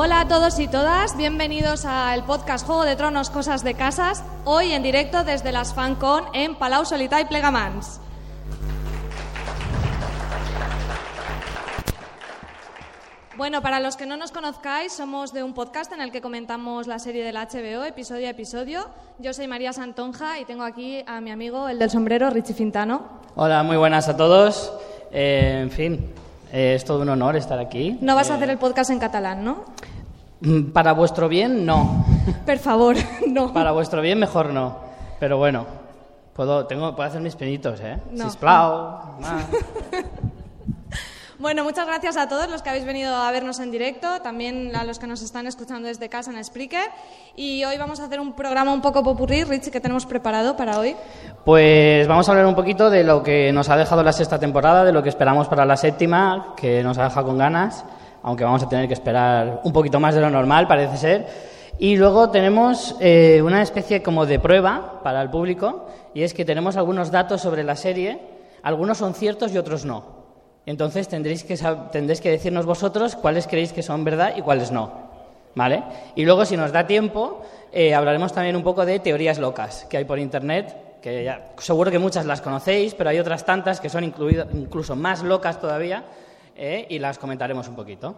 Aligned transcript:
Hola 0.00 0.20
a 0.20 0.28
todos 0.28 0.60
y 0.60 0.68
todas, 0.68 1.16
bienvenidos 1.16 1.84
al 1.84 2.24
podcast 2.24 2.64
Juego 2.64 2.84
de 2.84 2.94
Tronos 2.94 3.30
Cosas 3.30 3.64
de 3.64 3.74
Casas, 3.74 4.22
hoy 4.44 4.70
en 4.70 4.84
directo 4.84 5.24
desde 5.24 5.50
las 5.50 5.74
FanCon 5.74 6.26
en 6.34 6.54
Palau 6.54 6.84
Solità 6.84 7.20
y 7.20 7.24
Plegamans. 7.24 8.00
Bueno, 13.36 13.60
para 13.60 13.80
los 13.80 13.96
que 13.96 14.06
no 14.06 14.16
nos 14.16 14.30
conozcáis, 14.30 14.92
somos 14.92 15.32
de 15.32 15.42
un 15.42 15.52
podcast 15.52 15.92
en 15.92 16.00
el 16.00 16.12
que 16.12 16.20
comentamos 16.20 16.86
la 16.86 17.00
serie 17.00 17.24
del 17.24 17.34
HBO, 17.34 17.82
episodio 17.82 18.28
a 18.28 18.30
episodio. 18.30 18.88
Yo 19.18 19.34
soy 19.34 19.48
María 19.48 19.72
Santonja 19.72 20.38
y 20.38 20.44
tengo 20.44 20.62
aquí 20.62 21.02
a 21.08 21.20
mi 21.20 21.32
amigo, 21.32 21.68
el 21.68 21.80
del 21.80 21.90
sombrero, 21.90 22.30
Richie 22.30 22.54
Fintano. 22.54 23.02
Hola, 23.34 23.64
muy 23.64 23.76
buenas 23.76 24.08
a 24.08 24.16
todos. 24.16 24.72
Eh, 25.10 25.58
en 25.62 25.70
fin, 25.72 26.14
eh, 26.52 26.74
es 26.74 26.84
todo 26.84 27.02
un 27.02 27.08
honor 27.08 27.36
estar 27.36 27.58
aquí. 27.58 27.98
No 28.00 28.14
vas 28.14 28.30
a 28.30 28.34
Eh, 28.34 28.36
hacer 28.36 28.50
el 28.50 28.58
podcast 28.58 28.90
en 28.90 28.98
catalán, 28.98 29.44
¿no? 29.44 29.64
mm, 30.40 30.70
Para 30.72 30.92
vuestro 30.92 31.28
bien, 31.28 31.64
no. 31.66 32.04
Por 32.46 32.58
favor, 32.58 32.96
no. 33.28 33.52
Para 33.52 33.72
vuestro 33.72 34.00
bien, 34.02 34.18
mejor 34.18 34.50
no. 34.52 34.76
Pero 35.20 35.36
bueno, 35.38 35.66
puedo, 36.34 36.66
tengo, 36.66 36.94
puedo 36.94 37.08
hacer 37.08 37.20
mis 37.20 37.34
pinitos, 37.36 37.80
¿eh? 37.80 37.98
No. 38.12 38.24
Sisplau. 38.24 39.16
Bueno, 41.40 41.62
muchas 41.62 41.86
gracias 41.86 42.16
a 42.16 42.28
todos 42.28 42.50
los 42.50 42.62
que 42.62 42.70
habéis 42.70 42.84
venido 42.84 43.14
a 43.14 43.30
vernos 43.30 43.60
en 43.60 43.70
directo, 43.70 44.20
también 44.22 44.74
a 44.74 44.82
los 44.82 44.98
que 44.98 45.06
nos 45.06 45.22
están 45.22 45.46
escuchando 45.46 45.86
desde 45.86 46.08
casa 46.08 46.32
en 46.32 46.44
Spreaker. 46.44 46.90
Y 47.36 47.62
hoy 47.64 47.78
vamos 47.78 48.00
a 48.00 48.06
hacer 48.06 48.18
un 48.18 48.32
programa 48.32 48.72
un 48.72 48.82
poco 48.82 49.04
popurrí, 49.04 49.44
Richie, 49.44 49.70
que 49.70 49.80
tenemos 49.80 50.04
preparado 50.04 50.56
para 50.56 50.80
hoy. 50.80 50.96
Pues 51.44 52.08
vamos 52.08 52.28
a 52.28 52.32
hablar 52.32 52.46
un 52.46 52.56
poquito 52.56 52.90
de 52.90 53.04
lo 53.04 53.22
que 53.22 53.52
nos 53.52 53.68
ha 53.68 53.76
dejado 53.76 54.02
la 54.02 54.10
sexta 54.10 54.40
temporada, 54.40 54.84
de 54.84 54.90
lo 54.90 55.00
que 55.00 55.10
esperamos 55.10 55.46
para 55.46 55.64
la 55.64 55.76
séptima, 55.76 56.54
que 56.56 56.82
nos 56.82 56.98
ha 56.98 57.04
dejado 57.04 57.28
con 57.28 57.38
ganas, 57.38 57.84
aunque 58.24 58.42
vamos 58.42 58.64
a 58.64 58.68
tener 58.68 58.88
que 58.88 58.94
esperar 58.94 59.60
un 59.62 59.72
poquito 59.72 60.00
más 60.00 60.16
de 60.16 60.20
lo 60.20 60.30
normal, 60.30 60.66
parece 60.66 60.96
ser. 60.96 61.28
Y 61.78 61.96
luego 61.96 62.30
tenemos 62.30 62.96
eh, 62.98 63.40
una 63.44 63.62
especie 63.62 64.02
como 64.02 64.26
de 64.26 64.40
prueba 64.40 65.00
para 65.04 65.22
el 65.22 65.30
público, 65.30 65.86
y 66.14 66.24
es 66.24 66.34
que 66.34 66.44
tenemos 66.44 66.76
algunos 66.76 67.12
datos 67.12 67.40
sobre 67.40 67.62
la 67.62 67.76
serie, 67.76 68.18
algunos 68.64 68.98
son 68.98 69.14
ciertos 69.14 69.52
y 69.52 69.58
otros 69.58 69.84
no. 69.84 70.17
Entonces 70.66 71.08
tendréis 71.08 71.44
que, 71.44 71.56
tendréis 71.92 72.20
que 72.20 72.30
decirnos 72.30 72.66
vosotros 72.66 73.16
cuáles 73.16 73.46
creéis 73.46 73.72
que 73.72 73.82
son 73.82 74.04
verdad 74.04 74.34
y 74.36 74.42
cuáles 74.42 74.70
no. 74.70 75.08
¿Vale? 75.54 75.82
Y 76.14 76.24
luego, 76.24 76.44
si 76.44 76.56
nos 76.56 76.72
da 76.72 76.86
tiempo, 76.86 77.42
eh, 77.72 77.94
hablaremos 77.94 78.32
también 78.32 78.54
un 78.54 78.62
poco 78.62 78.84
de 78.86 79.00
teorías 79.00 79.38
locas 79.38 79.86
que 79.88 79.96
hay 79.96 80.04
por 80.04 80.18
Internet, 80.18 81.00
que 81.02 81.24
ya, 81.24 81.50
seguro 81.58 81.90
que 81.90 81.98
muchas 81.98 82.26
las 82.26 82.40
conocéis, 82.40 82.94
pero 82.94 83.10
hay 83.10 83.18
otras 83.18 83.44
tantas 83.44 83.80
que 83.80 83.88
son 83.88 84.04
incluido- 84.04 84.46
incluso 84.52 84.94
más 84.94 85.22
locas 85.22 85.58
todavía, 85.60 86.04
eh, 86.54 86.86
y 86.90 86.98
las 86.98 87.18
comentaremos 87.18 87.66
un 87.66 87.74
poquito. 87.74 88.14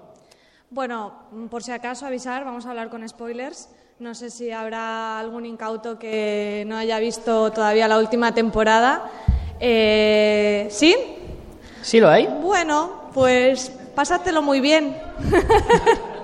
Bueno, 0.70 1.12
por 1.50 1.62
si 1.62 1.72
acaso 1.72 2.06
avisar, 2.06 2.44
vamos 2.44 2.66
a 2.66 2.70
hablar 2.70 2.90
con 2.90 3.08
spoilers. 3.08 3.70
No 4.00 4.14
sé 4.14 4.30
si 4.30 4.50
habrá 4.50 5.18
algún 5.18 5.46
incauto 5.46 5.98
que 5.98 6.64
no 6.66 6.76
haya 6.76 6.98
visto 6.98 7.52
todavía 7.52 7.86
la 7.88 7.98
última 7.98 8.34
temporada. 8.34 9.10
Eh, 9.60 10.68
¿Sí? 10.70 10.94
¿Sí 11.82 12.00
lo 12.00 12.08
hay? 12.08 12.26
Bueno, 12.26 13.10
pues 13.12 13.70
pásatelo 13.94 14.42
muy 14.42 14.60
bien. 14.60 14.96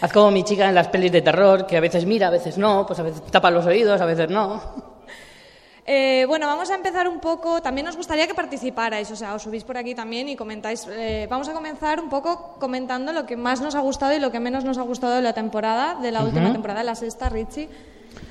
Haz 0.00 0.12
como 0.12 0.30
mi 0.32 0.42
chica 0.42 0.68
en 0.68 0.74
las 0.74 0.88
pelis 0.88 1.12
de 1.12 1.22
terror, 1.22 1.66
que 1.66 1.76
a 1.76 1.80
veces 1.80 2.04
mira, 2.06 2.26
a 2.26 2.30
veces 2.30 2.58
no, 2.58 2.84
pues 2.86 2.98
a 2.98 3.04
veces 3.04 3.22
tapa 3.30 3.50
los 3.50 3.64
oídos, 3.66 4.00
a 4.00 4.06
veces 4.06 4.28
no. 4.30 4.60
Eh, 5.84 6.26
bueno, 6.28 6.46
vamos 6.46 6.70
a 6.70 6.76
empezar 6.76 7.08
un 7.08 7.18
poco. 7.18 7.60
También 7.60 7.84
nos 7.84 7.96
gustaría 7.96 8.28
que 8.28 8.34
participarais, 8.34 9.10
o 9.10 9.16
sea, 9.16 9.34
os 9.34 9.42
subís 9.42 9.64
por 9.64 9.76
aquí 9.76 9.96
también 9.96 10.28
y 10.28 10.36
comentáis. 10.36 10.86
Eh, 10.88 11.26
vamos 11.28 11.48
a 11.48 11.52
comenzar 11.52 11.98
un 11.98 12.08
poco 12.08 12.54
comentando 12.60 13.12
lo 13.12 13.26
que 13.26 13.36
más 13.36 13.60
nos 13.60 13.74
ha 13.74 13.80
gustado 13.80 14.14
y 14.14 14.20
lo 14.20 14.30
que 14.30 14.38
menos 14.38 14.62
nos 14.62 14.78
ha 14.78 14.82
gustado 14.82 15.16
de 15.16 15.22
la 15.22 15.32
temporada, 15.32 15.96
de 15.96 16.12
la 16.12 16.22
última 16.22 16.52
temporada, 16.52 16.80
de 16.80 16.86
la 16.86 16.94
sexta, 16.94 17.28
Richie. 17.28 17.68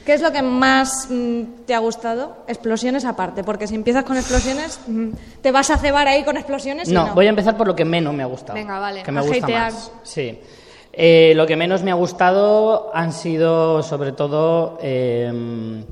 ¿Qué 0.05 0.13
es 0.13 0.21
lo 0.21 0.31
que 0.31 0.41
más 0.41 1.07
mm, 1.09 1.65
te 1.65 1.75
ha 1.75 1.79
gustado? 1.79 2.37
Explosiones 2.47 3.05
aparte, 3.05 3.43
porque 3.43 3.67
si 3.67 3.75
empiezas 3.75 4.03
con 4.03 4.17
explosiones, 4.17 4.79
mm, 4.87 5.09
¿te 5.41 5.51
vas 5.51 5.69
a 5.69 5.77
cebar 5.77 6.07
ahí 6.07 6.23
con 6.23 6.37
explosiones? 6.37 6.89
y 6.89 6.93
No, 6.93 7.13
voy 7.13 7.27
a 7.27 7.29
empezar 7.29 7.55
por 7.55 7.67
lo 7.67 7.75
que 7.75 7.85
menos 7.85 8.13
me 8.13 8.23
ha 8.23 8.25
gustado. 8.25 8.55
Venga, 8.55 8.79
vale, 8.79 9.03
Que 9.03 9.11
me 9.11 9.19
a 9.19 9.23
gusta 9.23 9.45
hatear. 9.45 9.71
más. 9.71 9.91
Sí. 10.03 10.39
Eh, 10.93 11.33
lo 11.35 11.45
que 11.47 11.55
menos 11.55 11.83
me 11.83 11.91
ha 11.91 11.95
gustado 11.95 12.91
han 12.93 13.13
sido, 13.13 13.81
sobre 13.83 14.11
todo, 14.11 14.77
eh, 14.81 15.83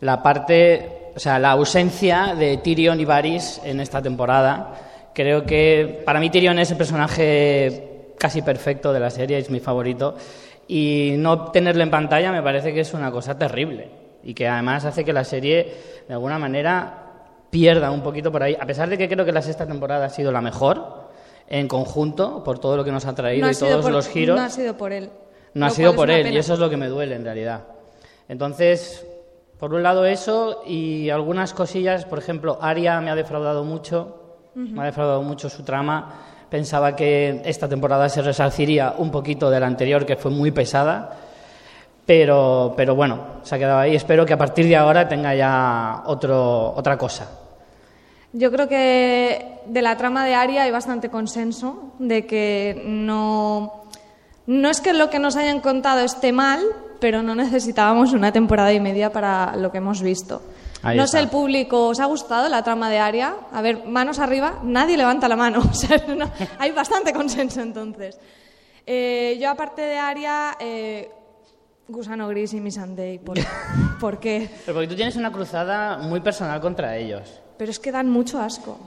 la 0.00 0.22
parte, 0.22 1.10
o 1.16 1.18
sea, 1.18 1.38
la 1.38 1.50
ausencia 1.50 2.34
de 2.38 2.58
Tyrion 2.58 2.98
y 3.00 3.04
Varys 3.04 3.60
en 3.64 3.80
esta 3.80 4.00
temporada. 4.00 5.10
Creo 5.12 5.44
que 5.44 6.02
para 6.06 6.20
mí 6.20 6.30
Tyrion 6.30 6.58
es 6.60 6.70
el 6.70 6.76
personaje 6.76 8.14
casi 8.18 8.42
perfecto 8.42 8.92
de 8.92 9.00
la 9.00 9.10
serie, 9.10 9.38
es 9.38 9.50
mi 9.50 9.60
favorito. 9.60 10.14
Y 10.68 11.14
no 11.18 11.50
tenerlo 11.50 11.82
en 11.82 11.90
pantalla 11.90 12.30
me 12.30 12.42
parece 12.42 12.72
que 12.74 12.80
es 12.80 12.92
una 12.94 13.10
cosa 13.10 13.36
terrible. 13.38 13.90
Y 14.22 14.34
que 14.34 14.46
además 14.46 14.84
hace 14.84 15.04
que 15.04 15.12
la 15.12 15.24
serie, 15.24 15.74
de 16.06 16.12
alguna 16.14 16.38
manera, 16.38 17.04
pierda 17.50 17.90
un 17.90 18.02
poquito 18.02 18.30
por 18.30 18.42
ahí. 18.42 18.56
A 18.60 18.66
pesar 18.66 18.88
de 18.88 18.98
que 18.98 19.08
creo 19.08 19.24
que 19.24 19.32
la 19.32 19.40
sexta 19.42 19.66
temporada 19.66 20.06
ha 20.06 20.10
sido 20.10 20.30
la 20.30 20.40
mejor 20.42 21.08
en 21.48 21.66
conjunto, 21.66 22.44
por 22.44 22.58
todo 22.58 22.76
lo 22.76 22.84
que 22.84 22.92
nos 22.92 23.06
ha 23.06 23.14
traído 23.14 23.46
No 23.46 23.48
ha 23.48 23.52
y 23.52 23.56
todos 23.56 23.82
por- 23.82 23.92
los 23.92 24.06
giros. 24.08 24.36
No 24.38 24.44
ha 24.44 24.50
sido 24.50 24.76
por 24.76 24.92
él. 24.92 25.08
No 25.54 25.64
ha 25.66 25.70
sido 25.70 25.94
por 25.96 26.10
él, 26.10 26.22
pena. 26.24 26.34
y 26.34 26.38
eso 26.38 26.52
es 26.52 26.58
lo 26.60 26.68
que 26.68 26.76
me 26.76 26.88
duele 26.88 27.14
en 27.14 27.24
realidad. 27.24 27.64
Entonces, 28.28 29.06
por 29.58 29.72
un 29.72 29.82
lado 29.82 30.04
eso, 30.04 30.62
y 30.66 31.08
algunas 31.08 31.54
cosillas, 31.54 32.04
por 32.04 32.18
ejemplo, 32.18 32.58
Aria 32.60 33.00
me 33.00 33.10
ha 33.10 33.14
defraudado 33.14 33.64
mucho, 33.64 34.36
me 34.54 34.82
ha 34.82 34.84
defraudado 34.84 35.22
mucho 35.22 35.48
su 35.48 35.62
trama. 35.62 36.12
Pensaba 36.50 36.96
que 36.96 37.42
esta 37.44 37.68
temporada 37.68 38.08
se 38.08 38.22
resarciría 38.22 38.94
un 38.96 39.10
poquito 39.10 39.50
de 39.50 39.60
la 39.60 39.66
anterior, 39.66 40.06
que 40.06 40.16
fue 40.16 40.30
muy 40.30 40.50
pesada, 40.50 41.16
pero, 42.06 42.72
pero 42.76 42.94
bueno, 42.94 43.20
se 43.42 43.54
ha 43.54 43.58
quedado 43.58 43.80
ahí. 43.80 43.94
Espero 43.94 44.24
que 44.24 44.32
a 44.32 44.38
partir 44.38 44.66
de 44.66 44.76
ahora 44.76 45.06
tenga 45.06 45.34
ya 45.34 46.02
otro, 46.06 46.72
otra 46.74 46.96
cosa. 46.96 47.28
Yo 48.32 48.50
creo 48.50 48.68
que 48.68 49.60
de 49.66 49.82
la 49.82 49.96
trama 49.96 50.24
de 50.24 50.34
Aria 50.34 50.62
hay 50.62 50.70
bastante 50.70 51.10
consenso 51.10 51.92
de 51.98 52.26
que 52.26 52.82
no, 52.86 53.84
no 54.46 54.70
es 54.70 54.80
que 54.80 54.92
lo 54.92 55.10
que 55.10 55.18
nos 55.18 55.36
hayan 55.36 55.60
contado 55.60 56.00
esté 56.00 56.32
mal, 56.32 56.60
pero 57.00 57.22
no 57.22 57.34
necesitábamos 57.34 58.12
una 58.12 58.32
temporada 58.32 58.72
y 58.72 58.80
media 58.80 59.12
para 59.12 59.56
lo 59.56 59.70
que 59.70 59.78
hemos 59.78 60.02
visto. 60.02 60.42
Ahí 60.82 60.96
no 60.96 61.04
está. 61.04 61.18
sé, 61.18 61.24
el 61.24 61.28
público, 61.30 61.88
¿os 61.88 61.98
ha 62.00 62.04
gustado 62.06 62.48
la 62.48 62.62
trama 62.62 62.88
de 62.90 62.98
Aria? 62.98 63.34
A 63.52 63.60
ver, 63.62 63.84
manos 63.86 64.18
arriba, 64.18 64.60
nadie 64.62 64.96
levanta 64.96 65.28
la 65.28 65.36
mano. 65.36 65.60
O 65.70 65.74
sea, 65.74 65.96
no- 66.08 66.30
hay 66.58 66.70
bastante 66.72 67.12
consenso 67.12 67.60
entonces. 67.60 68.18
Eh, 68.86 69.36
yo, 69.40 69.50
aparte 69.50 69.82
de 69.82 69.98
Aria, 69.98 70.56
eh, 70.60 71.10
Gusano 71.88 72.28
Gris 72.28 72.52
y 72.54 72.60
Missandei. 72.60 73.18
¿Por, 73.18 73.36
¿Por 74.00 74.18
qué? 74.20 74.48
Pero 74.64 74.74
porque 74.76 74.88
tú 74.88 74.94
tienes 74.94 75.16
una 75.16 75.32
cruzada 75.32 75.98
muy 75.98 76.20
personal 76.20 76.60
contra 76.60 76.96
ellos. 76.96 77.40
Pero 77.56 77.70
es 77.70 77.78
que 77.78 77.90
dan 77.90 78.08
mucho 78.08 78.40
asco. 78.40 78.78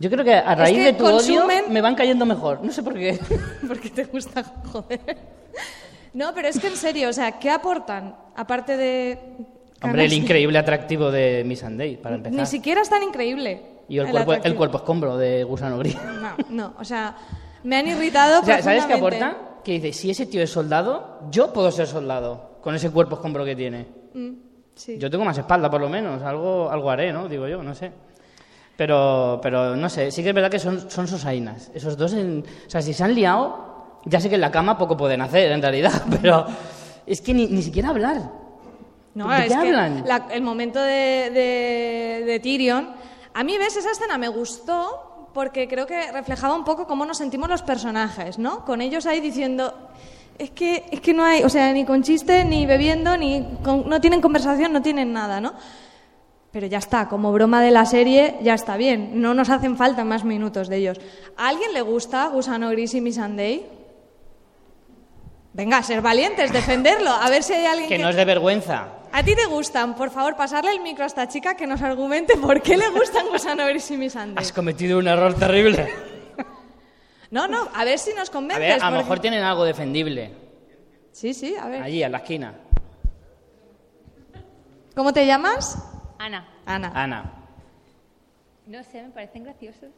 Yo 0.00 0.10
creo 0.10 0.24
que 0.24 0.34
a 0.34 0.54
raíz 0.54 0.76
que 0.76 0.84
de 0.84 0.92
tu 0.92 1.04
consumen- 1.04 1.62
odio 1.64 1.68
me 1.70 1.80
van 1.80 1.94
cayendo 1.94 2.24
mejor. 2.26 2.62
No 2.64 2.72
sé 2.72 2.82
por 2.82 2.94
qué. 2.94 3.18
Porque 3.66 3.90
te 3.90 4.04
gusta 4.04 4.42
joder. 4.72 5.18
No, 6.14 6.32
pero 6.34 6.48
es 6.48 6.58
que 6.58 6.68
en 6.68 6.76
serio, 6.76 7.08
o 7.10 7.12
sea, 7.12 7.38
¿qué 7.38 7.50
aportan? 7.50 8.16
Aparte 8.36 8.76
de. 8.76 9.18
Hombre, 9.82 10.04
el 10.04 10.12
increíble 10.12 10.58
atractivo 10.58 11.10
de 11.10 11.44
Miss 11.46 11.60
Sunday, 11.60 11.96
para 11.96 12.16
empezar. 12.16 12.38
Ni 12.38 12.46
siquiera 12.46 12.82
es 12.82 12.90
tan 12.90 13.02
increíble. 13.02 13.62
Y 13.88 13.98
el, 13.98 14.10
cuerpo, 14.10 14.34
el 14.34 14.54
cuerpo 14.54 14.78
escombro 14.78 15.16
de 15.16 15.44
Gusano 15.44 15.78
Gris. 15.78 15.96
No, 15.96 16.36
no, 16.50 16.74
o 16.78 16.84
sea, 16.84 17.16
me 17.62 17.76
han 17.76 17.86
irritado. 17.86 18.42
O 18.42 18.44
sea, 18.44 18.62
¿sabes 18.62 18.84
qué 18.86 18.94
aporta? 18.94 19.36
Que 19.64 19.72
dice, 19.72 19.92
si 19.92 20.10
ese 20.10 20.26
tío 20.26 20.42
es 20.42 20.50
soldado, 20.50 21.20
yo 21.30 21.52
puedo 21.52 21.70
ser 21.70 21.86
soldado, 21.86 22.58
con 22.60 22.74
ese 22.74 22.90
cuerpo 22.90 23.16
escombro 23.16 23.44
que 23.44 23.56
tiene. 23.56 23.86
Mm, 24.14 24.30
sí. 24.74 24.98
Yo 24.98 25.10
tengo 25.10 25.24
más 25.24 25.38
espalda, 25.38 25.70
por 25.70 25.80
lo 25.80 25.88
menos. 25.88 26.22
Algo, 26.22 26.70
algo 26.70 26.90
haré, 26.90 27.12
¿no? 27.12 27.28
Digo 27.28 27.46
yo, 27.48 27.62
no 27.62 27.74
sé. 27.74 27.90
Pero, 28.76 29.40
pero 29.42 29.74
no 29.74 29.88
sé, 29.88 30.10
sí 30.10 30.22
que 30.22 30.28
es 30.28 30.34
verdad 30.34 30.50
que 30.50 30.58
son, 30.58 30.90
son 30.90 31.08
sosainas. 31.08 31.70
Esos 31.74 31.96
dos, 31.96 32.12
en, 32.12 32.44
o 32.66 32.70
sea, 32.70 32.80
si 32.80 32.92
se 32.92 33.02
han 33.02 33.14
liado, 33.14 33.98
ya 34.04 34.20
sé 34.20 34.28
que 34.28 34.36
en 34.36 34.40
la 34.40 34.52
cama 34.52 34.78
poco 34.78 34.96
pueden 34.96 35.20
hacer, 35.20 35.50
en 35.50 35.62
realidad, 35.62 36.02
pero 36.22 36.46
es 37.06 37.20
que 37.20 37.34
ni, 37.34 37.46
ni 37.46 37.62
siquiera 37.62 37.88
hablar. 37.88 38.47
No, 39.18 39.28
¿De 39.28 39.46
es 39.46 39.52
qué 39.52 39.60
que 39.62 39.72
la- 39.72 40.28
el 40.30 40.42
momento 40.42 40.80
de, 40.80 41.30
de, 41.30 42.22
de 42.24 42.40
Tyrion. 42.40 42.90
A 43.34 43.42
mí, 43.44 43.58
ves, 43.58 43.76
esa 43.76 43.90
escena 43.90 44.16
me 44.18 44.28
gustó 44.28 45.28
porque 45.34 45.68
creo 45.68 45.86
que 45.86 46.10
reflejaba 46.12 46.54
un 46.54 46.64
poco 46.64 46.86
cómo 46.86 47.04
nos 47.04 47.18
sentimos 47.18 47.48
los 47.48 47.62
personajes, 47.62 48.38
¿no? 48.38 48.64
Con 48.64 48.80
ellos 48.80 49.06
ahí 49.06 49.20
diciendo. 49.20 49.74
Es 50.38 50.50
que, 50.52 50.84
es 50.92 51.00
que 51.00 51.12
no 51.12 51.24
hay, 51.24 51.42
o 51.42 51.48
sea, 51.48 51.72
ni 51.72 51.84
con 51.84 52.02
chiste, 52.04 52.44
ni 52.44 52.64
bebiendo, 52.64 53.16
ni 53.16 53.44
con- 53.64 53.88
no 53.88 54.00
tienen 54.00 54.20
conversación, 54.20 54.72
no 54.72 54.80
tienen 54.82 55.12
nada, 55.12 55.40
¿no? 55.40 55.52
Pero 56.52 56.66
ya 56.68 56.78
está, 56.78 57.08
como 57.08 57.32
broma 57.32 57.60
de 57.60 57.72
la 57.72 57.84
serie, 57.86 58.36
ya 58.40 58.54
está 58.54 58.76
bien. 58.76 59.20
No 59.20 59.34
nos 59.34 59.50
hacen 59.50 59.76
falta 59.76 60.04
más 60.04 60.22
minutos 60.24 60.68
de 60.68 60.76
ellos. 60.76 61.00
¿A 61.36 61.48
alguien 61.48 61.72
le 61.74 61.82
gusta 61.82 62.28
Gusano 62.28 62.70
Gris 62.70 62.94
y 62.94 63.00
Missandei? 63.00 63.66
Venga, 65.52 65.82
ser 65.82 66.00
valientes, 66.02 66.52
defenderlo. 66.52 67.10
A 67.10 67.28
ver 67.30 67.42
si 67.42 67.52
hay 67.54 67.66
alguien 67.66 67.88
Que 67.88 67.96
que... 67.96 68.02
no 68.02 68.08
es 68.10 68.16
de 68.16 68.24
vergüenza. 68.24 68.88
¿A 69.12 69.22
ti 69.22 69.34
te 69.34 69.46
gustan? 69.46 69.94
Por 69.94 70.10
favor, 70.10 70.36
pasarle 70.36 70.72
el 70.72 70.80
micro 70.80 71.04
a 71.04 71.06
esta 71.06 71.26
chica 71.28 71.56
que 71.56 71.66
nos 71.66 71.82
argumente 71.82 72.36
por 72.36 72.60
qué 72.62 72.76
le 72.76 72.88
gustan 72.90 73.26
Gusano 73.32 73.66
Gris 73.66 73.90
y. 73.90 74.34
Has 74.36 74.52
cometido 74.52 74.98
un 74.98 75.08
error 75.08 75.34
terrible. 75.34 75.88
No, 77.30 77.46
no, 77.48 77.68
a 77.74 77.84
ver 77.84 77.98
si 77.98 78.14
nos 78.14 78.30
A 78.30 78.32
convences. 78.32 78.60
ver, 78.60 78.72
a 78.72 78.76
lo 78.76 78.80
porque- 78.82 78.96
mejor 79.04 79.18
tienen 79.20 79.42
algo 79.42 79.64
defendible. 79.64 80.30
Sí, 81.12 81.34
sí, 81.34 81.54
a 81.60 81.66
ver. 81.68 81.82
Allí, 81.82 82.02
a 82.02 82.08
la 82.08 82.18
esquina. 82.18 82.54
¿Cómo 84.94 85.12
te 85.12 85.26
llamas? 85.26 85.78
Ana, 86.18 86.48
Ana. 86.66 86.92
Ana. 86.94 87.32
no 88.66 88.82
sé, 88.84 89.02
me 89.02 89.10
parecen 89.10 89.44
graciosos. 89.44 89.90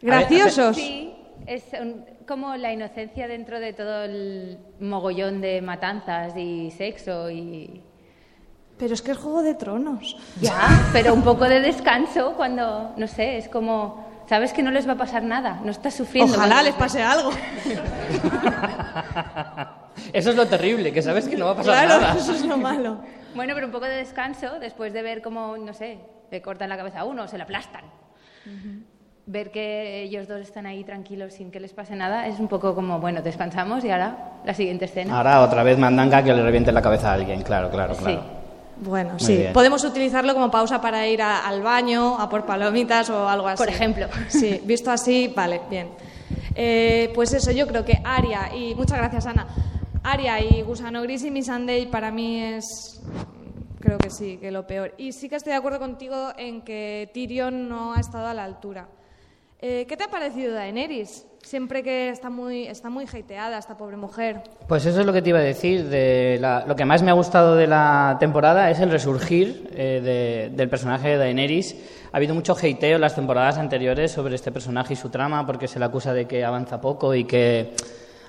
Graciosos. 0.00 0.76
Sí, 0.76 1.14
es 1.46 1.64
un- 1.80 2.04
como 2.26 2.56
la 2.56 2.72
inocencia 2.72 3.28
dentro 3.28 3.60
de 3.60 3.72
todo 3.72 4.04
el 4.04 4.58
mogollón 4.80 5.40
de 5.40 5.60
matanzas 5.62 6.36
y 6.36 6.70
sexo 6.70 7.30
y... 7.30 7.82
Pero 8.80 8.94
es 8.94 9.02
que 9.02 9.12
es 9.12 9.18
Juego 9.18 9.42
de 9.42 9.54
Tronos. 9.54 10.16
Ya, 10.40 10.88
pero 10.92 11.14
un 11.14 11.22
poco 11.22 11.44
de 11.44 11.60
descanso 11.60 12.32
cuando, 12.36 12.92
no 12.96 13.06
sé, 13.06 13.38
es 13.38 13.48
como... 13.48 14.08
Sabes 14.26 14.52
que 14.52 14.62
no 14.62 14.70
les 14.70 14.86
va 14.88 14.92
a 14.92 14.96
pasar 14.96 15.22
nada, 15.24 15.60
no 15.64 15.70
estás 15.72 15.92
sufriendo. 15.94 16.32
Ojalá 16.34 16.62
les 16.62 16.74
pase 16.74 17.02
algo. 17.02 17.30
Eso 20.12 20.30
es 20.30 20.36
lo 20.36 20.46
terrible, 20.46 20.92
que 20.92 21.02
sabes 21.02 21.28
que 21.28 21.36
no 21.36 21.46
va 21.46 21.52
a 21.52 21.56
pasar 21.56 21.86
Claro, 21.86 22.00
nada. 22.00 22.14
eso 22.16 22.32
es 22.32 22.44
lo 22.46 22.56
malo. 22.56 22.98
Bueno, 23.34 23.54
pero 23.54 23.66
un 23.66 23.72
poco 23.72 23.86
de 23.86 23.96
descanso 23.96 24.58
después 24.60 24.92
de 24.92 25.02
ver 25.02 25.22
cómo, 25.22 25.56
no 25.56 25.74
sé, 25.74 25.98
le 26.30 26.42
cortan 26.42 26.68
la 26.68 26.76
cabeza 26.76 27.00
a 27.00 27.04
uno, 27.04 27.28
se 27.28 27.38
la 27.38 27.44
aplastan. 27.44 27.84
Ver 29.26 29.50
que 29.50 30.02
ellos 30.02 30.26
dos 30.26 30.40
están 30.40 30.66
ahí 30.66 30.82
tranquilos 30.84 31.34
sin 31.34 31.50
que 31.50 31.60
les 31.60 31.72
pase 31.72 31.94
nada 31.94 32.26
es 32.26 32.40
un 32.40 32.48
poco 32.48 32.74
como, 32.74 32.98
bueno, 32.98 33.22
descansamos 33.22 33.84
y 33.84 33.90
ahora 33.90 34.40
la 34.44 34.54
siguiente 34.54 34.86
escena. 34.86 35.16
Ahora 35.16 35.42
otra 35.42 35.62
vez 35.62 35.78
mandanga 35.78 36.22
que 36.24 36.32
le 36.32 36.42
reviente 36.42 36.72
la 36.72 36.82
cabeza 36.82 37.10
a 37.10 37.14
alguien, 37.14 37.42
claro, 37.42 37.70
claro, 37.70 37.94
Sí. 37.94 38.18
Bueno, 38.82 39.10
Muy 39.12 39.20
sí. 39.20 39.36
bien. 39.36 39.52
Podemos 39.52 39.84
utilizarlo 39.84 40.32
como 40.34 40.50
pausa 40.50 40.80
para 40.80 41.06
ir 41.06 41.20
a- 41.22 41.46
al 41.46 41.62
baño, 41.62 42.18
a 42.18 42.28
por 42.28 42.46
palomitas 42.46 43.10
o 43.10 43.28
algo 43.28 43.46
así. 43.48 43.58
Por 43.58 43.68
ejemplo. 43.68 44.06
Sí, 44.28 44.60
visto 44.64 44.90
así, 44.90 45.32
vale, 45.34 45.60
bien. 45.68 45.90
Eh, 46.54 47.10
pues 47.14 47.32
eso, 47.32 47.50
yo 47.52 47.66
creo 47.66 47.84
que 47.84 48.00
Aria 48.04 48.54
y... 48.54 48.74
Muchas 48.74 48.98
gracias, 48.98 49.26
Ana. 49.26 49.46
Aria 50.02 50.40
y 50.40 50.62
Gusano 50.62 51.02
Gris 51.02 51.24
y 51.24 51.30
Miss 51.30 51.46
Sunday 51.46 51.86
para 51.86 52.10
mí 52.10 52.42
es... 52.42 53.00
Creo 53.80 53.98
que 53.98 54.10
sí, 54.10 54.36
que 54.38 54.50
lo 54.50 54.66
peor. 54.66 54.94
Y 54.98 55.12
sí 55.12 55.28
que 55.28 55.36
estoy 55.36 55.52
de 55.52 55.58
acuerdo 55.58 55.78
contigo 55.78 56.32
en 56.36 56.62
que 56.62 57.10
Tyrion 57.14 57.68
no 57.68 57.94
ha 57.94 58.00
estado 58.00 58.26
a 58.26 58.34
la 58.34 58.44
altura. 58.44 58.88
Eh, 59.58 59.86
¿Qué 59.88 59.96
te 59.96 60.04
ha 60.04 60.08
parecido 60.08 60.54
Daenerys? 60.54 61.26
Siempre 61.42 61.82
que 61.82 62.10
está 62.10 62.30
muy, 62.30 62.66
está 62.68 62.90
muy 62.90 63.06
hateada 63.06 63.58
esta 63.58 63.76
pobre 63.76 63.96
mujer. 63.96 64.42
Pues 64.68 64.84
eso 64.86 65.00
es 65.00 65.06
lo 65.06 65.12
que 65.12 65.22
te 65.22 65.30
iba 65.30 65.38
a 65.38 65.42
decir. 65.42 65.80
Lo 66.66 66.76
que 66.76 66.84
más 66.84 67.02
me 67.02 67.10
ha 67.10 67.14
gustado 67.14 67.56
de 67.56 67.66
la 67.66 68.16
temporada 68.20 68.70
es 68.70 68.78
el 68.78 68.90
resurgir 68.90 69.68
eh, 69.74 70.00
de- 70.50 70.56
del 70.56 70.68
personaje 70.68 71.08
de 71.08 71.16
Daenerys. 71.16 71.74
Ha 72.12 72.16
habido 72.18 72.34
mucho 72.34 72.52
hateo 72.52 72.96
en 72.96 73.00
las 73.00 73.14
temporadas 73.14 73.56
anteriores 73.58 74.12
sobre 74.12 74.34
este 74.34 74.52
personaje 74.52 74.92
y 74.92 74.96
su 74.96 75.08
trama, 75.08 75.46
porque 75.46 75.66
se 75.66 75.78
le 75.78 75.86
acusa 75.86 76.12
de 76.12 76.26
que 76.26 76.44
avanza 76.44 76.80
poco 76.80 77.14
y 77.14 77.24
que 77.24 77.74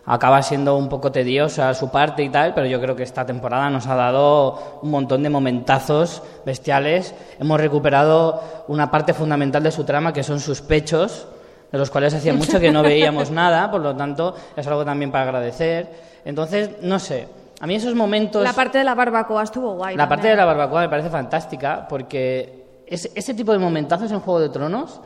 acaba 0.05 0.41
siendo 0.41 0.77
un 0.77 0.89
poco 0.89 1.11
tediosa 1.11 1.71
su 1.75 1.91
parte 1.91 2.23
y 2.23 2.29
tal, 2.29 2.55
pero 2.55 2.65
yo 2.65 2.81
creo 2.81 2.95
que 2.95 3.03
esta 3.03 3.23
temporada 3.25 3.69
nos 3.69 3.85
ha 3.87 3.95
dado 3.95 4.79
un 4.81 4.89
montón 4.89 5.21
de 5.21 5.29
momentazos 5.29 6.23
bestiales. 6.45 7.13
Hemos 7.39 7.59
recuperado 7.59 8.41
una 8.67 8.89
parte 8.89 9.13
fundamental 9.13 9.61
de 9.61 9.71
su 9.71 9.83
trama, 9.83 10.11
que 10.13 10.23
son 10.23 10.39
sus 10.39 10.61
pechos, 10.61 11.27
de 11.71 11.77
los 11.77 11.89
cuales 11.89 12.13
hacía 12.13 12.33
mucho 12.33 12.59
que 12.59 12.71
no 12.71 12.83
veíamos 12.83 13.31
nada, 13.31 13.69
por 13.71 13.81
lo 13.81 13.95
tanto 13.95 14.35
es 14.56 14.68
algo 14.68 14.83
también 14.83 15.12
para 15.12 15.23
agradecer. 15.23 15.88
Entonces, 16.25 16.69
no 16.81 17.00
sé, 17.00 17.27
a 17.59 17.68
mí 17.68 17.75
esos 17.75 17.95
momentos... 17.95 18.44
La 18.44 18.53
parte 18.53 18.77
de 18.79 18.83
la 18.83 18.94
barbacoa 18.95 19.44
estuvo 19.44 19.75
guay. 19.75 19.95
La 19.95 20.09
parte 20.09 20.27
de 20.27 20.35
la 20.35 20.45
barbacoa 20.45 20.81
me 20.81 20.89
parece 20.89 21.09
fantástica 21.09 21.88
porque 21.88 22.81
es- 22.88 23.09
ese 23.15 23.33
tipo 23.33 23.51
de 23.53 23.59
momentazos 23.59 24.12
en 24.12 24.19
Juego 24.19 24.39
de 24.39 24.50
Tronos, 24.50 25.00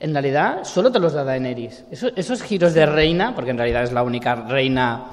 en 0.00 0.12
realidad, 0.12 0.64
solo 0.64 0.90
te 0.90 0.98
los 0.98 1.12
da 1.12 1.24
Daenerys. 1.24 1.84
Eso- 1.90 2.10
esos 2.16 2.42
giros 2.42 2.74
de 2.74 2.84
reina, 2.86 3.34
porque 3.34 3.52
en 3.52 3.58
realidad 3.58 3.84
es 3.84 3.92
la 3.92 4.02
única 4.02 4.34
reina, 4.34 5.04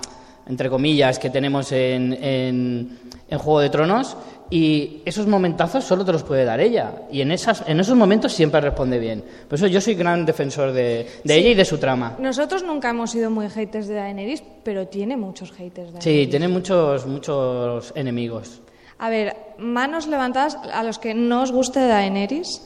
entre 0.48 0.70
comillas, 0.70 1.20
que 1.20 1.30
tenemos 1.30 1.72
en, 1.72 2.12
en- 2.22 3.00
en 3.30 3.38
Juego 3.38 3.60
de 3.62 3.70
Tronos, 3.70 4.18
y 4.50 5.02
esos 5.06 5.28
momentazos 5.28 5.84
solo 5.84 6.04
te 6.04 6.12
los 6.12 6.24
puede 6.24 6.44
dar 6.46 6.60
ella. 6.60 7.04
Y 7.12 7.22
en, 7.22 7.32
esas, 7.32 7.64
en 7.68 7.80
esos 7.80 7.96
momentos 7.96 8.34
siempre 8.34 8.60
responde 8.62 8.98
bien. 8.98 9.24
Por 9.48 9.58
eso 9.58 9.68
yo 9.68 9.80
soy 9.80 9.94
gran 9.96 10.26
defensor 10.26 10.72
de, 10.72 11.08
de 11.24 11.36
ella 11.36 11.50
y 11.50 11.56
de 11.56 11.66
su 11.66 11.78
trama. 11.78 12.16
Nosotros 12.20 12.64
nunca 12.64 12.90
hemos 12.90 13.12
sido 13.12 13.30
muy 13.30 13.50
haters 13.50 13.88
de 13.88 13.96
Daenerys, 13.96 14.44
pero 14.64 14.88
tiene 14.88 15.18
muchos 15.18 15.52
haters 15.52 15.94
de 15.94 16.02
Sí, 16.02 16.28
tiene 16.28 16.48
muchos, 16.48 17.06
muchos 17.06 17.92
enemigos. 17.96 18.62
A 18.98 19.10
ver, 19.10 19.36
manos 19.60 20.08
levantadas 20.08 20.56
a 20.74 20.84
los 20.84 21.00
que 21.00 21.14
no 21.14 21.44
os 21.44 21.52
guste 21.52 21.80
Daenerys. 21.80 22.62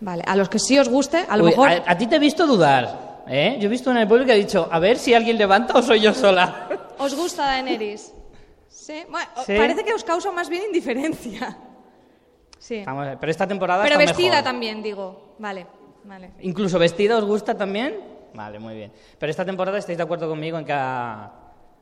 Vale, 0.00 0.22
a 0.26 0.34
los 0.36 0.48
que 0.48 0.58
sí 0.58 0.78
os 0.78 0.88
guste, 0.88 1.24
a 1.28 1.36
lo 1.36 1.44
Uy, 1.44 1.50
mejor... 1.50 1.68
a, 1.68 1.82
a 1.86 1.98
ti 1.98 2.06
te 2.06 2.16
he 2.16 2.18
visto 2.18 2.46
dudar, 2.46 3.22
¿eh? 3.28 3.56
Yo 3.60 3.66
he 3.66 3.70
visto 3.70 3.90
en 3.90 3.98
el 3.98 4.08
pueblo 4.08 4.24
que 4.26 4.32
ha 4.32 4.36
dicho, 4.36 4.68
a 4.70 4.78
ver 4.78 4.98
si 4.98 5.14
alguien 5.14 5.36
levanta 5.38 5.74
o 5.78 5.82
soy 5.82 6.00
yo 6.00 6.12
sola. 6.14 6.68
¿Os 6.98 7.14
gusta 7.14 7.44
Daenerys? 7.46 8.11
Sí. 8.82 9.04
Bueno, 9.08 9.26
Sí. 9.46 9.54
parece 9.56 9.84
que 9.84 9.94
os 9.94 10.02
causa 10.04 10.32
más 10.32 10.48
bien 10.48 10.64
indiferencia. 10.66 11.56
Sí. 12.58 12.82
Vamos 12.86 13.02
a 13.06 13.10
ver, 13.10 13.18
pero 13.18 13.30
esta 13.30 13.46
temporada 13.46 13.82
Pero 13.84 13.94
está 13.98 14.06
vestida 14.10 14.30
mejor. 14.30 14.44
también, 14.44 14.82
digo. 14.82 15.34
Vale, 15.38 15.66
vale. 16.04 16.30
¿Incluso 16.40 16.78
vestida 16.78 17.16
os 17.18 17.24
gusta 17.24 17.56
también? 17.56 17.96
Vale, 18.34 18.58
muy 18.58 18.74
bien. 18.74 18.92
Pero 19.18 19.30
esta 19.30 19.44
temporada 19.44 19.78
estáis 19.78 19.98
de 19.98 20.04
acuerdo 20.04 20.28
conmigo 20.28 20.58
en 20.58 20.64
que 20.64 20.72
ha, 20.72 21.30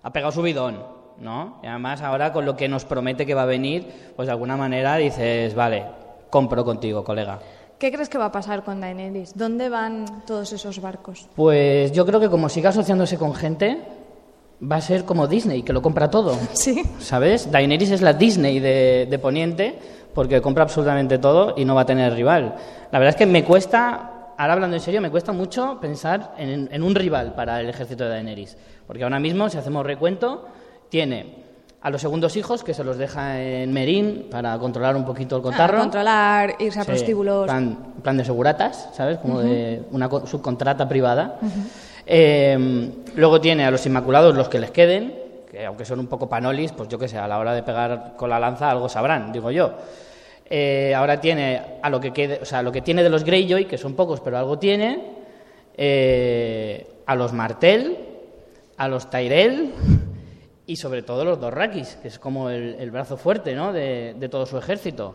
ha 0.02 0.12
pegado 0.12 0.32
su 0.32 0.42
bidón, 0.42 0.84
¿no? 1.18 1.60
Y 1.62 1.66
además 1.66 2.02
ahora 2.02 2.32
con 2.32 2.44
lo 2.44 2.56
que 2.56 2.68
nos 2.68 2.84
promete 2.84 3.24
que 3.26 3.34
va 3.34 3.42
a 3.42 3.46
venir, 3.46 4.12
pues 4.16 4.26
de 4.26 4.32
alguna 4.32 4.56
manera 4.56 4.96
dices, 4.96 5.54
vale, 5.54 5.84
compro 6.28 6.64
contigo, 6.64 7.04
colega. 7.04 7.38
¿Qué 7.78 7.90
crees 7.90 8.08
que 8.10 8.18
va 8.18 8.26
a 8.26 8.32
pasar 8.32 8.62
con 8.62 8.80
Daenerys? 8.80 9.36
¿Dónde 9.36 9.68
van 9.70 10.24
todos 10.26 10.52
esos 10.52 10.80
barcos? 10.80 11.28
Pues 11.34 11.92
yo 11.92 12.04
creo 12.04 12.20
que 12.20 12.28
como 12.28 12.48
siga 12.50 12.70
asociándose 12.70 13.16
con 13.16 13.34
gente, 13.34 13.78
va 14.62 14.76
a 14.76 14.80
ser 14.80 15.04
como 15.04 15.26
Disney, 15.26 15.62
que 15.62 15.72
lo 15.72 15.82
compra 15.82 16.10
todo. 16.10 16.36
Sí. 16.52 16.82
¿Sabes? 16.98 17.50
Daenerys 17.50 17.90
es 17.90 18.02
la 18.02 18.12
Disney 18.12 18.58
de, 18.60 19.06
de 19.10 19.18
Poniente 19.18 19.78
porque 20.14 20.40
compra 20.42 20.64
absolutamente 20.64 21.18
todo 21.18 21.54
y 21.56 21.64
no 21.64 21.74
va 21.74 21.82
a 21.82 21.86
tener 21.86 22.12
rival. 22.14 22.54
La 22.90 22.98
verdad 22.98 23.10
es 23.10 23.16
que 23.16 23.26
me 23.26 23.44
cuesta, 23.44 24.32
ahora 24.36 24.54
hablando 24.54 24.76
en 24.76 24.82
serio, 24.82 25.00
me 25.00 25.10
cuesta 25.10 25.32
mucho 25.32 25.78
pensar 25.80 26.34
en, 26.36 26.68
en 26.72 26.82
un 26.82 26.94
rival 26.94 27.34
para 27.34 27.60
el 27.60 27.68
ejército 27.68 28.04
de 28.04 28.10
Daenerys. 28.10 28.56
Porque 28.86 29.04
ahora 29.04 29.20
mismo, 29.20 29.48
si 29.48 29.56
hacemos 29.56 29.86
recuento, 29.86 30.46
tiene 30.88 31.44
a 31.82 31.88
los 31.90 32.00
segundos 32.02 32.36
hijos 32.36 32.62
que 32.64 32.74
se 32.74 32.82
los 32.84 32.98
deja 32.98 33.40
en 33.40 33.72
Merín 33.72 34.26
para 34.30 34.58
controlar 34.58 34.96
un 34.96 35.04
poquito 35.06 35.36
el 35.36 35.42
cotarro. 35.42 35.78
Ah, 35.78 35.80
controlar, 35.80 36.56
irse 36.58 36.80
a 36.80 36.82
Sí, 36.84 36.88
prostíbulos. 36.90 37.44
Plan, 37.44 37.94
plan 38.02 38.16
de 38.18 38.24
seguratas, 38.24 38.88
¿sabes? 38.92 39.16
Como 39.18 39.40
de 39.40 39.84
una 39.92 40.08
co- 40.08 40.26
subcontrata 40.26 40.86
privada. 40.88 41.38
Eh, 42.12 42.90
luego 43.14 43.40
tiene 43.40 43.64
a 43.64 43.70
los 43.70 43.86
Inmaculados 43.86 44.34
los 44.34 44.48
que 44.48 44.58
les 44.58 44.72
queden, 44.72 45.14
que 45.48 45.64
aunque 45.64 45.84
son 45.84 46.00
un 46.00 46.08
poco 46.08 46.28
panolis, 46.28 46.72
pues 46.72 46.88
yo 46.88 46.98
qué 46.98 47.06
sé, 47.06 47.16
a 47.16 47.28
la 47.28 47.38
hora 47.38 47.54
de 47.54 47.62
pegar 47.62 48.14
con 48.16 48.28
la 48.28 48.40
lanza 48.40 48.68
algo 48.68 48.88
sabrán, 48.88 49.30
digo 49.30 49.52
yo. 49.52 49.74
Eh, 50.44 50.92
ahora 50.92 51.20
tiene 51.20 51.78
a 51.80 51.88
lo 51.88 52.00
que 52.00 52.12
quede, 52.12 52.40
o 52.42 52.44
sea, 52.44 52.62
lo 52.62 52.72
que 52.72 52.80
tiene 52.80 53.04
de 53.04 53.10
los 53.10 53.22
Greyjoy, 53.22 53.66
que 53.66 53.78
son 53.78 53.94
pocos, 53.94 54.20
pero 54.20 54.36
algo 54.36 54.58
tiene. 54.58 55.20
eh, 55.76 56.84
a 57.06 57.14
los 57.14 57.32
Martel, 57.32 57.96
a 58.76 58.88
los 58.88 59.08
Tyrell 59.08 59.70
y 60.66 60.76
sobre 60.76 61.02
todo 61.02 61.24
los 61.24 61.40
Dorrakis, 61.40 61.96
que 62.02 62.08
es 62.08 62.18
como 62.18 62.50
el, 62.50 62.90
brazo 62.90 63.16
fuerte 63.16 63.54
¿no? 63.54 63.72
de 63.72 64.28
todo 64.30 64.46
su 64.46 64.58
ejército, 64.58 65.14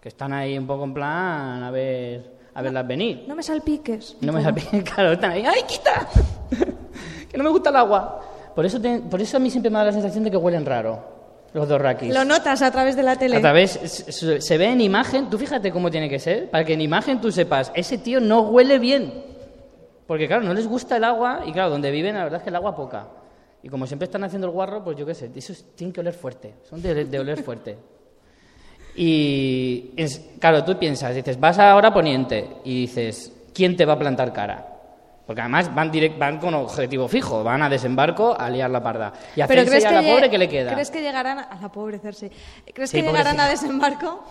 que 0.00 0.08
están 0.08 0.34
ahí 0.34 0.56
un 0.56 0.66
poco 0.66 0.84
en 0.84 0.94
plan 0.94 1.62
a 1.62 1.70
ver 1.70 2.35
a 2.56 2.62
verlas 2.62 2.86
venir. 2.86 3.24
No 3.28 3.34
me 3.36 3.42
salpiques. 3.42 4.16
No 4.22 4.32
me 4.32 4.42
salpiquen, 4.42 4.82
claro, 4.94 5.12
están 5.12 5.30
ahí, 5.32 5.44
¡ay, 5.46 5.60
quita! 5.68 6.08
que 7.30 7.36
no 7.38 7.44
me 7.44 7.50
gusta 7.50 7.70
el 7.70 7.76
agua. 7.76 8.20
Por 8.54 8.64
eso, 8.64 8.80
te- 8.80 9.00
por 9.00 9.20
eso 9.20 9.36
a 9.36 9.40
mí 9.40 9.50
siempre 9.50 9.70
me 9.70 9.78
da 9.78 9.84
la 9.84 9.92
sensación 9.92 10.24
de 10.24 10.30
que 10.30 10.36
huelen 10.36 10.64
raro 10.64 11.14
los 11.52 11.68
Dorrakis. 11.68 12.12
Lo 12.12 12.24
notas 12.24 12.60
a 12.62 12.70
través 12.70 12.96
de 12.96 13.02
la 13.02 13.16
tele. 13.16 13.36
A 13.36 13.40
través, 13.40 13.72
se 13.72 14.58
ve 14.58 14.66
en 14.66 14.80
imagen, 14.80 15.30
tú 15.30 15.38
fíjate 15.38 15.70
cómo 15.70 15.90
tiene 15.90 16.08
que 16.08 16.18
ser, 16.18 16.50
para 16.50 16.64
que 16.64 16.72
en 16.74 16.80
imagen 16.82 17.20
tú 17.20 17.30
sepas, 17.32 17.70
ese 17.74 17.98
tío 17.98 18.20
no 18.20 18.40
huele 18.42 18.78
bien. 18.78 19.12
Porque 20.06 20.26
claro, 20.26 20.42
no 20.44 20.54
les 20.54 20.66
gusta 20.66 20.96
el 20.96 21.04
agua 21.04 21.42
y 21.46 21.52
claro, 21.52 21.70
donde 21.70 21.90
viven 21.90 22.14
la 22.14 22.24
verdad 22.24 22.38
es 22.38 22.42
que 22.44 22.50
el 22.50 22.56
agua 22.56 22.74
poca. 22.76 23.06
Y 23.62 23.68
como 23.68 23.86
siempre 23.86 24.04
están 24.04 24.22
haciendo 24.24 24.46
el 24.46 24.52
guarro, 24.52 24.84
pues 24.84 24.96
yo 24.96 25.04
qué 25.06 25.14
sé, 25.14 25.30
esos 25.34 25.64
tienen 25.74 25.92
que 25.92 26.00
oler 26.00 26.14
fuerte, 26.14 26.54
son 26.68 26.80
de, 26.80 27.04
de 27.06 27.18
oler 27.18 27.42
fuerte. 27.42 27.76
Y 28.96 29.90
es- 29.96 30.20
claro, 30.40 30.64
tú 30.64 30.78
piensas, 30.78 31.14
dices, 31.14 31.38
vas 31.38 31.58
ahora 31.58 31.88
a 31.88 31.94
Poniente 31.94 32.48
y 32.64 32.82
dices, 32.82 33.32
¿quién 33.54 33.76
te 33.76 33.84
va 33.84 33.92
a 33.94 33.98
plantar 33.98 34.32
cara? 34.32 34.72
Porque 35.26 35.40
además 35.40 35.74
van, 35.74 35.90
direct, 35.90 36.18
van 36.18 36.38
con 36.38 36.54
objetivo 36.54 37.08
fijo, 37.08 37.42
van 37.42 37.62
a 37.62 37.68
desembarco 37.68 38.34
a 38.38 38.48
liar 38.48 38.70
la 38.70 38.82
parda. 38.82 39.12
Y 39.34 39.40
a 39.40 39.46
Cersei, 39.46 39.84
a 39.84 39.90
la 39.90 40.02
lle- 40.02 40.12
pobre 40.14 40.30
que 40.30 40.38
le 40.38 40.48
queda. 40.48 40.72
¿Crees 40.72 40.90
que 40.90 41.02
llegarán 41.02 41.38
a, 41.40 41.42
a 41.42 41.60
la 41.60 41.68
pobre 41.70 41.98
Cersei? 41.98 42.30
¿Crees 42.72 42.90
Sí, 42.90 42.98
que 42.98 43.02
llegarán 43.06 43.38
a 43.40 43.48
desembarco? 43.48 44.22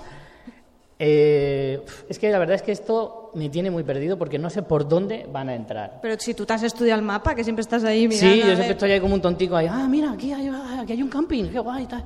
Eh, 0.98 1.84
es 2.08 2.18
que 2.18 2.30
la 2.32 2.40
verdad 2.40 2.56
es 2.56 2.62
que 2.62 2.72
esto 2.72 3.32
me 3.36 3.50
tiene 3.50 3.70
muy 3.70 3.84
perdido 3.84 4.18
porque 4.18 4.40
no 4.40 4.50
sé 4.50 4.64
por 4.64 4.88
dónde 4.88 5.28
van 5.30 5.50
a 5.50 5.56
entrar. 5.56 6.00
Pero 6.02 6.16
si 6.18 6.34
tú 6.34 6.46
te 6.46 6.54
has 6.54 6.64
estudiado 6.64 6.98
el 7.02 7.06
mapa, 7.06 7.36
que 7.36 7.44
siempre 7.44 7.62
estás 7.62 7.84
ahí 7.84 8.08
mirando. 8.08 8.34
Sí, 8.34 8.40
yo 8.40 8.46
siempre 8.46 8.72
estoy 8.72 8.92
ahí 8.94 9.00
como 9.02 9.14
un 9.16 9.22
tontico 9.22 9.58
ahí, 9.58 9.68
ah, 9.70 9.88
mira, 9.90 10.14
aquí 10.14 10.32
hay, 10.32 10.50
aquí 10.80 10.94
hay 10.94 11.04
un 11.04 11.10
camping, 11.10 11.50
qué 11.50 11.60
guay, 11.60 11.86
tal. 11.88 12.06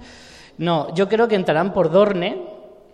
No, 0.60 0.94
yo 0.94 1.10
creo 1.10 1.28
que 1.28 1.36
entrarán 1.36 1.74
por 1.74 1.90
Dorne, 1.90 2.44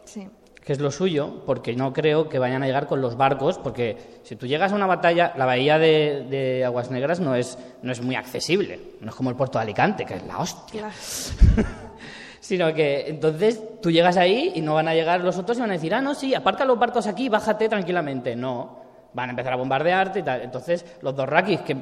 Sí. 0.06 0.28
que 0.64 0.72
es 0.74 0.80
lo 0.80 0.90
suyo, 0.92 1.42
porque 1.46 1.76
no 1.76 1.94
creo 1.94 2.30
que 2.30 2.40
vayan 2.40 2.64
a 2.64 2.68
llegar 2.68 2.88
con 2.88 3.02
los 3.02 3.18
barcos, 3.18 3.58
porque 3.60 3.98
si 4.24 4.36
tú 4.36 4.48
llegas 4.48 4.72
a 4.72 4.76
una 4.76 4.86
batalla, 4.88 5.34
la 5.36 5.46
bahía 5.46 5.78
de, 5.78 6.26
de 6.30 6.64
Aguas 6.66 6.90
Negras 6.92 7.20
no 7.20 7.36
es, 7.36 7.58
no 7.82 7.92
es 7.92 8.02
muy 8.02 8.16
accesible, 8.16 8.80
no 9.02 9.10
es 9.10 9.16
como 9.16 9.30
el 9.30 9.36
puerto 9.36 9.58
de 9.60 9.64
Alicante, 9.64 10.06
que 10.06 10.14
es 10.16 10.24
la 10.26 10.38
hostia. 10.40 10.90
Sino 12.40 12.72
que 12.76 13.08
entonces 13.08 13.60
tú 13.82 13.90
llegas 13.90 14.18
ahí 14.18 14.52
y 14.56 14.62
no 14.62 14.76
van 14.76 14.88
a 14.88 14.94
llegar 14.94 15.22
los 15.22 15.38
otros 15.38 15.58
y 15.58 15.62
van 15.62 15.72
a 15.72 15.74
decir, 15.74 15.94
ah, 15.96 16.02
no, 16.02 16.14
sí, 16.14 16.36
aparca 16.36 16.64
los 16.66 16.78
barcos 16.78 17.08
aquí, 17.08 17.28
bájate 17.28 17.68
tranquilamente. 17.68 18.36
No, 18.36 18.78
van 19.14 19.30
a 19.30 19.32
empezar 19.32 19.54
a 19.54 19.56
bombardearte 19.56 20.20
y 20.20 20.24
tal. 20.24 20.42
Entonces 20.42 20.86
los 21.02 21.16
dos 21.16 21.28
raquis 21.28 21.62
que 21.62 21.76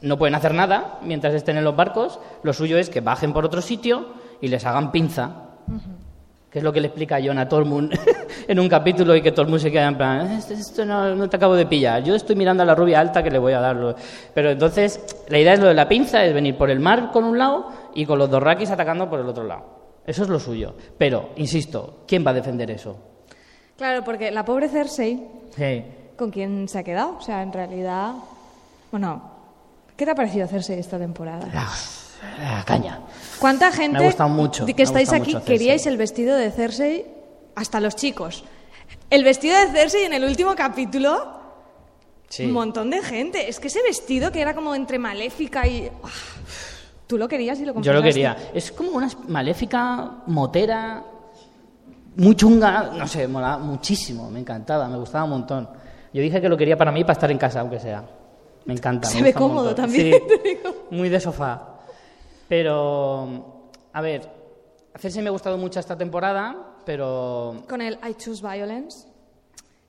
no 0.00 0.16
pueden 0.16 0.34
hacer 0.34 0.54
nada 0.54 0.98
mientras 1.02 1.34
estén 1.34 1.58
en 1.58 1.64
los 1.64 1.76
barcos, 1.76 2.18
lo 2.42 2.54
suyo 2.54 2.78
es 2.78 2.88
que 2.88 3.02
bajen 3.02 3.34
por 3.34 3.44
otro 3.44 3.60
sitio 3.60 4.06
y 4.40 4.48
les 4.48 4.64
hagan 4.64 4.90
pinza. 4.92 5.30
Que 6.50 6.58
es 6.58 6.64
lo 6.64 6.72
que 6.72 6.80
le 6.80 6.88
explica 6.88 7.18
John 7.24 7.38
a 7.38 7.48
Tormund 7.48 7.92
en 8.48 8.58
un 8.58 8.68
capítulo 8.68 9.14
y 9.14 9.22
que 9.22 9.30
Tormund 9.30 9.60
se 9.60 9.70
queda 9.70 9.86
en 9.86 9.96
plan, 9.96 10.32
esto, 10.32 10.52
esto 10.52 10.84
no, 10.84 11.14
no 11.14 11.28
te 11.28 11.36
acabo 11.36 11.54
de 11.54 11.64
pillar, 11.64 12.02
yo 12.02 12.16
estoy 12.16 12.34
mirando 12.34 12.64
a 12.64 12.66
la 12.66 12.74
rubia 12.74 12.98
alta 12.98 13.22
que 13.22 13.30
le 13.30 13.38
voy 13.38 13.52
a 13.52 13.60
darlo. 13.60 13.94
Pero 14.34 14.50
entonces, 14.50 15.00
la 15.28 15.38
idea 15.38 15.52
es 15.52 15.60
lo 15.60 15.68
de 15.68 15.74
la 15.74 15.86
pinza, 15.88 16.24
es 16.24 16.34
venir 16.34 16.58
por 16.58 16.68
el 16.70 16.80
mar 16.80 17.10
con 17.12 17.22
un 17.22 17.38
lado 17.38 17.68
y 17.94 18.04
con 18.04 18.18
los 18.18 18.28
dos 18.28 18.42
raquis 18.42 18.68
atacando 18.70 19.08
por 19.08 19.20
el 19.20 19.28
otro 19.28 19.44
lado. 19.44 19.62
Eso 20.04 20.24
es 20.24 20.28
lo 20.28 20.40
suyo. 20.40 20.74
Pero, 20.98 21.30
insisto, 21.36 22.02
¿quién 22.08 22.26
va 22.26 22.32
a 22.32 22.34
defender 22.34 22.68
eso? 22.72 22.96
Claro, 23.76 24.02
porque 24.02 24.32
la 24.32 24.44
pobre 24.44 24.68
Cersei, 24.68 25.24
Sí. 25.56 25.84
¿con 26.16 26.32
quién 26.32 26.66
se 26.66 26.78
ha 26.78 26.82
quedado? 26.82 27.16
O 27.16 27.20
sea, 27.20 27.42
en 27.42 27.52
realidad... 27.52 28.12
Bueno, 28.90 29.22
¿qué 29.96 30.04
te 30.04 30.10
ha 30.10 30.14
parecido 30.16 30.48
Cersei 30.48 30.80
esta 30.80 30.98
temporada? 30.98 31.46
La, 32.38 32.56
la 32.58 32.64
caña. 32.64 33.00
¿Cuánta 33.38 33.72
gente 33.72 34.14
Me 34.18 34.26
mucho, 34.28 34.66
que 34.66 34.82
estáis 34.82 35.12
aquí 35.12 35.34
mucho 35.34 35.44
queríais 35.44 35.86
el 35.86 35.96
vestido 35.96 36.36
de 36.36 36.50
Cersei 36.50 37.06
hasta 37.54 37.80
los 37.80 37.96
chicos? 37.96 38.44
El 39.08 39.24
vestido 39.24 39.58
de 39.58 39.68
Cersei 39.68 40.04
en 40.04 40.12
el 40.12 40.24
último 40.24 40.54
capítulo, 40.54 41.38
Sí. 42.28 42.44
un 42.44 42.52
montón 42.52 42.90
de 42.90 43.02
gente. 43.02 43.48
Es 43.48 43.58
que 43.58 43.66
ese 43.66 43.82
vestido 43.82 44.30
que 44.30 44.40
era 44.40 44.54
como 44.54 44.74
entre 44.76 44.98
maléfica 45.00 45.66
y... 45.66 45.90
¡ah! 46.04 46.08
Tú 47.08 47.18
lo 47.18 47.26
querías 47.26 47.58
y 47.58 47.62
lo 47.62 47.68
Yo 47.68 47.74
compraste. 47.74 47.96
lo 47.98 48.02
quería. 48.04 48.36
Es 48.54 48.70
como 48.70 48.90
una 48.92 49.08
maléfica, 49.26 50.22
motera, 50.26 51.02
muy 52.14 52.36
chunga, 52.36 52.92
no 52.96 53.06
sé, 53.08 53.26
mola 53.26 53.58
muchísimo, 53.58 54.30
me 54.30 54.38
encantaba, 54.38 54.86
me 54.86 54.96
gustaba 54.96 55.24
un 55.24 55.30
montón. 55.30 55.68
Yo 56.12 56.22
dije 56.22 56.40
que 56.40 56.48
lo 56.48 56.56
quería 56.56 56.76
para 56.76 56.92
mí, 56.92 57.02
para 57.02 57.14
estar 57.14 57.30
en 57.32 57.38
casa, 57.38 57.60
aunque 57.60 57.80
sea. 57.80 58.04
Me 58.64 58.74
encanta. 58.74 59.08
Se 59.08 59.16
me 59.16 59.24
ve 59.24 59.34
cómodo 59.34 59.74
también, 59.74 60.20
Sí, 60.44 60.58
muy 60.92 61.08
de 61.08 61.18
sofá. 61.18 61.69
Pero, 62.50 63.68
a 63.92 64.00
ver, 64.00 64.28
Cersei 64.98 65.22
me 65.22 65.28
ha 65.28 65.30
gustado 65.30 65.56
mucho 65.56 65.78
esta 65.78 65.96
temporada, 65.96 66.56
pero 66.84 67.62
Con 67.68 67.80
el 67.80 67.94
I 67.94 68.14
choose 68.14 68.42
violence. 68.42 69.06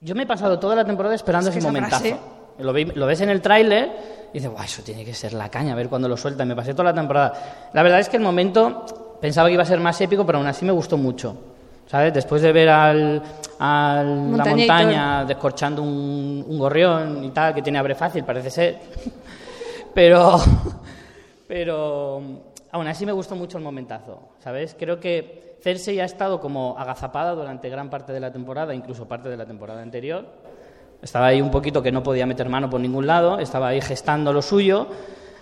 yo 0.00 0.14
me 0.14 0.22
he 0.22 0.26
pasado 0.26 0.60
toda 0.60 0.76
la 0.76 0.84
temporada 0.84 1.12
esperando 1.16 1.48
Es 1.50 1.54
que 1.54 1.58
ese 1.58 1.66
momentazo. 1.66 2.04
frase- 2.04 2.18
Lo, 2.60 3.06
ves 3.06 3.20
en 3.20 3.30
el 3.30 3.42
tráiler 3.42 3.90
y 4.32 4.34
dices, 4.34 4.48
guau, 4.48 4.62
eso 4.62 4.80
tiene 4.84 5.04
que 5.04 5.12
ser 5.12 5.32
la 5.32 5.48
caña, 5.48 5.72
a 5.72 5.74
ver 5.74 5.88
cuándo 5.88 6.08
lo 6.08 6.16
suelta. 6.16 6.44
Me 6.44 6.54
pasé 6.54 6.72
toda 6.72 6.84
la 6.84 6.94
temporada. 6.94 7.68
La 7.72 7.82
verdad 7.82 7.98
es 7.98 8.08
que 8.08 8.16
el 8.18 8.22
momento 8.22 9.16
pensaba 9.20 9.48
que 9.48 9.54
iba 9.54 9.64
a 9.64 9.66
ser 9.66 9.80
más 9.80 10.00
épico, 10.00 10.24
pero 10.24 10.38
aún 10.38 10.46
así 10.46 10.64
me 10.64 10.70
gustó 10.72 10.96
mucho. 10.96 11.36
¿Sabes? 11.88 12.14
Después 12.14 12.42
de 12.42 12.52
ver 12.52 12.68
al, 12.68 13.20
al- 13.58 14.36
la 14.36 14.44
montaña 14.44 15.24
descorchando 15.24 15.82
un, 15.82 16.44
un 16.48 16.58
gorrión 16.60 17.24
y 17.24 17.30
tal, 17.32 17.52
que 17.54 17.60
tiene 17.60 17.80
abre 17.80 17.96
fácil, 17.96 18.22
parece 18.22 18.50
ser. 18.50 18.78
Pero, 19.94 20.40
pero 21.46 22.22
aún 22.72 22.88
así 22.88 23.06
me 23.06 23.12
gustó 23.12 23.36
mucho 23.36 23.58
el 23.58 23.64
momentazo, 23.64 24.30
¿sabes? 24.40 24.74
Creo 24.78 24.98
que 24.98 25.56
Cersei 25.62 26.00
ha 26.00 26.04
estado 26.04 26.40
como 26.40 26.74
agazapada 26.78 27.34
durante 27.34 27.68
gran 27.68 27.90
parte 27.90 28.12
de 28.12 28.20
la 28.20 28.32
temporada, 28.32 28.74
incluso 28.74 29.06
parte 29.06 29.28
de 29.28 29.36
la 29.36 29.46
temporada 29.46 29.82
anterior. 29.82 30.26
Estaba 31.00 31.26
ahí 31.26 31.40
un 31.40 31.50
poquito 31.50 31.82
que 31.82 31.92
no 31.92 32.02
podía 32.02 32.26
meter 32.26 32.48
mano 32.48 32.70
por 32.70 32.80
ningún 32.80 33.06
lado, 33.06 33.38
estaba 33.38 33.68
ahí 33.68 33.80
gestando 33.80 34.32
lo 34.32 34.40
suyo. 34.40 34.88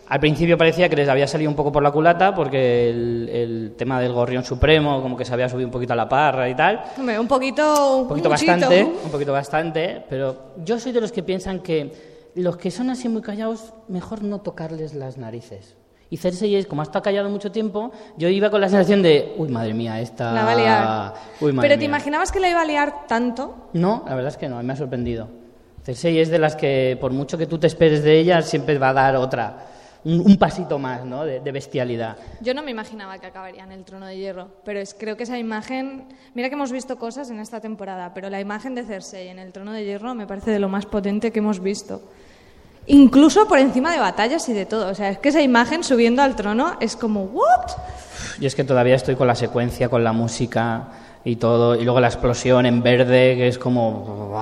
Al 0.09 0.19
principio 0.19 0.59
parecía 0.59 0.89
que 0.89 0.97
les 0.97 1.09
había 1.09 1.29
salido 1.29 1.49
un 1.49 1.55
poco 1.55 1.71
por 1.71 1.85
la 1.85 1.93
culata 1.93 2.35
porque 2.35 2.91
el, 2.91 3.29
el 3.33 3.75
tema 3.77 4.01
del 4.01 4.13
gorrión 4.13 4.43
supremo 4.43 5.01
como 5.01 5.17
que 5.17 5.25
se 5.25 5.33
había 5.33 5.49
subido 5.49 5.69
un 5.69 5.73
poquito 5.73 5.93
a 5.93 5.97
la 5.97 6.09
parra 6.09 6.49
y 6.49 6.57
tal. 6.57 6.83
Hombre, 6.99 7.17
un 7.17 7.29
poquito... 7.29 7.99
Un 7.99 8.09
poquito 8.09 8.29
muchito. 8.29 8.51
bastante, 8.51 8.83
un 9.05 9.11
poquito 9.13 9.33
bastante, 9.33 10.05
pero 10.11 10.37
yo 10.65 10.81
soy 10.81 10.91
de 10.91 11.01
los 11.01 11.13
que 11.13 11.23
piensan 11.23 11.61
que 11.61 11.93
los 12.35 12.57
que 12.57 12.73
son 12.73 12.91
así 12.91 13.09
muy 13.09 13.23
callados, 13.23 13.73
mejor 13.87 14.25
no 14.25 14.41
tocarles 14.41 14.95
las 14.95 15.17
narices. 15.17 15.77
Y 16.13 16.17
Cersei 16.17 16.57
es, 16.57 16.67
como 16.67 16.83
ha 16.83 16.85
estado 16.85 17.03
callado 17.05 17.31
mucho 17.31 17.53
tiempo, 17.53 17.93
yo 18.17 18.29
iba 18.29 18.51
con 18.51 18.61
la 18.61 18.69
sensación 18.69 19.01
de, 19.01 19.33
uy, 19.39 19.49
madre 19.49 19.73
mía, 19.75 20.01
esta... 20.01 20.33
La 20.33 20.45
va 20.45 20.53
a 20.53 20.57
liar. 20.57 21.15
Uy, 21.41 21.53
madre 21.53 21.69
Pero 21.69 21.75
¿te 21.75 21.79
mía". 21.79 21.87
imaginabas 21.87 22.33
que 22.33 22.41
la 22.41 22.51
iba 22.51 22.61
a 22.61 22.65
liar 22.65 23.07
tanto? 23.07 23.69
No, 23.75 24.03
la 24.09 24.17
verdad 24.17 24.33
es 24.33 24.37
que 24.37 24.49
no, 24.49 24.61
me 24.63 24.73
ha 24.73 24.77
sorprendido. 24.77 25.29
Cersei 25.85 26.19
es 26.19 26.29
de 26.29 26.41
las 26.41 26.57
que, 26.57 26.99
por 27.01 27.13
mucho 27.13 27.39
que 27.39 27.47
tú 27.47 27.59
te 27.59 27.69
esperes 27.69 28.03
de 28.03 28.19
ella, 28.19 28.43
siempre 28.43 28.77
va 28.77 28.89
a 28.89 28.93
dar 28.93 29.15
otra, 29.15 29.67
un, 30.05 30.19
un 30.21 30.37
pasito 30.37 30.81
más, 30.81 31.05
¿no?, 31.05 31.25
de, 31.25 31.39
de 31.39 31.53
bestialidad. 31.53 32.17
Yo 32.41 32.55
no 32.55 32.63
me 32.65 32.73
imaginaba 32.73 33.17
que 33.19 33.27
acabaría 33.29 33.63
en 33.63 33.71
el 33.71 33.85
trono 33.85 34.07
de 34.07 34.17
hierro, 34.19 34.49
pero 34.65 34.81
es, 34.81 34.95
creo 34.99 35.17
que 35.17 35.23
esa 35.23 35.39
imagen, 35.39 36.09
mira 36.35 36.49
que 36.49 36.57
hemos 36.57 36.73
visto 36.73 36.99
cosas 36.99 37.31
en 37.31 37.39
esta 37.39 37.61
temporada, 37.61 38.13
pero 38.15 38.29
la 38.31 38.41
imagen 38.41 38.75
de 38.75 38.83
Cersei 38.83 39.29
en 39.29 39.39
el 39.39 39.53
trono 39.53 39.73
de 39.73 39.85
hierro 39.85 40.15
me 40.17 40.27
parece 40.27 40.51
de 40.51 40.59
lo 40.59 40.69
más 40.69 40.87
potente 40.87 41.31
que 41.31 41.39
hemos 41.39 41.61
visto. 41.61 42.03
Incluso 42.93 43.47
por 43.47 43.59
encima 43.59 43.93
de 43.93 44.01
batallas 44.01 44.49
y 44.49 44.53
de 44.53 44.67
todo. 44.67 44.89
O 44.89 44.95
sea, 44.97 45.11
es 45.11 45.19
que 45.19 45.29
esa 45.29 45.41
imagen 45.41 45.85
subiendo 45.85 46.23
al 46.23 46.35
trono 46.35 46.77
es 46.81 46.97
como, 46.97 47.23
¿what? 47.23 47.71
Y 48.41 48.47
es 48.47 48.57
que 48.57 48.65
todavía 48.65 48.97
estoy 48.97 49.15
con 49.15 49.29
la 49.29 49.37
secuencia, 49.37 49.89
con 49.89 50.03
la 50.03 50.13
música 50.13 50.89
y 51.25 51.37
todo, 51.37 51.77
y 51.77 51.85
luego 51.85 52.01
la 52.01 52.09
explosión 52.09 52.67
en 52.67 52.83
verde, 52.83 53.37
que 53.37 53.47
es 53.47 53.59
como... 53.59 54.35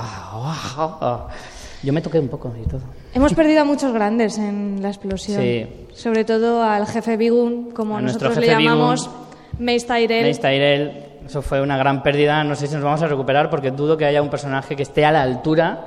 Yo 1.83 1.93
me 1.93 2.01
toqué 2.01 2.19
un 2.19 2.29
poco 2.29 2.53
y 2.61 2.67
todo. 2.67 2.81
Hemos 3.13 3.35
perdido 3.35 3.61
a 3.61 3.65
muchos 3.65 3.93
grandes 3.93 4.39
en 4.39 4.81
la 4.81 4.89
explosión. 4.89 5.43
Sí. 5.43 5.67
Sobre 5.93 6.25
todo 6.25 6.63
al 6.63 6.87
jefe 6.87 7.17
Bigun, 7.17 7.71
como 7.73 7.99
A 7.99 8.01
nosotros 8.01 8.37
le 8.39 8.47
llamamos, 8.47 9.11
Mace 9.59 9.87
Tyrell. 9.87 10.27
Mace 10.27 10.41
Tyrell, 10.41 11.05
eso 11.27 11.43
fue 11.43 11.61
una 11.61 11.77
gran 11.77 12.03
pérdida. 12.03 12.43
No 12.45 12.57
sé 12.57 12.67
si 12.67 12.75
nos 12.75 12.83
vamos 12.83 13.03
a 13.03 13.07
recuperar 13.09 13.51
porque 13.51 13.71
dudo 13.71 13.97
que 13.97 14.07
haya 14.07 14.23
un 14.23 14.31
personaje 14.31 14.75
que 14.75 14.83
esté 14.83 15.05
a 15.05 15.13
la 15.13 15.23
altura 15.23 15.85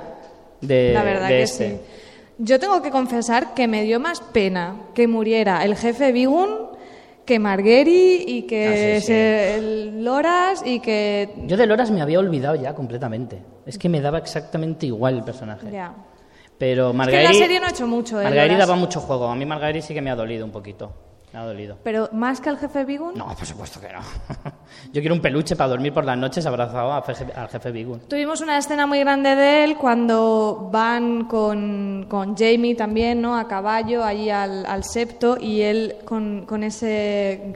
de, 0.60 0.92
La 0.94 1.02
verdad 1.02 1.28
de 1.28 1.34
que 1.34 1.42
este. 1.42 1.68
sí. 1.68 1.80
Yo 2.44 2.58
tengo 2.58 2.82
que 2.82 2.90
confesar 2.90 3.54
que 3.54 3.68
me 3.68 3.84
dio 3.84 4.00
más 4.00 4.20
pena 4.20 4.74
que 4.94 5.06
muriera 5.06 5.64
el 5.64 5.76
jefe 5.76 6.10
Bigun 6.10 6.48
que 7.24 7.38
Marguerite 7.38 8.24
y 8.28 8.42
que 8.42 8.66
Ah, 8.66 8.96
sí, 8.96 9.00
sí. 9.00 9.06
se- 9.06 9.54
el 9.54 10.04
Loras 10.04 10.62
y 10.66 10.80
que... 10.80 11.32
Yo 11.46 11.56
de 11.56 11.66
Loras 11.68 11.92
me 11.92 12.02
había 12.02 12.18
olvidado 12.18 12.56
ya 12.56 12.74
completamente. 12.74 13.40
Es 13.64 13.78
que 13.78 13.88
me 13.88 14.00
daba 14.00 14.18
exactamente 14.18 14.86
igual 14.86 15.18
el 15.18 15.22
personaje. 15.22 15.70
Ya. 15.70 15.94
Pero 16.58 16.86
Es 16.86 16.90
que 16.92 16.96
Margaery... 16.98 17.24
la 17.24 17.32
serie 17.34 17.60
no 17.60 17.66
ha 17.66 17.70
hecho 17.70 17.86
mucho, 17.86 18.20
¿eh? 18.20 18.28
Loras. 18.28 18.58
daba 18.58 18.74
mucho 18.74 19.00
juego. 19.00 19.28
A 19.28 19.36
mí 19.36 19.46
Margaery 19.46 19.80
sí 19.80 19.94
que 19.94 20.02
me 20.02 20.10
ha 20.10 20.16
dolido 20.16 20.44
un 20.44 20.50
poquito. 20.50 20.92
Me 21.32 21.38
ha 21.38 21.44
dolido. 21.44 21.78
Pero 21.82 22.10
más 22.12 22.40
que 22.40 22.50
al 22.50 22.58
jefe 22.58 22.84
Bigun. 22.84 23.14
No, 23.14 23.26
por 23.34 23.46
supuesto 23.46 23.80
que 23.80 23.88
no. 23.88 24.00
Yo 24.92 25.00
quiero 25.00 25.14
un 25.14 25.20
peluche 25.20 25.56
para 25.56 25.70
dormir 25.70 25.94
por 25.94 26.04
las 26.04 26.18
noches 26.18 26.44
abrazado 26.44 26.92
al 26.92 27.48
jefe 27.48 27.70
Bigun. 27.70 28.00
Tuvimos 28.00 28.40
una 28.42 28.58
escena 28.58 28.86
muy 28.86 28.98
grande 29.00 29.34
de 29.34 29.64
él 29.64 29.76
cuando 29.76 30.68
van 30.70 31.24
con, 31.24 32.06
con 32.08 32.36
Jamie 32.36 32.74
también, 32.74 33.22
¿no? 33.22 33.36
A 33.36 33.48
caballo, 33.48 34.04
allí 34.04 34.28
al, 34.28 34.66
al 34.66 34.84
septo, 34.84 35.38
y 35.40 35.62
él 35.62 35.96
con, 36.04 36.44
con 36.44 36.64
ese, 36.64 37.54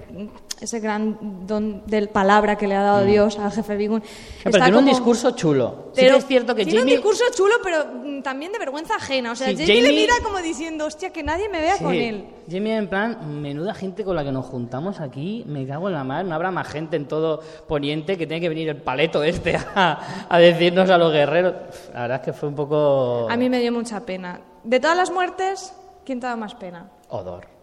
ese 0.60 0.80
gran 0.80 1.46
don 1.46 1.82
del 1.86 2.08
palabra 2.08 2.56
que 2.56 2.66
le 2.66 2.74
ha 2.74 2.82
dado 2.82 3.04
Dios 3.04 3.38
al 3.38 3.52
jefe 3.52 3.76
Bigun. 3.76 4.00
Mm. 4.00 4.02
Pero 4.44 4.58
tiene 4.58 4.78
un 4.78 4.84
discurso 4.86 5.32
chulo. 5.32 5.90
Sí 5.92 6.00
Pero 6.02 6.14
que 6.14 6.18
es 6.18 6.26
cierto 6.26 6.54
que 6.54 6.64
tiene 6.64 6.80
Jamie... 6.80 6.94
un 6.94 7.00
discurso 7.02 7.24
chulo, 7.34 7.54
pero 7.62 7.84
mm, 7.84 8.22
también 8.22 8.52
de 8.52 8.58
vergüenza 8.58 8.96
ajena. 8.96 9.32
O 9.32 9.36
sea, 9.36 9.48
Sí, 9.48 9.56
Jamie, 9.58 9.82
le 9.82 9.88
mira 9.90 10.14
como 10.22 10.38
diciendo, 10.38 10.86
hostia, 10.86 11.10
que 11.10 11.22
nadie 11.22 11.48
me 11.48 11.60
vea 11.60 11.76
Sí, 11.76 11.84
con 11.84 11.94
él. 11.94 12.24
Jamie 12.50 12.76
en 12.76 12.88
plan, 12.88 13.40
menuda 13.42 13.74
gente 13.74 14.04
con 14.04 14.16
la 14.16 14.24
que 14.24 14.32
nos 14.32 14.46
juntamos 14.46 15.00
aquí, 15.00 15.44
me 15.46 15.66
cago 15.66 15.88
en 15.88 15.94
la 15.94 16.04
mar, 16.04 16.24
no 16.24 16.34
habrá 16.34 16.50
más 16.50 16.68
gente 16.68 16.96
en 16.96 17.06
todo 17.06 17.40
Poniente 17.66 18.16
que 18.16 18.26
tiene 18.26 18.40
que 18.40 18.48
venir 18.48 18.68
el 18.68 18.80
paleto 18.80 19.22
este 19.22 19.56
a, 19.74 20.26
a 20.28 20.38
decirnos 20.38 20.88
a 20.90 20.96
los 20.98 21.12
guerreros. 21.12 21.54
La 21.92 22.02
verdad 22.02 22.20
es 22.20 22.24
que 22.24 22.32
fue 22.32 22.48
un 22.48 22.54
poco... 22.54 23.26
A 23.28 23.36
mí 23.36 23.48
me 23.50 23.60
dio 23.60 23.72
mucha 23.72 24.00
pena. 24.06 24.40
De 24.64 24.80
todas 24.80 24.96
las 24.96 25.10
muertes, 25.10 25.74
¿quién 26.04 26.18
te 26.20 26.26
da 26.26 26.36
más 26.36 26.54
pena? 26.54 26.90
Odor. 27.08 27.55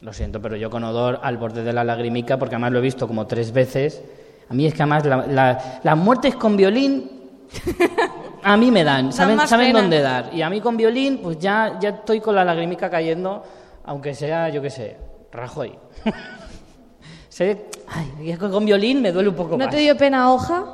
Lo 0.00 0.12
siento, 0.12 0.40
pero 0.42 0.56
yo 0.56 0.68
con 0.70 0.84
Odor 0.84 1.20
al 1.22 1.36
borde 1.38 1.62
de 1.62 1.72
la 1.72 1.82
lagrimica, 1.84 2.38
porque 2.38 2.54
además 2.56 2.72
lo 2.72 2.78
he 2.78 2.82
visto 2.82 3.06
como 3.08 3.26
tres 3.26 3.52
veces. 3.52 4.02
A 4.48 4.54
mí 4.54 4.66
es 4.66 4.74
que 4.74 4.82
además 4.82 5.06
la- 5.06 5.26
la- 5.26 5.80
las 5.82 5.96
muertes 5.96 6.34
con 6.36 6.56
violín 6.56 7.10
a 8.42 8.56
mí 8.56 8.70
me 8.70 8.84
dan, 8.84 9.12
saben, 9.12 9.36
más 9.36 9.48
saben 9.48 9.72
dónde 9.72 10.00
dar. 10.00 10.30
Y 10.34 10.42
a 10.42 10.50
mí 10.50 10.60
con 10.60 10.76
violín, 10.76 11.18
pues 11.22 11.38
ya, 11.38 11.78
ya 11.80 11.90
estoy 11.90 12.20
con 12.20 12.34
la 12.34 12.44
lagrimica 12.44 12.90
cayendo, 12.90 13.42
aunque 13.84 14.14
sea, 14.14 14.48
yo 14.50 14.60
qué 14.60 14.70
sé, 14.70 14.96
Rajoy. 15.32 15.72
Sé- 17.28 17.66
ay, 17.88 18.30
es 18.30 18.38
que 18.38 18.48
con 18.50 18.64
violín 18.64 19.02
me 19.02 19.10
duele 19.12 19.28
un 19.30 19.34
poco 19.34 19.50
¿No 19.56 19.64
más. 19.64 19.70
te 19.70 19.78
dio 19.78 19.96
pena 19.96 20.32
hoja? 20.32 20.64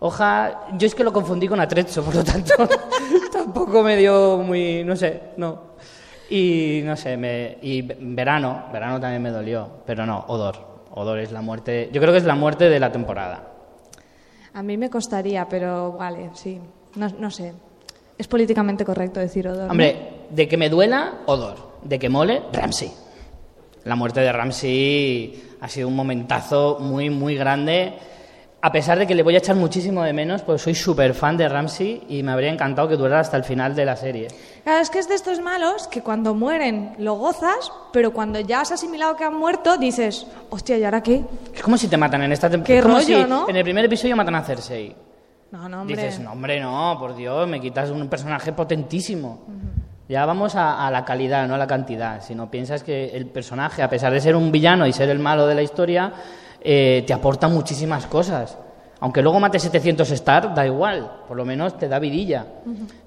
Hoja, 0.00 0.60
yo 0.78 0.86
es 0.86 0.94
que 0.94 1.04
lo 1.04 1.12
confundí 1.12 1.46
con 1.48 1.60
Atrezzo, 1.60 2.02
por 2.02 2.14
lo 2.14 2.24
tanto, 2.24 2.54
tampoco 3.32 3.82
me 3.82 3.96
dio 3.96 4.38
muy, 4.38 4.82
no 4.84 4.96
sé, 4.96 5.20
no. 5.36 5.69
Y 6.30 6.82
no 6.84 6.96
sé, 6.96 7.16
me, 7.16 7.58
y 7.60 7.82
verano, 7.82 8.66
verano 8.72 9.00
también 9.00 9.20
me 9.20 9.30
dolió, 9.30 9.68
pero 9.84 10.06
no, 10.06 10.24
Odor. 10.28 10.70
Odor 10.92 11.18
es 11.18 11.32
la 11.32 11.42
muerte, 11.42 11.90
yo 11.92 12.00
creo 12.00 12.12
que 12.12 12.18
es 12.18 12.24
la 12.24 12.36
muerte 12.36 12.68
de 12.68 12.78
la 12.78 12.92
temporada. 12.92 13.48
A 14.54 14.62
mí 14.62 14.76
me 14.76 14.88
costaría, 14.88 15.48
pero 15.48 15.92
vale, 15.92 16.30
sí. 16.34 16.60
No, 16.94 17.08
no 17.18 17.30
sé. 17.30 17.52
Es 18.16 18.28
políticamente 18.28 18.84
correcto 18.84 19.18
decir 19.18 19.48
Odor. 19.48 19.64
¿no? 19.64 19.70
Hombre, 19.70 19.96
de 20.30 20.48
que 20.48 20.56
me 20.56 20.68
duela, 20.68 21.14
Odor. 21.26 21.70
De 21.82 21.98
que 21.98 22.08
mole, 22.08 22.42
Ramsey. 22.52 22.92
La 23.84 23.96
muerte 23.96 24.20
de 24.20 24.32
Ramsey 24.32 25.42
ha 25.60 25.68
sido 25.68 25.88
un 25.88 25.96
momentazo 25.96 26.78
muy, 26.80 27.10
muy 27.10 27.34
grande. 27.34 27.94
A 28.60 28.70
pesar 28.70 28.98
de 28.98 29.06
que 29.06 29.14
le 29.14 29.22
voy 29.22 29.34
a 29.34 29.38
echar 29.38 29.56
muchísimo 29.56 30.02
de 30.02 30.12
menos, 30.12 30.42
pues 30.42 30.62
soy 30.62 30.74
súper 30.74 31.14
fan 31.14 31.36
de 31.36 31.48
Ramsey 31.48 32.02
y 32.08 32.22
me 32.22 32.30
habría 32.32 32.52
encantado 32.52 32.88
que 32.88 32.96
durara 32.96 33.20
hasta 33.20 33.36
el 33.36 33.44
final 33.44 33.74
de 33.74 33.84
la 33.84 33.96
serie. 33.96 34.28
Claro, 34.64 34.80
es 34.80 34.90
que 34.90 34.98
es 34.98 35.08
de 35.08 35.14
estos 35.14 35.40
malos 35.40 35.88
que 35.88 36.02
cuando 36.02 36.34
mueren 36.34 36.94
lo 36.98 37.14
gozas, 37.14 37.72
pero 37.92 38.12
cuando 38.12 38.40
ya 38.40 38.60
has 38.60 38.72
asimilado 38.72 39.16
que 39.16 39.24
han 39.24 39.34
muerto, 39.34 39.76
dices, 39.78 40.26
hostia, 40.50 40.76
¿y 40.78 40.84
ahora 40.84 41.02
qué? 41.02 41.24
Es 41.54 41.62
como 41.62 41.76
si 41.78 41.88
te 41.88 41.96
matan 41.96 42.22
en 42.22 42.32
esta 42.32 42.48
Qué 42.48 42.58
temporada. 42.58 42.82
como 42.82 42.94
rollo, 42.94 43.22
si 43.24 43.28
¿no? 43.30 43.48
En 43.48 43.56
el 43.56 43.64
primer 43.64 43.84
episodio 43.84 44.16
matan 44.16 44.34
a 44.34 44.42
Cersei. 44.42 44.94
No, 45.50 45.68
no, 45.68 45.80
hombre. 45.80 45.96
Dices, 45.96 46.20
no, 46.20 46.32
hombre, 46.32 46.60
no, 46.60 46.96
por 46.98 47.16
Dios, 47.16 47.48
me 47.48 47.60
quitas 47.60 47.90
un 47.90 48.08
personaje 48.08 48.52
potentísimo. 48.52 49.40
Ya 50.08 50.26
vamos 50.26 50.56
a, 50.56 50.86
a 50.86 50.90
la 50.90 51.04
calidad, 51.04 51.46
no 51.48 51.54
a 51.54 51.58
la 51.58 51.66
cantidad. 51.66 52.20
Si 52.22 52.34
no 52.34 52.50
piensas 52.50 52.82
que 52.82 53.16
el 53.16 53.26
personaje, 53.26 53.82
a 53.82 53.88
pesar 53.88 54.12
de 54.12 54.20
ser 54.20 54.36
un 54.36 54.50
villano 54.52 54.86
y 54.86 54.92
ser 54.92 55.08
el 55.08 55.18
malo 55.20 55.46
de 55.46 55.54
la 55.54 55.62
historia, 55.62 56.12
eh, 56.60 57.04
te 57.06 57.12
aporta 57.12 57.48
muchísimas 57.48 58.06
cosas. 58.06 58.58
Aunque 59.00 59.22
luego 59.22 59.40
mate 59.40 59.58
700 59.58 60.10
Star, 60.10 60.54
da 60.54 60.66
igual, 60.66 61.10
por 61.26 61.36
lo 61.36 61.44
menos 61.44 61.76
te 61.78 61.88
da 61.88 61.98
vidilla. 61.98 62.44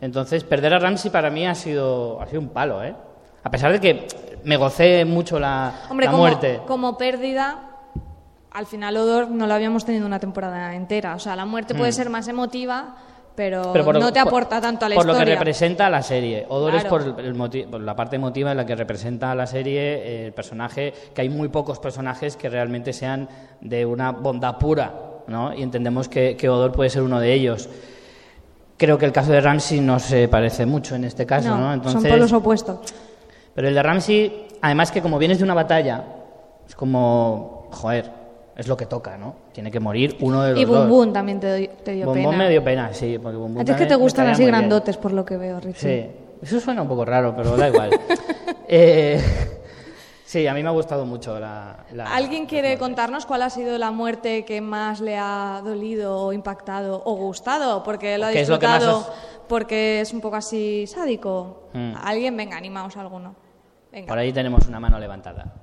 Entonces, 0.01 0.43
perder 0.43 0.73
a 0.73 0.79
Ramsey 0.79 1.11
para 1.11 1.29
mí 1.29 1.45
ha 1.45 1.53
sido, 1.55 2.19
ha 2.21 2.25
sido 2.27 2.41
un 2.41 2.49
palo, 2.49 2.83
¿eh? 2.83 2.95
A 3.43 3.51
pesar 3.51 3.71
de 3.71 3.79
que 3.79 4.07
me 4.43 4.57
gocé 4.57 5.05
mucho 5.05 5.39
la, 5.39 5.71
Hombre, 5.89 6.05
la 6.07 6.11
como, 6.11 6.23
muerte. 6.23 6.61
como 6.65 6.97
pérdida, 6.97 7.69
al 8.51 8.65
final 8.65 8.97
Odor 8.97 9.29
no 9.29 9.45
lo 9.47 9.53
habíamos 9.53 9.85
tenido 9.85 10.05
una 10.05 10.19
temporada 10.19 10.73
entera. 10.75 11.15
O 11.15 11.19
sea, 11.19 11.35
la 11.35 11.45
muerte 11.45 11.75
puede 11.75 11.91
ser 11.91 12.09
más 12.09 12.27
emotiva, 12.27 12.95
pero, 13.35 13.61
Hmm. 13.69 13.73
Pero 13.73 13.85
por- 13.85 13.99
no 13.99 14.11
te 14.13 14.19
por- 14.21 14.27
aporta 14.29 14.61
tanto 14.61 14.85
a 14.85 14.89
la 14.89 14.95
por 14.95 15.05
lo 15.05 15.13
que 15.13 15.19
historia. 15.19 15.35
representa 15.35 15.89
la 15.89 16.01
serie. 16.01 16.45
Odor 16.49 16.75
es 16.75 16.85
por, 16.85 17.01
el 17.19 17.35
por 17.69 17.81
la 17.81 17.95
parte 17.95 18.15
emotiva 18.15 18.51
en 18.51 18.57
la 18.57 18.65
que 18.65 18.75
representa 18.75 19.33
la 19.35 19.45
serie 19.47 19.81
eh, 19.81 20.25
el 20.27 20.33
personaje, 20.33 20.93
que 21.13 21.21
hay 21.21 21.29
muy 21.29 21.49
pocos 21.49 21.79
personajes 21.79 22.35
que 22.37 22.49
realmente 22.49 22.93
sean 22.93 23.27
de 23.61 23.85
una 23.85 24.11
bondad 24.11 24.57
pura, 24.57 24.93
¿no? 25.27 25.53
Y 25.53 25.61
entendemos 25.63 26.07
que, 26.09 26.35
que 26.37 26.49
Odor 26.49 26.71
puede 26.71 26.89
ser 26.89 27.01
uno 27.03 27.19
de 27.19 27.33
ellos. 27.33 27.69
Creo 28.77 28.97
que 28.97 29.05
el 29.05 29.11
caso 29.11 29.31
de 29.31 29.39
Ramsey 29.41 29.79
no 29.81 29.99
se 29.99 30.27
parece 30.27 30.65
mucho 30.65 30.95
en 30.95 31.03
este 31.05 31.25
caso, 31.25 31.55
¿no? 31.57 31.75
no, 31.77 31.89
son 31.89 32.03
polos 32.03 32.33
opuestos. 32.33 32.93
pero 33.53 33.67
el 33.67 33.73
de 33.75 33.83
Ramsey, 33.83 34.47
además 34.61 34.91
que 34.91 35.01
como 35.01 35.17
vienes 35.19 35.37
de 35.37 35.43
una 35.43 35.53
batalla, 35.53 36.03
es 36.67 36.75
como, 36.75 37.69
joder, 37.71 38.09
es 38.57 38.67
lo 38.67 38.75
que 38.75 38.85
toca, 38.85 39.17
¿no? 39.17 39.35
Tiene 39.53 39.71
que 39.71 39.79
morir 39.79 40.17
uno 40.21 40.43
de 40.43 40.51
los 40.51 40.59
Y 40.61 40.65
dos. 40.65 40.87
Bum 40.87 41.05
Bum 41.05 41.13
también 41.13 41.39
te, 41.39 41.47
doy- 41.47 41.69
te 41.83 41.91
dio 41.93 42.05
Bum 42.07 42.15
Bum 42.15 42.31
pena. 42.31 42.37
me 42.43 42.49
dio 42.49 42.63
pena, 42.63 42.93
sí. 42.93 43.17
Porque 43.21 43.37
Bum 43.37 43.53
Bum 43.53 43.61
A 43.61 43.65
ti 43.65 43.71
es 43.71 43.77
que 43.77 43.85
te 43.85 43.95
gustan 43.95 44.27
así 44.27 44.41
muy 44.41 44.51
bien. 44.51 44.59
grandotes, 44.59 44.97
por 44.97 45.11
lo 45.13 45.23
que 45.23 45.37
veo, 45.37 45.59
Richie. 45.59 46.11
Sí, 46.41 46.45
eso 46.45 46.59
suena 46.59 46.81
un 46.81 46.87
poco 46.87 47.05
raro, 47.05 47.33
pero 47.35 47.55
da 47.55 47.69
igual. 47.69 47.91
Eh, 48.75 49.21
sí, 50.33 50.47
a 50.47 50.53
mí 50.53 50.63
me 50.63 50.69
ha 50.69 50.71
gustado 50.71 51.05
mucho 51.05 51.39
la... 51.39 51.77
la- 51.93 52.13
¿Alguien 52.13 52.45
quiere 52.47 52.77
contarnos 52.79 53.25
cuál 53.25 53.43
ha 53.43 53.49
sido 53.49 53.77
la 53.77 53.91
muerte 53.91 54.45
que 54.45 54.61
más 54.61 54.99
le 54.99 55.17
ha 55.17 55.61
dolido 55.63 56.17
o 56.17 56.33
impactado 56.33 57.01
o 57.05 57.13
gustado? 57.15 57.83
Porque 57.83 58.17
lo 58.17 58.25
ha 58.25 58.31
¿Qué 58.31 58.41
es 58.41 58.49
lo 58.49 58.57
que 58.57 58.65
más 58.67 58.79
disfrutado, 58.79 59.11
os- 59.11 59.47
porque 59.47 60.01
es 60.01 60.11
un 60.11 60.21
poco 60.21 60.35
así 60.37 60.87
sádico. 60.87 61.69
Mm. 61.73 61.93
¿Alguien? 62.03 62.35
Venga, 62.35 62.57
animaos 62.57 62.97
alguno. 62.97 63.35
Venga. 63.91 64.07
Por 64.07 64.17
ahí 64.17 64.33
tenemos 64.33 64.65
una 64.67 64.79
mano 64.79 64.97
levantada. 64.99 65.53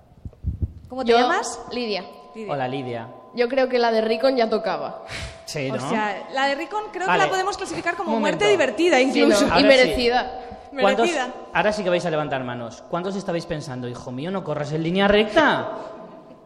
¿Cómo 0.89 1.05
te 1.05 1.11
Yo, 1.13 1.19
llamas? 1.19 1.61
Lidia. 1.73 2.05
Lidia. 2.35 2.53
Hola, 2.53 2.69
Lidia. 2.69 3.09
Yo 3.35 3.49
creo 3.49 3.69
que 3.69 3.79
la 3.79 3.91
de 3.91 4.01
Ricon 4.03 4.37
ya 4.37 4.49
tocaba. 4.49 5.05
Sí, 5.47 5.69
¿no? 5.71 5.85
O 5.85 5.89
sea, 5.89 6.29
la 6.33 6.47
de 6.47 6.55
Ricon 6.55 6.85
creo 6.93 7.07
Vale. 7.09 7.19
que 7.19 7.27
la 7.27 7.31
podemos 7.31 7.57
clasificar 7.57 7.97
como 7.97 8.19
muerte 8.21 8.47
divertida 8.49 8.99
Sí, 8.99 9.07
¿no? 9.07 9.11
incluso. 9.27 9.45
Ahora 9.47 9.59
Y 9.59 9.63
sí. 9.63 9.69
merecida. 9.69 10.41
¿Cuántos- 10.79 11.11
ahora 11.53 11.73
sí 11.73 11.83
que 11.83 11.91
vais 11.91 12.05
a 12.07 12.11
levantar 12.11 12.45
manos. 12.45 12.83
¿Cuántos 12.89 13.17
estabais 13.17 13.47
pensando, 13.47 13.89
hijo 13.89 14.11
mío, 14.13 14.31
no 14.31 14.45
corras 14.45 14.73
en 14.73 14.83
línea 14.83 15.09
recta? 15.09 15.69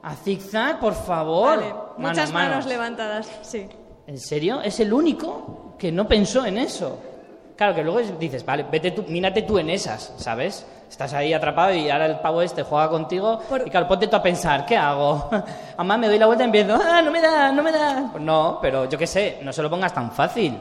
A 0.02 0.14
zigzag, 0.16 0.78
por 0.80 0.94
favor. 0.94 1.56
Vale, 1.58 1.68
Manos, 1.72 1.98
muchas 1.98 2.32
manos 2.32 2.50
manos. 2.50 2.66
levantadas, 2.66 3.30
sí. 3.42 3.68
¿En 4.06 4.18
serio? 4.18 4.60
¿Es 4.60 4.80
el 4.80 4.92
único 4.92 5.74
que 5.78 5.90
no 5.90 6.06
pensó 6.06 6.44
en 6.44 6.58
eso? 6.58 6.98
Claro, 7.56 7.74
que 7.74 7.82
luego 7.84 8.00
es- 8.00 8.18
dices, 8.18 8.44
vale, 8.44 8.66
vete 8.70 8.90
tú, 8.90 9.04
mírate 9.08 9.42
tú 9.42 9.58
en 9.58 9.70
esas, 9.70 10.12
¿sabes? 10.16 10.66
Estás 10.90 11.14
ahí 11.14 11.32
atrapado 11.32 11.72
y 11.72 11.88
ahora 11.88 12.06
el 12.06 12.18
pavo 12.20 12.42
este 12.42 12.62
juega 12.62 12.88
contigo 12.90 13.40
Por- 13.48 13.66
y 13.66 13.70
claro, 13.70 13.88
ponte 13.88 14.06
tú 14.08 14.16
a 14.16 14.22
pensar, 14.22 14.66
¿qué 14.66 14.76
hago? 14.76 15.28
Además 15.76 15.98
me 15.98 16.08
doy 16.08 16.18
la 16.18 16.26
vuelta 16.26 16.44
y 16.44 16.46
empiezo, 16.46 16.74
ah, 16.74 17.00
no 17.00 17.10
me 17.10 17.20
da, 17.20 17.52
no 17.52 17.62
me 17.62 17.72
da. 17.72 18.08
Pues 18.12 18.22
no, 18.22 18.58
pero 18.60 18.86
yo 18.88 18.98
qué 18.98 19.06
sé, 19.06 19.38
no 19.42 19.52
se 19.52 19.62
lo 19.62 19.70
pongas 19.70 19.94
tan 19.94 20.10
fácil. 20.10 20.58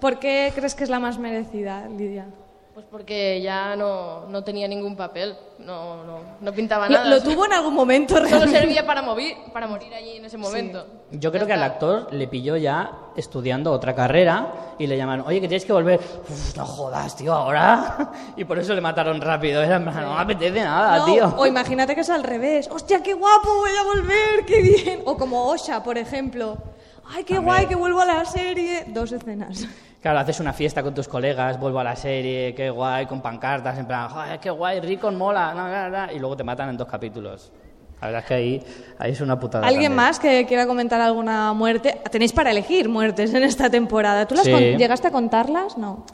¿Por 0.00 0.18
qué 0.18 0.52
crees 0.54 0.74
que 0.74 0.84
es 0.84 0.90
la 0.90 0.98
más 0.98 1.16
merecida, 1.18 1.86
Lidia? 1.88 2.26
Pues 2.74 2.86
porque 2.90 3.42
ya 3.42 3.76
no, 3.76 4.26
no 4.28 4.42
tenía 4.42 4.66
ningún 4.66 4.96
papel. 4.96 5.36
No, 5.58 6.02
no, 6.04 6.20
no 6.40 6.52
pintaba 6.52 6.88
nada. 6.88 7.04
lo 7.04 7.22
tuvo 7.22 7.44
en 7.44 7.52
algún 7.52 7.74
momento 7.74 8.14
Solo 8.14 8.26
realmente. 8.26 8.58
servía 8.60 8.86
para, 8.86 9.02
morir, 9.02 9.36
para 9.52 9.66
morir 9.66 9.92
allí 9.92 10.16
en 10.16 10.24
ese 10.24 10.38
momento. 10.38 10.86
Yo 11.10 11.30
creo 11.30 11.46
que 11.46 11.52
al 11.52 11.62
actor 11.62 12.10
le 12.12 12.26
pilló 12.28 12.56
ya 12.56 12.90
estudiando 13.14 13.70
otra 13.72 13.94
carrera 13.94 14.74
y 14.78 14.86
le 14.86 14.96
llamaron, 14.96 15.26
oye, 15.26 15.42
que 15.42 15.48
tienes 15.48 15.66
que 15.66 15.72
volver. 15.74 16.00
Uf, 16.00 16.56
no 16.56 16.64
jodas, 16.64 17.14
tío, 17.14 17.34
ahora. 17.34 18.10
Y 18.38 18.44
por 18.44 18.58
eso 18.58 18.74
le 18.74 18.80
mataron 18.80 19.20
rápido. 19.20 19.62
Era 19.62 19.76
en 19.76 19.84
plan, 19.84 20.00
no 20.00 20.14
me 20.14 20.20
apetece 20.22 20.62
nada, 20.62 20.96
No, 20.96 21.04
tío. 21.04 21.34
O 21.36 21.46
imagínate 21.46 21.94
que 21.94 22.00
es 22.00 22.10
al 22.10 22.24
revés. 22.24 22.70
¡Hostia, 22.72 23.02
qué 23.02 23.12
guapo! 23.12 23.48
Voy 23.54 23.70
a 23.78 23.82
volver, 23.82 24.46
qué 24.46 24.62
bien. 24.62 25.02
O 25.04 25.18
como 25.18 25.44
Osha, 25.44 25.82
por 25.82 25.98
ejemplo. 25.98 26.56
¡Ay, 27.04 27.24
qué 27.24 27.38
guay 27.38 27.66
que 27.66 27.74
vuelvo 27.74 28.00
a 28.00 28.06
la 28.06 28.24
serie! 28.24 28.84
Dos 28.88 29.12
escenas. 29.12 29.66
Claro, 30.02 30.18
haces 30.18 30.40
una 30.40 30.52
fiesta 30.52 30.82
con 30.82 30.92
tus 30.94 31.06
colegas, 31.06 31.60
vuelvo 31.60 31.78
a 31.78 31.84
la 31.84 31.94
serie, 31.94 32.54
qué 32.56 32.70
guay, 32.70 33.06
con 33.06 33.20
pancartas, 33.22 33.78
en 33.78 33.86
plan, 33.86 34.08
"Joder, 34.08 34.40
qué 34.40 34.50
guay, 34.50 34.80
Rico, 34.80 35.12
mola, 35.12 35.54
no, 35.54 35.68
no, 35.68 35.88
no", 36.06 36.12
y 36.12 36.18
luego 36.18 36.36
te 36.36 36.42
matan 36.42 36.70
en 36.70 36.76
dos 36.76 36.88
capítulos. 36.88 37.52
La 38.00 38.08
verdad 38.08 38.22
es 38.22 38.26
que 38.26 38.34
ahí, 38.34 38.62
ahí 38.98 39.12
es 39.12 39.20
una 39.20 39.38
putada. 39.38 39.64
¿Alguien 39.64 39.92
grande. 39.92 39.96
más 39.96 40.18
que 40.18 40.44
quiera 40.44 40.66
comentar 40.66 41.00
alguna 41.00 41.52
muerte? 41.52 42.00
Tenéis 42.10 42.32
para 42.32 42.50
elegir 42.50 42.88
muertes 42.88 43.32
en 43.32 43.44
esta 43.44 43.70
temporada. 43.70 44.26
¿Tú 44.26 44.34
las 44.34 44.44
Sí. 44.44 44.50
con- 44.50 44.60
llegaste 44.60 45.06
a 45.06 45.12
contarlas? 45.12 45.78
No. 45.78 46.04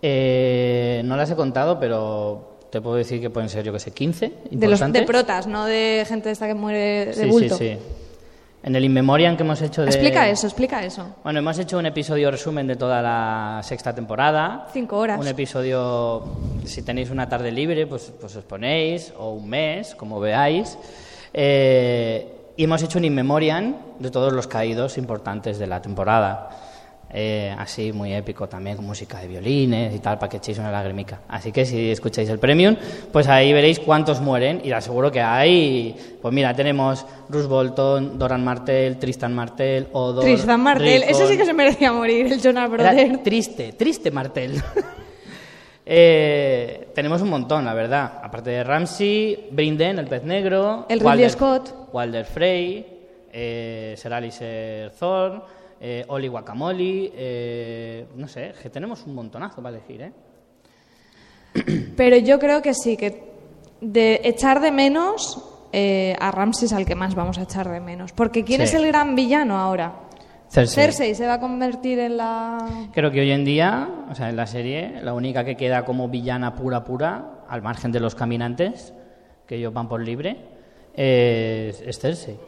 Eh, 0.00 1.02
no 1.04 1.16
las 1.16 1.28
he 1.28 1.34
contado, 1.34 1.80
pero 1.80 2.58
te 2.70 2.80
puedo 2.80 2.94
decir 2.94 3.20
que 3.20 3.30
pueden 3.30 3.48
ser, 3.48 3.64
yo 3.64 3.72
que 3.72 3.80
sé, 3.80 3.90
15 3.90 4.32
De 4.48 4.68
los 4.68 4.78
de 4.92 5.02
protas, 5.02 5.48
no 5.48 5.64
de 5.64 6.04
gente 6.06 6.30
esta 6.30 6.46
que 6.46 6.54
muere 6.54 7.06
de 7.06 7.14
Sí, 7.14 7.26
bulto. 7.28 7.56
sí, 7.56 7.68
sí. 7.68 7.78
En 8.64 8.74
el 8.74 8.82
In 8.82 8.94
Memoriam 8.94 9.36
que 9.36 9.42
hemos 9.42 9.60
hecho 9.60 9.82
de... 9.82 9.88
Explica 9.88 10.26
eso, 10.26 10.46
explica 10.46 10.82
eso. 10.82 11.16
Bueno, 11.22 11.38
hemos 11.40 11.58
hecho 11.58 11.76
un 11.76 11.84
episodio 11.84 12.30
resumen 12.30 12.66
de 12.66 12.76
toda 12.76 13.02
la 13.02 13.60
sexta 13.62 13.94
temporada. 13.94 14.68
Cinco 14.72 14.96
horas. 14.96 15.20
Un 15.20 15.28
episodio, 15.28 16.24
si 16.64 16.80
tenéis 16.80 17.10
una 17.10 17.28
tarde 17.28 17.52
libre, 17.52 17.86
pues, 17.86 18.10
pues 18.18 18.34
os 18.36 18.44
ponéis, 18.44 19.12
o 19.18 19.32
un 19.32 19.50
mes, 19.50 19.94
como 19.94 20.18
veáis. 20.18 20.78
Eh, 21.34 22.52
y 22.56 22.64
hemos 22.64 22.82
hecho 22.82 22.98
un 22.98 23.04
in 23.04 23.14
memoriam 23.14 23.74
de 23.98 24.10
todos 24.10 24.32
los 24.32 24.46
caídos 24.46 24.96
importantes 24.96 25.58
de 25.58 25.66
la 25.66 25.82
temporada. 25.82 26.48
Eh, 27.10 27.54
así, 27.56 27.92
muy 27.92 28.12
épico 28.12 28.48
también, 28.48 28.76
con 28.76 28.86
música 28.86 29.20
de 29.20 29.28
violines 29.28 29.94
y 29.94 30.00
tal, 30.00 30.18
para 30.18 30.28
que 30.28 30.38
echéis 30.38 30.58
una 30.58 30.72
lagrimica. 30.72 31.20
Así 31.28 31.52
que 31.52 31.64
si 31.64 31.90
escucháis 31.90 32.28
el 32.28 32.40
premium, 32.40 32.74
pues 33.12 33.28
ahí 33.28 33.52
veréis 33.52 33.78
cuántos 33.78 34.20
mueren 34.20 34.60
y 34.64 34.72
aseguro 34.72 35.12
que 35.12 35.20
hay... 35.20 35.94
Pues 36.20 36.34
mira, 36.34 36.54
tenemos 36.54 37.06
Bruce 37.28 37.46
Bolton, 37.46 38.18
Doran 38.18 38.42
Martell, 38.42 38.98
Tristan 38.98 39.32
Martell, 39.32 39.86
Odor... 39.92 40.24
Tristan 40.24 40.60
Martel, 40.60 41.04
ese 41.04 41.28
sí 41.28 41.36
que 41.36 41.44
se 41.44 41.52
merecía 41.52 41.92
morir, 41.92 42.32
el 42.32 42.40
Jonas 42.40 42.68
Era 42.72 42.92
Brother. 42.92 43.22
triste, 43.22 43.72
triste 43.74 44.10
Martel. 44.10 44.60
Eh, 45.86 46.88
tenemos 46.94 47.20
un 47.20 47.28
montón, 47.28 47.64
la 47.64 47.74
verdad. 47.74 48.20
Aparte 48.22 48.50
de 48.50 48.64
Ramsey, 48.64 49.48
Brinden, 49.50 49.98
el 49.98 50.06
pez 50.06 50.24
negro. 50.24 50.86
El 50.88 51.00
Scott. 51.30 51.90
Walder 51.92 52.24
Frey, 52.24 52.86
eh, 53.32 53.94
Sir 53.96 54.12
Alistair 54.12 54.90
Thorne, 54.92 55.42
eh, 55.86 56.02
Oli 56.08 56.28
Guacamole. 56.28 57.12
eh, 57.14 58.06
no 58.16 58.26
sé, 58.26 58.54
que 58.62 58.70
tenemos 58.70 59.04
un 59.06 59.14
montonazo 59.14 59.62
para 59.62 59.76
elegir, 59.76 60.00
¿eh? 60.00 60.12
Pero 61.96 62.16
yo 62.16 62.38
creo 62.38 62.62
que 62.62 62.72
sí, 62.72 62.96
que 62.96 63.22
de 63.82 64.20
echar 64.24 64.60
de 64.62 64.72
menos 64.72 65.42
eh, 65.72 66.16
a 66.18 66.30
Ramses 66.30 66.72
al 66.72 66.86
que 66.86 66.94
más 66.94 67.14
vamos 67.14 67.36
a 67.36 67.42
echar 67.42 67.68
de 67.70 67.80
menos. 67.80 68.12
Porque 68.12 68.44
¿quién 68.44 68.60
Sí. 68.60 68.64
es 68.64 68.74
el 68.74 68.86
gran 68.86 69.14
villano 69.14 69.58
ahora? 69.58 70.00
Cersei. 70.48 70.84
Cersei 70.84 71.14
se 71.14 71.26
va 71.26 71.34
a 71.34 71.40
convertir 71.40 71.98
en 71.98 72.16
la... 72.16 72.58
Creo 72.92 73.10
que 73.10 73.20
hoy 73.20 73.30
en 73.32 73.44
día, 73.44 73.88
o 74.10 74.14
sea, 74.14 74.30
en 74.30 74.36
la 74.36 74.46
serie, 74.46 75.00
la 75.02 75.12
única 75.12 75.44
que 75.44 75.56
queda 75.56 75.84
como 75.84 76.08
villana 76.08 76.54
pura, 76.54 76.82
pura, 76.84 77.42
al 77.48 77.60
margen 77.60 77.92
de 77.92 78.00
los 78.00 78.14
caminantes, 78.14 78.94
que 79.46 79.56
ellos 79.56 79.72
van 79.74 79.88
por 79.88 80.00
libre, 80.00 80.36
es, 80.94 81.80
es 81.80 81.98
Cersei. 81.98 82.38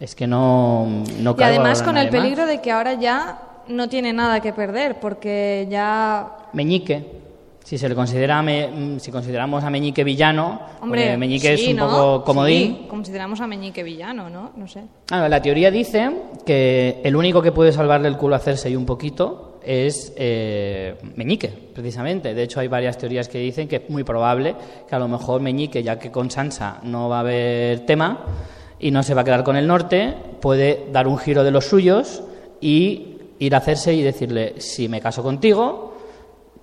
Es 0.00 0.14
que 0.14 0.26
no, 0.26 0.86
no 1.20 1.36
Y 1.38 1.42
además 1.42 1.82
con 1.82 1.96
el 1.98 2.10
más. 2.10 2.20
peligro 2.22 2.46
de 2.46 2.60
que 2.62 2.70
ahora 2.72 2.94
ya 2.94 3.38
no 3.68 3.88
tiene 3.88 4.12
nada 4.12 4.40
que 4.40 4.52
perder, 4.52 4.98
porque 4.98 5.66
ya... 5.70 6.36
Meñique. 6.54 7.20
si 7.62 7.76
se 7.78 7.88
le 7.88 7.94
considera, 7.94 8.42
Me- 8.42 8.66
mm, 8.68 8.98
si 8.98 9.12
consideramos 9.12 9.62
a 9.62 9.70
Meñique 9.70 10.02
villano, 10.02 10.60
Hombre, 10.80 11.02
porque 11.02 11.16
Meñique 11.18 11.56
sí, 11.56 11.64
es 11.64 11.70
un 11.70 11.76
¿no? 11.76 11.88
poco 11.88 12.24
comodín. 12.24 12.78
Sí, 12.80 12.86
consideramos 12.88 13.40
a 13.42 13.46
Meñique 13.46 13.82
villano, 13.82 14.28
¿no? 14.30 14.50
No 14.56 14.66
sé. 14.66 14.82
Ah, 15.10 15.28
la 15.28 15.40
teoría 15.42 15.70
dice 15.70 16.10
que 16.46 17.00
el 17.04 17.14
único 17.14 17.42
que 17.42 17.52
puede 17.52 17.70
salvarle 17.70 18.08
el 18.08 18.16
culo 18.16 18.34
a 18.36 18.38
Cersei 18.40 18.74
un 18.74 18.86
poquito 18.86 19.58
es 19.62 20.12
eh, 20.16 20.96
Meñique, 21.14 21.48
precisamente. 21.48 22.32
De 22.34 22.42
hecho, 22.42 22.58
hay 22.60 22.68
varias 22.68 22.96
teorías 22.96 23.28
que 23.28 23.38
dicen 23.38 23.68
que 23.68 23.76
es 23.76 23.90
muy 23.90 24.02
probable 24.02 24.56
que 24.88 24.94
a 24.96 24.98
lo 24.98 25.06
mejor 25.06 25.42
Meñique, 25.42 25.82
ya 25.82 25.98
que 25.98 26.10
con 26.10 26.30
Sansa 26.30 26.78
no 26.84 27.08
va 27.10 27.18
a 27.18 27.20
haber 27.20 27.80
tema 27.86 28.24
y 28.80 28.90
no 28.90 29.02
se 29.02 29.14
va 29.14 29.20
a 29.20 29.24
quedar 29.24 29.44
con 29.44 29.56
el 29.56 29.66
norte, 29.66 30.14
puede 30.40 30.86
dar 30.92 31.06
un 31.06 31.18
giro 31.18 31.44
de 31.44 31.50
los 31.50 31.66
suyos 31.66 32.22
y 32.60 33.18
ir 33.38 33.54
a 33.54 33.60
Cersei 33.60 34.00
y 34.00 34.02
decirle, 34.02 34.54
si 34.60 34.88
me 34.88 35.00
caso 35.00 35.22
contigo, 35.22 35.96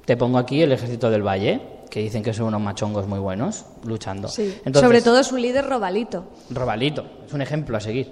te 0.06 0.17
pongo 0.17 0.38
aquí 0.38 0.62
el 0.62 0.71
ejército 0.71 1.10
del 1.10 1.21
Valle, 1.25 1.62
que 1.89 1.99
dicen 2.01 2.21
que 2.23 2.34
son 2.34 2.47
unos 2.47 2.62
machongos 2.62 3.08
muy 3.08 3.19
buenos 3.19 3.65
luchando. 3.86 4.27
Entonces, 4.38 4.82
Sobre 4.82 5.01
todo 5.01 5.23
su 5.23 5.38
líder 5.38 5.65
Robalito. 5.65 6.25
Robalito, 6.49 7.06
es 7.25 7.34
un 7.34 7.41
ejemplo 7.41 7.77
a 7.77 7.80
seguir. 7.80 8.12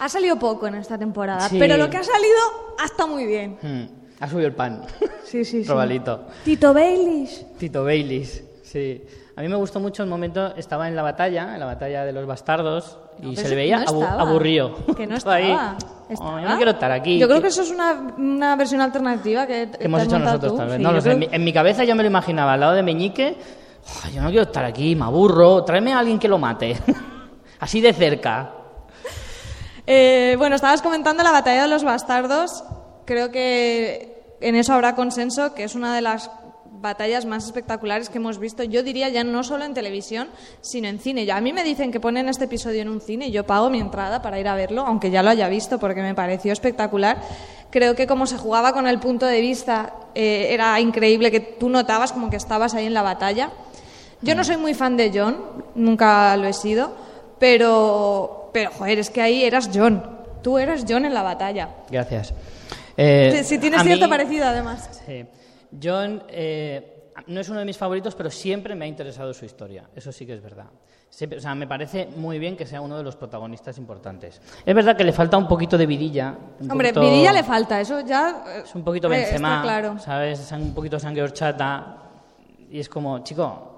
Ha 0.00 0.08
salido 0.08 0.38
poco 0.38 0.66
en 0.66 0.74
esta 0.74 0.98
temporada, 0.98 1.48
Sí. 1.48 1.56
pero 1.58 1.76
lo 1.76 1.88
que 1.88 1.96
ha 1.96 2.02
salido 2.04 2.38
ha 2.78 2.84
estado 2.86 3.08
muy 3.08 3.26
bien. 3.26 3.56
Hmm, 3.62 3.84
Ha 4.20 4.28
subido 4.28 4.48
el 4.48 4.54
pan. 4.54 4.82
Sí, 5.24 5.44
sí, 5.44 5.64
sí. 5.64 5.68
Robalito. 5.68 6.26
Tito 6.44 6.72
Baileys. 6.74 7.44
Tito 7.58 7.82
Baileys, 7.82 8.44
sí. 8.62 9.02
A 9.34 9.40
mí 9.42 9.48
me 9.48 9.56
gustó 9.56 9.80
mucho 9.80 10.02
el 10.04 10.08
momento, 10.08 10.54
estaba 10.54 10.86
en 10.86 10.94
la 10.94 11.02
batalla, 11.02 11.54
en 11.54 11.58
la 11.60 11.66
batalla 11.66 12.04
de 12.04 12.12
los 12.12 12.24
bastardos, 12.26 12.98
y 13.22 13.36
se 13.36 13.48
le 13.48 13.54
veía 13.56 13.78
no 13.80 13.88
abu- 13.88 14.02
estaba. 14.02 14.22
aburrido. 14.22 14.76
Que 14.96 15.06
no 15.06 15.16
Estaba 15.16 15.36
ahí. 15.36 15.50
estaba. 15.50 15.76
"Oh, 15.80 16.12
Estaba. 16.12 16.42
yo 16.42 16.48
no 16.48 16.56
quiero 16.56 16.70
estar 16.72 16.92
aquí. 16.92 17.18
Yo 17.18 17.26
creo 17.28 17.40
que 17.40 17.48
eso 17.48 17.62
es 17.62 17.70
una, 17.70 17.92
una 18.18 18.56
versión 18.56 18.80
alternativa 18.80 19.46
que, 19.46 19.70
que 19.78 19.84
hemos 19.84 20.02
hecho 20.02 20.18
nosotros 20.18 20.52
tú. 20.52 20.58
tal 20.58 20.66
vez. 20.68 20.76
Sí, 20.76 20.82
no 20.82 20.90
yo 20.90 20.94
lo 20.96 21.00
sé, 21.00 21.04
creo- 21.10 21.14
en 21.14 21.18
mi, 21.30 21.36
en 21.36 21.44
mi 21.44 21.52
cabeza 21.52 21.84
yo 21.84 21.94
me 21.94 22.02
lo 22.02 22.08
imaginaba 22.08 22.52
al 22.54 22.60
lado 22.60 22.72
de 22.74 22.82
Meñique. 22.82 23.36
"Oh, 23.86 24.08
yo 24.10 24.22
no 24.22 24.28
quiero 24.28 24.42
estar 24.44 24.64
aquí, 24.64 24.94
me 24.96 25.04
aburro. 25.04 25.64
Tráeme 25.64 25.92
a 25.92 25.98
alguien 25.98 26.18
que 26.18 26.28
lo 26.28 26.38
mate. 26.38 26.76
Así 27.60 27.80
de 27.80 27.92
cerca. 27.92 28.50
Eh, 29.86 30.34
bueno, 30.38 30.56
estabas 30.56 30.82
comentando 30.82 31.22
la 31.22 31.32
batalla 31.32 31.62
de 31.62 31.68
los 31.68 31.84
bastardos. 31.84 32.64
Creo 33.04 33.30
que 33.30 34.36
en 34.40 34.56
eso 34.56 34.72
habrá 34.72 34.94
consenso, 34.94 35.54
que 35.54 35.64
es 35.64 35.74
una 35.74 35.94
de 35.94 36.00
las 36.02 36.30
batallas 36.84 37.24
más 37.26 37.44
espectaculares 37.46 38.08
que 38.08 38.18
hemos 38.18 38.38
visto. 38.38 38.62
Yo 38.62 38.84
diría 38.84 39.08
ya 39.08 39.24
no 39.24 39.42
solo 39.42 39.64
en 39.64 39.74
televisión, 39.74 40.28
sino 40.60 40.86
en 40.86 41.00
cine. 41.00 41.24
Ya 41.26 41.36
a 41.36 41.40
mí 41.40 41.52
me 41.52 41.64
dicen 41.64 41.90
que 41.90 41.98
ponen 41.98 42.28
este 42.28 42.44
episodio 42.44 42.82
en 42.82 42.88
un 42.88 43.00
cine 43.00 43.26
y 43.26 43.30
yo 43.32 43.44
pago 43.44 43.70
mi 43.70 43.80
entrada 43.80 44.22
para 44.22 44.38
ir 44.38 44.46
a 44.46 44.54
verlo, 44.54 44.84
aunque 44.86 45.10
ya 45.10 45.22
lo 45.24 45.30
haya 45.30 45.48
visto 45.48 45.80
porque 45.80 46.02
me 46.02 46.14
pareció 46.14 46.52
espectacular. 46.52 47.18
Creo 47.70 47.96
que 47.96 48.06
como 48.06 48.26
se 48.28 48.38
jugaba 48.38 48.72
con 48.72 48.86
el 48.86 49.00
punto 49.00 49.26
de 49.26 49.40
vista 49.40 49.94
eh, 50.14 50.48
era 50.50 50.78
increíble, 50.78 51.32
que 51.32 51.40
tú 51.40 51.68
notabas 51.68 52.12
como 52.12 52.30
que 52.30 52.36
estabas 52.36 52.74
ahí 52.74 52.86
en 52.86 52.94
la 52.94 53.02
batalla. 53.02 53.50
Yo 54.22 54.34
no 54.36 54.44
soy 54.44 54.56
muy 54.56 54.74
fan 54.74 54.96
de 54.96 55.10
John, 55.12 55.36
nunca 55.74 56.36
lo 56.36 56.46
he 56.46 56.52
sido, 56.52 56.94
pero, 57.38 58.50
pero 58.52 58.70
joder, 58.70 58.98
es 58.98 59.10
que 59.10 59.20
ahí 59.20 59.44
eras 59.44 59.70
John. 59.74 60.02
Tú 60.42 60.58
eras 60.58 60.84
John 60.88 61.04
en 61.04 61.14
la 61.14 61.22
batalla. 61.22 61.68
Gracias. 61.90 62.32
Eh, 62.96 63.42
si 63.44 63.58
tienes 63.58 63.82
cierto 63.82 64.04
mí- 64.06 64.10
parecido, 64.10 64.46
además. 64.46 64.88
Sí. 65.06 65.24
John 65.82 66.22
eh, 66.28 67.10
no 67.26 67.40
es 67.40 67.48
uno 67.48 67.58
de 67.60 67.64
mis 67.64 67.78
favoritos, 67.78 68.14
pero 68.14 68.30
siempre 68.30 68.74
me 68.74 68.84
ha 68.84 68.88
interesado 68.88 69.32
su 69.34 69.44
historia. 69.44 69.84
Eso 69.94 70.12
sí 70.12 70.26
que 70.26 70.34
es 70.34 70.42
verdad. 70.42 70.66
Siempre- 71.08 71.38
o 71.38 71.40
sea, 71.40 71.54
me 71.54 71.66
parece 71.68 72.08
muy 72.16 72.38
bien 72.40 72.56
que 72.56 72.66
sea 72.66 72.80
uno 72.80 72.96
de 72.96 73.04
los 73.04 73.14
protagonistas 73.14 73.78
importantes. 73.78 74.40
Es 74.66 74.74
verdad 74.74 74.96
que 74.96 75.04
le 75.04 75.12
falta 75.12 75.36
un 75.36 75.46
poquito 75.46 75.78
de 75.78 75.86
vidilla. 75.86 76.34
Hombre, 76.68 76.92
poquito- 76.92 77.00
vidilla 77.00 77.32
le 77.32 77.44
falta, 77.44 77.80
eso 77.80 78.00
ya. 78.00 78.42
eh, 78.48 78.62
Es 78.64 78.74
un 78.74 78.82
poquito 78.82 79.06
eh, 79.06 79.10
Benzema, 79.18 79.62
claro. 79.62 79.98
¿sabes? 80.00 80.40
Es 80.40 80.50
un 80.52 80.74
poquito 80.74 80.98
sangre 80.98 81.22
horchata. 81.22 81.98
Y 82.70 82.80
es 82.80 82.88
como, 82.88 83.20
chico, 83.20 83.70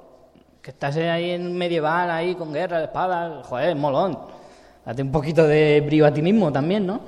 que 0.62 0.70
estás 0.70 0.96
ahí 0.96 1.30
en 1.32 1.52
medieval, 1.56 2.10
ahí 2.10 2.34
con 2.34 2.52
guerra 2.54 2.82
espadas, 2.84 3.46
joder, 3.46 3.76
molón. 3.76 4.18
Date 4.84 5.02
un 5.02 5.12
poquito 5.12 5.46
de 5.46 5.82
brío 5.84 6.06
a 6.06 6.12
ti 6.14 6.22
mismo 6.22 6.50
también, 6.50 6.86
¿no? 6.86 7.00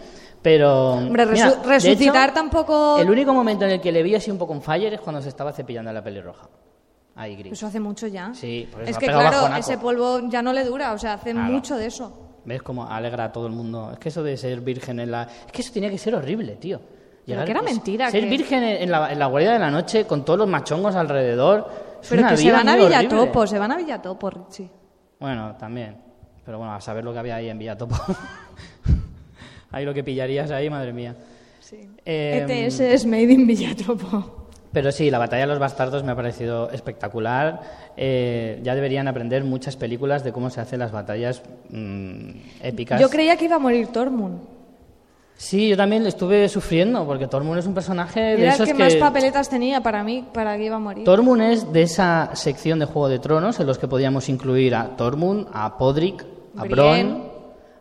Pero. 0.48 0.92
Hombre, 0.92 1.26
mira, 1.26 1.52
resucitar 1.64 2.30
hecho, 2.30 2.34
tampoco. 2.34 2.98
El 2.98 3.10
único 3.10 3.34
momento 3.34 3.66
en 3.66 3.72
el 3.72 3.80
que 3.82 3.92
le 3.92 4.02
vi 4.02 4.14
así 4.14 4.30
un 4.30 4.38
poco 4.38 4.54
en 4.54 4.62
fire 4.62 4.94
es 4.94 5.00
cuando 5.00 5.20
se 5.20 5.28
estaba 5.28 5.52
cepillando 5.52 5.92
la 5.92 6.02
pelirroja. 6.02 6.48
Ahí, 7.16 7.36
gris. 7.36 7.52
Eso 7.52 7.66
hace 7.66 7.80
mucho 7.80 8.06
ya. 8.06 8.32
Sí, 8.32 8.66
por 8.72 8.80
eso 8.82 8.92
es 8.92 8.98
que 8.98 9.06
claro, 9.06 9.36
bajonaco. 9.36 9.60
ese 9.60 9.76
polvo 9.76 10.20
ya 10.30 10.40
no 10.40 10.52
le 10.54 10.64
dura, 10.64 10.92
o 10.92 10.98
sea, 10.98 11.14
hace 11.14 11.32
Claro. 11.32 11.52
mucho 11.52 11.76
de 11.76 11.86
eso. 11.86 12.26
¿Ves 12.46 12.62
cómo 12.62 12.88
alegra 12.88 13.24
a 13.24 13.32
todo 13.32 13.46
el 13.46 13.52
mundo? 13.52 13.90
Es 13.92 13.98
que 13.98 14.08
eso 14.08 14.22
de 14.22 14.36
ser 14.38 14.60
virgen 14.62 15.00
en 15.00 15.10
la... 15.10 15.24
Es 15.24 15.52
que 15.52 15.60
eso 15.60 15.72
tenía 15.72 15.90
que 15.90 15.98
ser 15.98 16.14
horrible, 16.14 16.56
tío. 16.56 16.80
Pero 17.26 17.44
que 17.44 17.50
era 17.50 17.60
mentira, 17.60 18.10
Ser 18.10 18.22
que- 18.24 18.30
virgen 18.30 18.62
en 18.62 18.90
la, 18.90 19.12
en 19.12 19.18
la 19.18 19.26
guarida 19.26 19.52
de 19.52 19.58
la 19.58 19.70
noche 19.70 20.06
con 20.06 20.24
todos 20.24 20.38
los 20.38 20.48
machongos 20.48 20.94
alrededor. 20.94 21.68
es 22.00 22.08
Pero 22.08 22.26
que 22.28 22.36
se 22.38 22.50
van 22.52 22.66
a. 22.70 22.76
Villatopo, 22.76 23.46
se 23.46 23.58
van 23.58 23.72
a 23.72 23.76
Villatopo, 23.76 24.30
Richie. 24.30 24.70
Bueno, 25.20 25.54
también. 25.58 26.00
Pero 26.46 26.56
bueno, 26.56 26.72
a 26.72 26.80
saber 26.80 27.04
lo 27.04 27.12
que 27.12 27.18
había 27.18 27.34
ahí 27.36 27.50
en 27.50 27.58
Villatopo. 27.58 27.96
ahí 29.70 29.84
lo 29.84 29.94
que 29.94 30.04
pillarías 30.04 30.50
ahí, 30.50 30.70
madre 30.70 30.92
mía. 30.92 31.14
Eh, 32.04 32.46
ETS 32.48 32.80
E 32.80 32.94
es 32.94 33.06
Made 33.06 33.32
in 33.32 33.46
Villatopo. 33.46 34.48
Pero 34.72 34.92
sí, 34.92 35.10
la 35.10 35.18
batalla 35.18 35.42
de 35.42 35.48
los 35.48 35.58
bastardos 35.58 36.04
me 36.04 36.12
ha 36.12 36.16
parecido 36.16 36.70
espectacular. 36.70 37.60
Eh, 37.96 38.60
ya 38.62 38.74
deberían 38.74 39.08
aprender 39.08 39.42
muchas 39.44 39.76
películas 39.76 40.24
de 40.24 40.32
cómo 40.32 40.50
se 40.50 40.60
hacen 40.60 40.78
las 40.78 40.92
batallas 40.92 41.42
mm, 41.70 42.30
épicas. 42.62 43.00
Yo 43.00 43.08
creía 43.08 43.36
que 43.36 43.46
iba 43.46 43.56
a 43.56 43.58
morir 43.58 43.88
Tormund. 43.88 44.40
Sí, 45.36 45.68
yo 45.68 45.76
también 45.76 46.02
le 46.02 46.08
estuve 46.08 46.48
sufriendo, 46.48 47.06
porque 47.06 47.28
Tormund 47.28 47.60
es 47.60 47.66
un 47.66 47.72
personaje 47.72 48.20
de 48.20 48.32
Era 48.32 48.42
el 48.42 48.48
esos 48.54 48.66
que, 48.66 48.72
que... 48.74 48.78
más 48.78 48.94
papeletas 48.96 49.48
tenía 49.48 49.80
para 49.80 50.02
mí, 50.02 50.24
para 50.34 50.56
que 50.56 50.64
iba 50.64 50.76
a 50.76 50.80
morir. 50.80 51.04
Tormund 51.04 51.42
es 51.42 51.72
de 51.72 51.82
esa 51.82 52.30
sección 52.34 52.80
de 52.80 52.86
Juego 52.86 53.08
de 53.08 53.20
Tronos 53.20 53.60
en 53.60 53.66
los 53.66 53.78
que 53.78 53.86
podíamos 53.86 54.28
incluir 54.28 54.74
a 54.74 54.96
Tormund, 54.96 55.46
a 55.52 55.78
Podrick, 55.78 56.24
a 56.56 56.64
Brienne. 56.64 57.27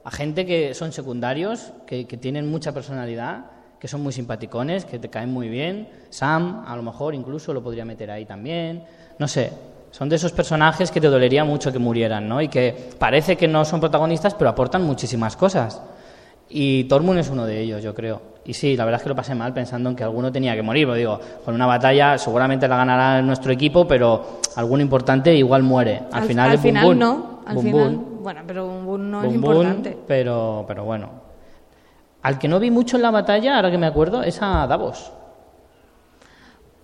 A 0.08 0.12
gente 0.12 0.46
que 0.46 0.74
son 0.74 0.93
secundarios, 0.93 1.74
que, 1.86 2.08
que 2.08 2.15
tienen 2.15 2.50
mucha 2.50 2.72
personalidad, 2.72 3.48
que 3.78 3.89
son 3.89 4.02
muy 4.02 4.13
simpaticones, 4.13 4.86
que 4.86 5.00
te 5.00 5.10
caen 5.10 5.34
muy 5.34 5.50
bien. 5.50 5.89
Sam, 6.12 6.63
a 6.65 6.78
lo 6.78 6.82
mejor 6.82 7.13
incluso 7.13 7.54
lo 7.54 7.62
podría 7.62 7.84
meter 7.84 8.10
ahí 8.10 8.24
también. 8.24 8.86
No 9.20 9.28
sé, 9.28 9.52
son 9.91 10.08
de 10.08 10.15
esos 10.15 10.32
personajes 10.32 10.91
que 10.91 11.02
te 11.02 11.08
dolería 11.08 11.43
mucho 11.43 11.74
que 11.74 11.80
murieran, 11.80 12.26
¿no? 12.26 12.41
Y 12.41 12.48
que 12.48 12.74
parece 12.98 13.36
que 13.36 13.50
no 13.50 13.65
son 13.65 13.82
protagonistas, 13.82 14.34
pero 14.34 14.50
aportan 14.50 14.82
muchísimas 14.84 15.36
cosas. 15.36 15.82
Y 16.48 16.86
Tormund 16.86 17.20
es 17.20 17.30
uno 17.30 17.46
de 17.46 17.60
ellos, 17.60 17.84
yo 17.84 17.93
creo. 17.93 18.22
Y 18.46 18.54
sí, 18.54 18.78
la 18.78 18.86
verdad 18.86 19.02
es 19.02 19.04
que 19.04 19.10
lo 19.10 19.15
pasé 19.15 19.36
mal 19.36 19.54
pensando 19.54 19.89
en 19.89 19.98
que 19.98 20.06
alguno 20.06 20.32
tenía 20.32 20.56
que 20.56 20.62
morir. 20.62 20.88
Porque 20.88 21.00
digo, 21.00 21.20
con 21.43 21.54
una 21.54 21.65
batalla 21.65 22.17
seguramente 22.17 22.65
la 22.65 22.78
ganará 22.78 23.22
nuestro 23.22 23.52
equipo, 23.52 23.86
pero 23.86 24.39
alguno 24.56 24.82
importante 24.82 25.36
igual 25.36 25.63
muere. 25.63 26.04
Al, 26.13 26.24
final 26.24 26.48
al 26.48 26.56
es 26.56 26.62
Bum 26.62 26.70
final 26.70 26.86
Bum. 26.86 26.98
no. 26.98 27.41
Al 27.46 27.56
Bum 27.56 27.63
final. 27.65 28.00
Bueno, 28.28 28.42
pero 28.46 28.68
un 28.68 28.86
Bum 28.86 29.10
no 29.10 29.24
es 29.24 29.34
importante. 29.34 29.98
pero, 30.06 30.66
pero 30.68 30.84
bueno. 30.84 31.10
Al 32.24 32.38
que 32.38 32.50
no 32.50 32.60
vi 32.60 32.70
mucho 32.72 32.98
en 32.98 33.04
la 33.04 33.12
batalla, 33.12 33.56
ahora 33.56 33.72
que 33.72 33.78
me 33.78 33.88
acuerdo, 33.88 34.22
es 34.22 34.42
a 34.42 34.68
Davos. 34.68 35.13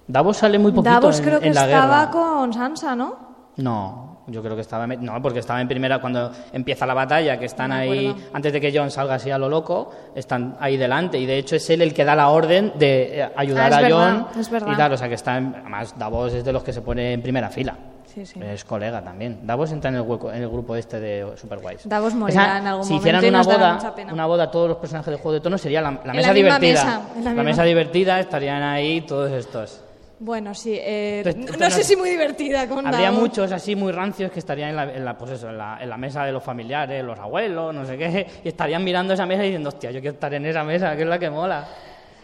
Davos 0.07 0.37
sale 0.37 0.57
muy 0.59 0.71
poquito 0.71 0.89
Davos 0.93 1.19
en, 1.19 1.25
creo 1.25 1.39
que 1.41 1.47
en 1.47 1.53
la 1.55 1.65
estaba 1.65 1.99
guerra. 2.05 2.11
con 2.11 2.53
Sansa, 2.53 2.95
¿no? 2.95 3.33
No, 3.57 4.19
yo 4.27 4.41
creo 4.41 4.55
que 4.55 4.61
estaba 4.61 4.87
no, 4.87 5.21
porque 5.21 5.39
estaba 5.39 5.59
en 5.61 5.67
primera 5.67 5.99
cuando 6.01 6.31
empieza 6.53 6.85
la 6.85 6.93
batalla, 6.93 7.37
que 7.37 7.45
están 7.45 7.69
No 7.71 7.75
ahí 7.75 8.15
antes 8.33 8.51
de 8.53 8.59
que 8.61 8.71
John 8.77 8.89
salga 8.89 9.15
así 9.15 9.29
a 9.31 9.37
lo 9.37 9.47
loco, 9.49 9.91
están 10.15 10.55
ahí 10.61 10.77
delante 10.77 11.17
y 11.19 11.25
de 11.25 11.37
hecho 11.37 11.55
es 11.57 11.69
él 11.69 11.81
el 11.81 11.93
que 11.93 12.03
da 12.05 12.15
la 12.15 12.29
orden 12.29 12.71
de 12.75 13.19
eh, 13.21 13.29
ayudar 13.35 13.71
Ah, 13.73 13.77
a 13.77 13.81
verdad, 13.81 13.97
John 14.31 14.39
es 14.39 14.49
verdad. 14.49 14.71
y 14.73 14.75
tal, 14.77 14.93
o 14.93 14.97
sea 14.97 15.07
que 15.09 15.15
está 15.15 15.37
en- 15.37 15.53
además 15.55 15.93
Davos 15.97 16.33
es 16.33 16.43
de 16.45 16.51
los 16.53 16.63
que 16.63 16.71
se 16.73 16.81
pone 16.81 17.13
en 17.13 17.21
primera 17.21 17.49
fila. 17.49 17.75
Sí, 18.13 18.25
sí. 18.25 18.39
Es 18.43 18.63
colega 18.63 19.01
también. 19.03 19.39
Davos 19.45 19.71
entra 19.71 19.89
en 19.89 19.95
el 19.95 20.01
hueco, 20.01 20.31
en 20.31 20.43
el 20.43 20.49
grupo 20.49 20.75
este 20.75 20.99
de 20.99 21.33
Superwise. 21.35 21.87
Davos 21.89 22.13
morirá 22.13 22.59
en 22.59 22.67
algún 22.67 22.83
si 22.85 22.93
momento 22.93 23.01
hicieran 23.09 23.25
y 23.25 23.29
una 23.29 23.41
boda, 23.43 23.93
una 24.11 24.25
boda 24.27 24.51
todos 24.51 24.67
los 24.69 24.77
personajes 24.77 25.09
de 25.11 25.17
Juego 25.17 25.33
de 25.33 25.39
Tronos 25.39 25.61
sería 25.61 25.81
la, 25.81 25.91
la 25.91 26.11
En 26.11 26.15
mesa 26.17 26.27
la 26.27 26.33
divertida. 26.33 26.83
mesa, 26.85 27.01
en 27.15 27.23
la 27.23 27.29
misma. 27.31 27.43
mesa 27.43 27.63
divertida 27.63 28.19
estarían 28.19 28.61
ahí 28.61 29.01
todos 29.01 29.31
estos. 29.31 29.81
Bueno, 30.19 30.53
sí. 30.53 30.77
eh, 30.79 31.21
no 31.25 31.31
entonces, 31.31 31.73
sé 31.73 31.83
si 31.83 31.95
muy 31.95 32.09
divertida 32.11 32.67
con 32.69 32.85
Habría 32.85 33.07
Davos. 33.07 33.19
muchos 33.19 33.51
así 33.51 33.75
muy 33.75 33.91
rancios 33.91 34.31
que 34.31 34.39
estarían 34.39 34.69
en 34.69 34.75
la, 34.75 34.83
en 34.93 35.03
la, 35.03 35.17
pues 35.17 35.31
eso, 35.31 35.49
en 35.49 35.57
la, 35.57 35.79
en 35.81 35.89
la 35.89 35.97
mesa 35.97 36.23
de 36.23 36.31
los 36.31 36.43
familiares, 36.43 37.03
los 37.03 37.17
abuelos, 37.19 37.73
no 37.73 37.83
sé 37.83 37.97
qué, 37.97 38.27
y 38.43 38.47
estarían 38.47 38.83
mirando 38.83 39.13
esa 39.15 39.25
mesa 39.25 39.41
y 39.43 39.47
diciendo, 39.47 39.69
hostia, 39.69 39.89
yo 39.91 39.99
quiero 39.99 40.13
estar 40.13 40.33
en 40.33 40.45
esa 40.45 40.63
mesa, 40.63 40.95
que 40.95 41.01
es 41.01 41.07
la 41.07 41.17
que 41.19 41.29
mola. 41.29 41.67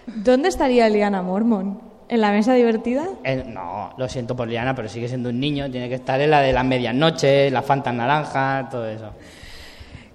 ¿Dónde 0.06 0.48
estaría 0.50 0.88
Liana 0.88 1.22
Mormon? 1.22 1.82
¿En 2.10 2.22
la 2.22 2.32
mesa 2.32 2.54
divertida? 2.56 3.06
Eh, 3.24 3.44
no, 3.48 3.92
lo 3.96 4.10
siento 4.10 4.36
por 4.36 4.48
Liana, 4.48 4.74
pero 4.76 4.90
sigue 4.90 5.08
siendo 5.08 5.30
un 5.30 5.40
niño, 5.40 5.70
tiene 5.70 5.88
que 5.88 5.96
estar 5.96 6.20
en 6.20 6.32
la 6.32 6.42
de 6.42 6.52
las 6.52 6.66
medianoches, 6.66 7.52
la 7.52 7.62
Fanta 7.62 7.92
naranja, 7.92 8.68
todo 8.70 8.88
eso. 8.88 9.12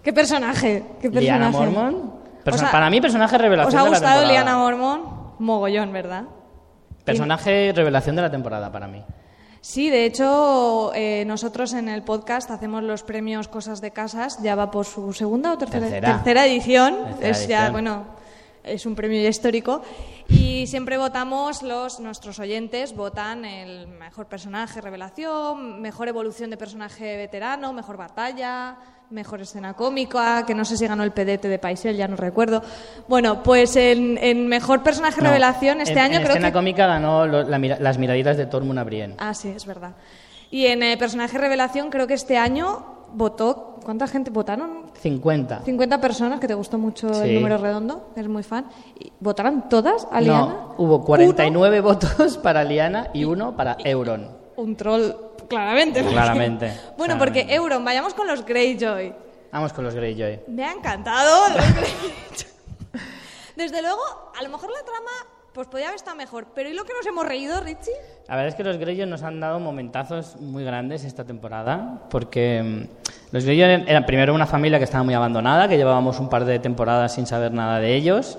¿Qué 0.02 0.12
personaje? 0.12 0.83
¿Qué 1.00 1.09
personaje? 1.11 1.20
Liana 1.22 1.50
Mormon, 1.50 2.12
perso- 2.44 2.57
O 2.57 2.59
sea, 2.59 2.70
para 2.72 2.90
mí 2.90 3.00
personaje 3.00 3.38
revelación 3.38 3.68
¿Os 3.68 3.74
ha 3.80 3.85
de 3.85 3.90
la 3.90 3.96
gustado 3.96 4.20
temporada. 4.20 4.44
Liana 4.44 4.59
Mormon? 4.59 5.35
Mogollón, 5.38 5.92
¿verdad? 5.92 6.24
Personaje 7.04 7.72
revelación 7.74 8.16
de 8.16 8.22
la 8.22 8.30
temporada 8.30 8.72
para 8.72 8.87
mí. 8.88 9.02
Sí, 9.61 9.88
de 9.88 10.04
hecho, 10.04 10.92
eh, 10.94 11.24
nosotros 11.26 11.72
en 11.72 11.88
el 11.88 12.02
podcast 12.02 12.50
hacemos 12.50 12.83
los 12.83 13.02
premios 13.02 13.48
Cosas 13.48 13.80
de 13.80 13.92
Casas, 13.92 14.38
ya 14.42 14.54
va 14.57 14.70
por 14.70 14.85
su 14.85 15.12
segunda 15.14 15.52
o 15.52 15.59
tercera, 15.59 15.88
Tercera. 15.88 16.46
edición. 16.46 16.96
Tercera 17.20 17.28
es 17.30 17.48
ya, 17.48 17.70
bueno, 17.70 18.04
es 18.64 18.87
un 18.87 18.94
premio 18.94 19.29
histórico 19.29 19.83
y 20.29 20.66
siempre 20.66 20.96
votamos 20.98 21.62
los 21.62 22.00
nuestros 22.00 22.38
oyentes 22.38 22.94
votan 22.96 23.44
el 23.44 23.87
mejor 23.88 24.27
personaje 24.27 24.81
revelación, 24.81 25.81
mejor 25.83 26.09
evolución 26.09 26.50
de 26.50 26.57
personaje 26.57 27.16
veterano, 27.16 27.72
mejor 27.72 27.96
batalla, 27.96 28.77
mejor 29.11 29.42
escena 29.42 29.74
cómica, 29.74 30.44
que 30.46 30.55
no 30.55 30.64
sé 30.64 30.77
si 30.77 30.87
ganó 30.87 31.05
el 31.05 31.12
pedete 31.12 31.48
de 31.48 31.59
Paisel, 31.59 31.96
ya 31.96 32.09
no 32.09 32.16
recuerdo. 32.16 32.62
Bueno, 33.07 33.42
pues 33.42 33.77
en, 33.77 34.16
en 34.18 34.48
mejor 34.48 34.83
personaje 34.83 35.20
No, 35.20 35.29
revelación 35.29 35.81
este 35.83 35.92
en- 35.92 35.98
año 35.98 36.14
en 36.16 36.22
creo 36.22 36.33
escena 36.33 36.48
que 36.48 36.55
cómica 36.55 36.87
ganó 36.87 37.27
lo- 37.27 37.42
la 37.42 37.59
mira- 37.59 37.79
las 37.79 37.98
miraditas 37.98 38.37
de 38.37 38.46
Tormund 38.46 38.79
Abrien. 38.79 39.14
Ah, 39.18 39.35
sí, 39.35 39.50
es 39.55 39.66
verdad. 39.66 39.92
Y 40.50 40.66
en 40.66 40.83
eh, 40.83 40.96
personaje 40.96 41.37
revelación 41.37 41.90
creo 41.90 42.07
que 42.07 42.14
este 42.14 42.38
año 42.38 42.93
votó 43.14 43.74
¿cuánta 43.85 44.07
gente 44.09 44.31
votaron? 44.31 44.85
50. 45.00 45.61
50 45.64 46.00
personas, 46.00 46.40
que 46.40 46.48
te 46.48 46.55
gustó 46.55 46.79
mucho 46.79 47.09
el 47.22 47.35
número 47.35 47.59
redondo, 47.59 48.11
eres 48.16 48.29
muy 48.29 48.42
fan. 48.42 48.66
¿Y 48.98 49.12
¿Votaron 49.20 49.68
todas 49.68 50.09
a 50.11 50.20
Liana? 50.20 50.46
No, 50.46 50.74
hubo 50.79 51.05
49 51.05 51.81
votos 51.81 52.38
para 52.42 52.64
Liana 52.64 53.11
y 53.12 53.24
uno 53.24 53.55
para 53.57 53.77
Euron. 53.85 54.29
Un 54.57 54.77
troll, 54.77 55.11
claramente. 55.48 56.00
porque- 56.00 56.14
Claramente, 56.14 56.66
bueno, 56.96 57.14
claramente. 57.16 57.42
porque 57.42 57.55
Euron, 57.55 57.85
vayamos 57.85 58.14
con 58.14 58.27
los 58.27 58.44
Greyjoy. 58.44 59.14
Vamos 59.53 59.72
con 59.72 59.85
los 59.85 59.94
Greyjoy. 59.94 60.40
Me 60.48 60.64
ha 60.64 60.72
encantado 60.72 61.48
los 61.50 61.74
Greyjoy. 61.74 62.11
Desde 63.57 63.83
luego, 63.83 64.00
a 64.38 64.42
lo 64.42 64.48
mejor 64.48 64.70
la 64.70 64.85
trama 64.85 65.11
pues 65.53 65.68
podía 65.68 65.87
haber 65.87 65.94
estado 65.96 66.16
mejor, 66.16 66.48
pero 66.53 66.68
¿y 66.68 66.74
lo 66.74 66.83
que 66.85 66.92
nos 66.94 67.07
hemos 67.07 67.24
reído, 67.24 67.61
Richie? 67.61 67.92
La 68.27 68.35
verdad 68.35 68.48
es 68.48 68.55
que 68.57 68.64
los 68.64 68.77
Greyjoy 68.77 69.07
nos 69.07 69.22
han 69.22 69.38
dado 69.38 69.61
momentazos 69.61 70.35
muy 70.40 70.64
grandes 70.64 71.05
esta 71.05 71.24
temporada, 71.24 72.00
porque 72.11 72.88
mm, 72.90 73.04
los 73.35 73.44
Greyjoy 73.44 73.83
eran, 73.88 74.07
primero 74.07 74.33
una 74.33 74.47
familia 74.47 74.79
que 74.79 74.85
estaba 74.85 75.03
muy 75.03 75.12
abandonada, 75.12 75.66
que 75.66 75.77
llevábamos 75.77 76.20
un 76.20 76.29
par 76.29 76.44
de 76.44 76.61
temporadas 76.61 77.16
sin 77.16 77.27
saber 77.27 77.53
nada 77.53 77.81
de 77.81 77.97
ellos, 77.97 78.38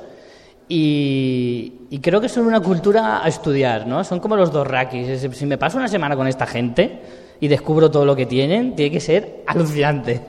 y, 0.69 1.73
y 1.89 1.99
creo 1.99 2.21
que 2.21 2.29
son 2.29 2.45
una 2.45 2.61
cultura 2.61 3.21
a 3.21 3.27
estudiar, 3.27 3.87
¿no? 3.87 4.05
Son 4.05 4.21
como 4.21 4.37
los 4.37 4.53
dos 4.53 4.65
Rakis. 4.65 5.27
Si 5.33 5.45
me 5.45 5.57
paso 5.57 5.77
una 5.77 5.89
semana 5.89 6.15
con 6.15 6.29
esta 6.29 6.45
gente 6.45 7.01
y 7.41 7.49
descubro 7.49 7.91
todo 7.91 8.05
lo 8.05 8.15
que 8.15 8.25
tienen, 8.25 8.73
tiene 8.73 8.89
que 8.89 9.01
ser 9.01 9.43
alucinante. 9.47 10.21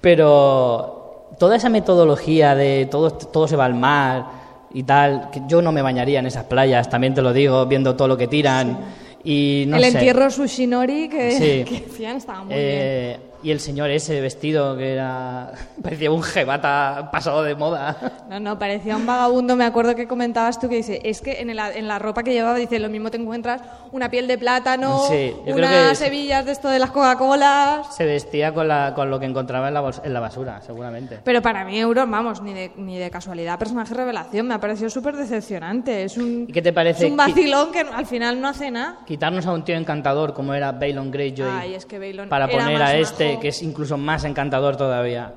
Pero 0.00 1.28
toda 1.38 1.54
esa 1.54 1.68
metodología 1.68 2.56
de 2.56 2.88
todo, 2.90 3.12
todo 3.12 3.46
se 3.46 3.54
va 3.54 3.66
al 3.66 3.74
mar 3.74 4.26
y 4.74 4.82
tal, 4.82 5.30
que 5.30 5.40
yo 5.46 5.62
no 5.62 5.70
me 5.70 5.82
bañaría 5.82 6.18
en 6.18 6.26
esas 6.26 6.46
playas, 6.46 6.90
también 6.90 7.14
te 7.14 7.22
lo 7.22 7.32
digo, 7.32 7.64
viendo 7.66 7.94
todo 7.94 8.08
lo 8.08 8.16
que 8.16 8.26
tiran. 8.26 8.76
Y 9.22 9.66
no 9.68 9.76
el 9.76 9.84
sé. 9.84 9.88
entierro 9.90 10.28
Sushinori 10.30 11.08
que, 11.08 11.30
Sí. 11.30 11.64
que 11.68 11.86
hacían 11.88 12.16
estaba 12.16 12.42
muy 12.42 12.56
bien. 12.56 13.31
Y 13.42 13.50
el 13.50 13.60
señor 13.60 13.90
ese 13.90 14.20
vestido 14.20 14.76
que 14.76 14.92
era. 14.92 15.52
parecía 15.82 16.10
un 16.10 16.22
jebata 16.22 17.08
pasado 17.12 17.42
de 17.42 17.54
moda. 17.54 17.96
No, 18.28 18.38
no, 18.40 18.58
parecía 18.58 18.96
un 18.96 19.04
vagabundo. 19.06 19.56
Me 19.56 19.64
acuerdo 19.64 19.94
que 19.94 20.06
comentabas 20.06 20.58
tú 20.60 20.68
que 20.68 20.76
dice, 20.76 21.00
es 21.04 21.20
que 21.20 21.40
en, 21.40 21.50
el- 21.50 21.58
en 21.58 21.88
la 21.88 21.98
ropa 21.98 22.22
que 22.22 22.32
llevaba, 22.32 22.56
dice, 22.56 22.78
lo 22.78 22.88
mismo 22.88 23.10
te 23.10 23.16
encuentras 23.18 23.60
una 23.92 24.08
piel 24.10 24.26
de 24.26 24.38
plátano, 24.38 25.00
Sí, 25.10 25.34
unas 25.46 26.00
hebillas 26.00 26.44
de 26.46 26.52
esto 26.52 26.68
de 26.68 26.78
las 26.78 26.90
Coca-Colas. 26.90 27.94
Se 27.94 28.04
vestía 28.06 28.54
con, 28.54 28.68
la, 28.68 28.92
con 28.94 29.10
lo 29.10 29.18
que 29.20 29.26
encontraba 29.26 29.68
en 29.68 29.74
la, 29.74 29.90
en 30.04 30.14
la 30.14 30.20
basura, 30.20 30.60
seguramente. 30.62 31.18
Pero 31.24 31.42
para 31.42 31.64
mí, 31.64 31.78
Euron, 31.78 32.10
vamos, 32.10 32.40
ni 32.42 32.52
de, 32.54 32.72
ni 32.76 32.98
de 32.98 33.10
casualidad, 33.10 33.58
personaje 33.58 33.92
revelación, 33.94 34.46
me 34.46 34.54
ha 34.54 34.60
parecido 34.60 34.88
súper 34.88 35.16
decepcionante. 35.16 36.04
Es 36.04 36.16
un, 36.16 36.46
¿Y 36.48 36.52
qué 36.52 36.62
te 36.62 36.72
parece 36.72 37.04
es 37.06 37.10
un 37.10 37.16
vacilón 37.16 37.72
que 37.72 37.80
al 37.80 38.06
final 38.06 38.40
no 38.40 38.48
hace 38.48 38.70
nada. 38.70 38.98
Quitarnos 39.06 39.46
a 39.46 39.52
un 39.52 39.64
tío 39.64 39.76
encantador 39.76 40.32
como 40.32 40.54
era 40.54 40.72
Balon 40.72 41.10
Greyjoy 41.10 41.48
Ay, 41.50 41.74
es 41.74 41.86
que 41.86 41.98
Balon 41.98 42.28
para 42.28 42.48
poner 42.48 42.80
a 42.82 42.96
este, 42.96 43.31
que 43.40 43.48
es 43.48 43.62
incluso 43.62 43.96
más 43.96 44.24
encantador 44.24 44.76
todavía. 44.76 45.32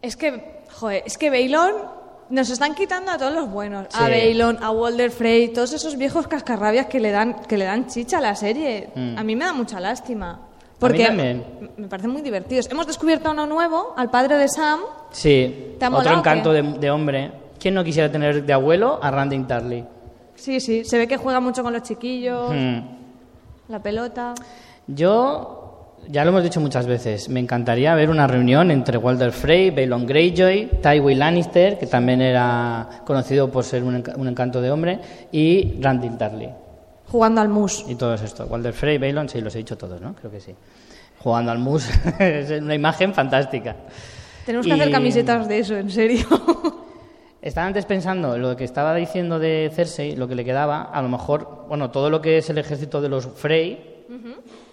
Es 0.00 0.16
que, 0.16 0.62
joder, 0.72 1.02
es 1.06 1.16
que 1.18 1.30
Baylon 1.30 1.72
nos 2.30 2.50
están 2.50 2.74
quitando 2.74 3.12
a 3.12 3.18
todos 3.18 3.32
los 3.34 3.50
buenos. 3.50 3.86
A 3.94 4.06
Sí. 4.06 4.10
Baylon, 4.10 4.58
a 4.62 4.70
Walder 4.70 5.10
Frey, 5.10 5.48
todos 5.52 5.72
esos 5.72 5.96
viejos 5.96 6.26
cascarrabias 6.26 6.86
que 6.86 6.98
le 7.00 7.10
dan, 7.10 7.42
que 7.42 7.56
le 7.58 7.64
dan 7.66 7.86
chicha 7.86 8.18
a 8.18 8.20
la 8.20 8.34
serie. 8.34 8.88
Mm. 8.94 9.18
A 9.18 9.22
mí 9.24 9.36
me 9.36 9.44
da 9.44 9.52
mucha 9.52 9.78
lástima. 9.80 10.40
Porque 10.78 11.08
me 11.76 11.86
parecen 11.86 12.10
muy 12.10 12.22
divertidos. 12.22 12.68
Hemos 12.68 12.88
descubierto 12.88 13.30
uno 13.30 13.46
nuevo, 13.46 13.94
al 13.96 14.10
padre 14.10 14.36
de 14.36 14.48
Sam. 14.48 14.80
Sí, 15.12 15.76
¿Te 15.78 15.84
ha 15.84 15.88
otro 15.88 15.98
molado 16.00 16.18
encanto 16.18 16.52
de, 16.52 16.62
de 16.62 16.90
hombre. 16.90 17.30
¿Quién 17.60 17.74
no 17.74 17.84
quisiera 17.84 18.10
tener 18.10 18.44
de 18.44 18.52
abuelo 18.52 18.98
a 19.00 19.08
Randy 19.12 19.38
Tarly? 19.44 19.84
Sí, 20.34 20.58
sí, 20.58 20.84
se 20.84 20.98
ve 20.98 21.06
que 21.06 21.16
juega 21.18 21.38
mucho 21.38 21.62
con 21.62 21.72
los 21.72 21.82
chiquillos, 21.82 22.50
Hmm. 22.52 22.78
la 23.68 23.80
pelota. 23.80 24.34
Yo, 24.88 25.61
ya 26.08 26.24
lo 26.24 26.30
hemos 26.30 26.42
dicho 26.42 26.60
muchas 26.60 26.86
veces, 26.86 27.28
me 27.28 27.40
encantaría 27.40 27.94
ver 27.94 28.10
una 28.10 28.26
reunión 28.26 28.70
entre 28.70 28.98
Walder 28.98 29.32
Frey, 29.32 29.70
Balon 29.70 30.06
Greyjoy, 30.06 30.70
Tywin 30.82 31.18
Lannister, 31.18 31.78
que 31.78 31.86
también 31.86 32.20
era 32.20 32.88
conocido 33.06 33.50
por 33.50 33.64
ser 33.64 33.82
un, 33.82 34.02
enca- 34.02 34.16
un 34.16 34.28
encanto 34.28 34.60
de 34.60 34.70
hombre, 34.70 34.98
y 35.30 35.80
Randy 35.80 36.10
Tarly. 36.10 36.48
Jugando 37.08 37.40
al 37.40 37.48
mus. 37.48 37.84
Y 37.88 37.94
todos 37.94 38.22
estos. 38.22 38.48
Walder 38.50 38.72
Frey, 38.72 38.98
Balon, 38.98 39.28
sí, 39.28 39.40
los 39.40 39.54
he 39.54 39.58
dicho 39.58 39.76
todos, 39.76 40.00
¿no? 40.00 40.14
Creo 40.14 40.30
que 40.30 40.40
sí. 40.40 40.54
Jugando 41.18 41.52
al 41.52 41.58
mus, 41.58 41.88
es 42.18 42.50
una 42.60 42.74
imagen 42.74 43.12
fantástica. 43.14 43.76
Tenemos 44.46 44.66
que 44.66 44.72
hacer 44.72 44.90
camisetas 44.90 45.46
de 45.48 45.58
eso, 45.58 45.76
en 45.76 45.90
serio. 45.90 46.26
Estaba 47.42 47.66
antes 47.66 47.86
pensando 47.86 48.38
lo 48.38 48.56
que 48.56 48.62
estaba 48.64 48.94
diciendo 48.94 49.40
de 49.40 49.68
Cersei, 49.74 50.14
lo 50.14 50.28
que 50.28 50.36
le 50.36 50.44
quedaba, 50.44 50.82
a 50.84 51.02
lo 51.02 51.08
mejor, 51.08 51.66
bueno, 51.68 51.90
todo 51.90 52.08
lo 52.08 52.22
que 52.22 52.38
es 52.38 52.48
el 52.50 52.58
ejército 52.58 53.00
de 53.00 53.08
los 53.08 53.26
Frey, 53.26 54.04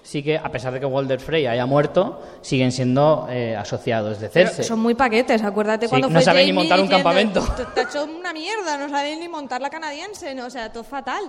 sí 0.01 0.23
que, 0.23 0.37
a 0.37 0.49
pesar 0.51 0.73
de 0.73 0.79
que 0.79 0.85
Walder 0.85 1.19
Frey 1.19 1.45
haya 1.45 1.65
muerto, 1.65 2.21
siguen 2.41 2.71
siendo 2.71 3.27
eh, 3.29 3.55
asociados 3.55 4.19
de 4.19 4.29
Pero 4.29 4.47
Cersei. 4.47 4.65
son 4.65 4.79
muy 4.79 4.95
paquetes, 4.95 5.43
acuérdate 5.43 5.85
Sí, 5.87 5.89
cuando 5.89 6.07
no 6.09 6.13
fue 6.13 6.21
saben 6.23 6.45
ni 6.45 6.53
montar 6.53 6.79
un 6.79 6.87
diciendo, 6.87 7.03
campamento. 7.09 7.41
"Te- 7.73 7.79
ha 7.81 7.83
hecho 7.83 8.05
una 8.05 8.33
mierda, 8.33 8.77
no 8.77 8.89
saben 8.89 9.19
ni 9.19 9.27
montar 9.27 9.61
la 9.61 9.69
canadiense, 9.69 10.33
no, 10.33 10.45
o 10.47 10.49
sea, 10.49 10.71
todo 10.71 10.83
fatal. 10.83 11.23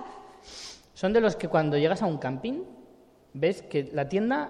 Son 0.93 1.13
de 1.13 1.21
los 1.21 1.35
que 1.35 1.47
cuando 1.47 1.77
llegas 1.77 2.01
a 2.01 2.05
un 2.05 2.17
camping, 2.17 2.63
ves 3.33 3.61
que 3.61 3.89
la 3.93 4.07
tienda 4.09 4.49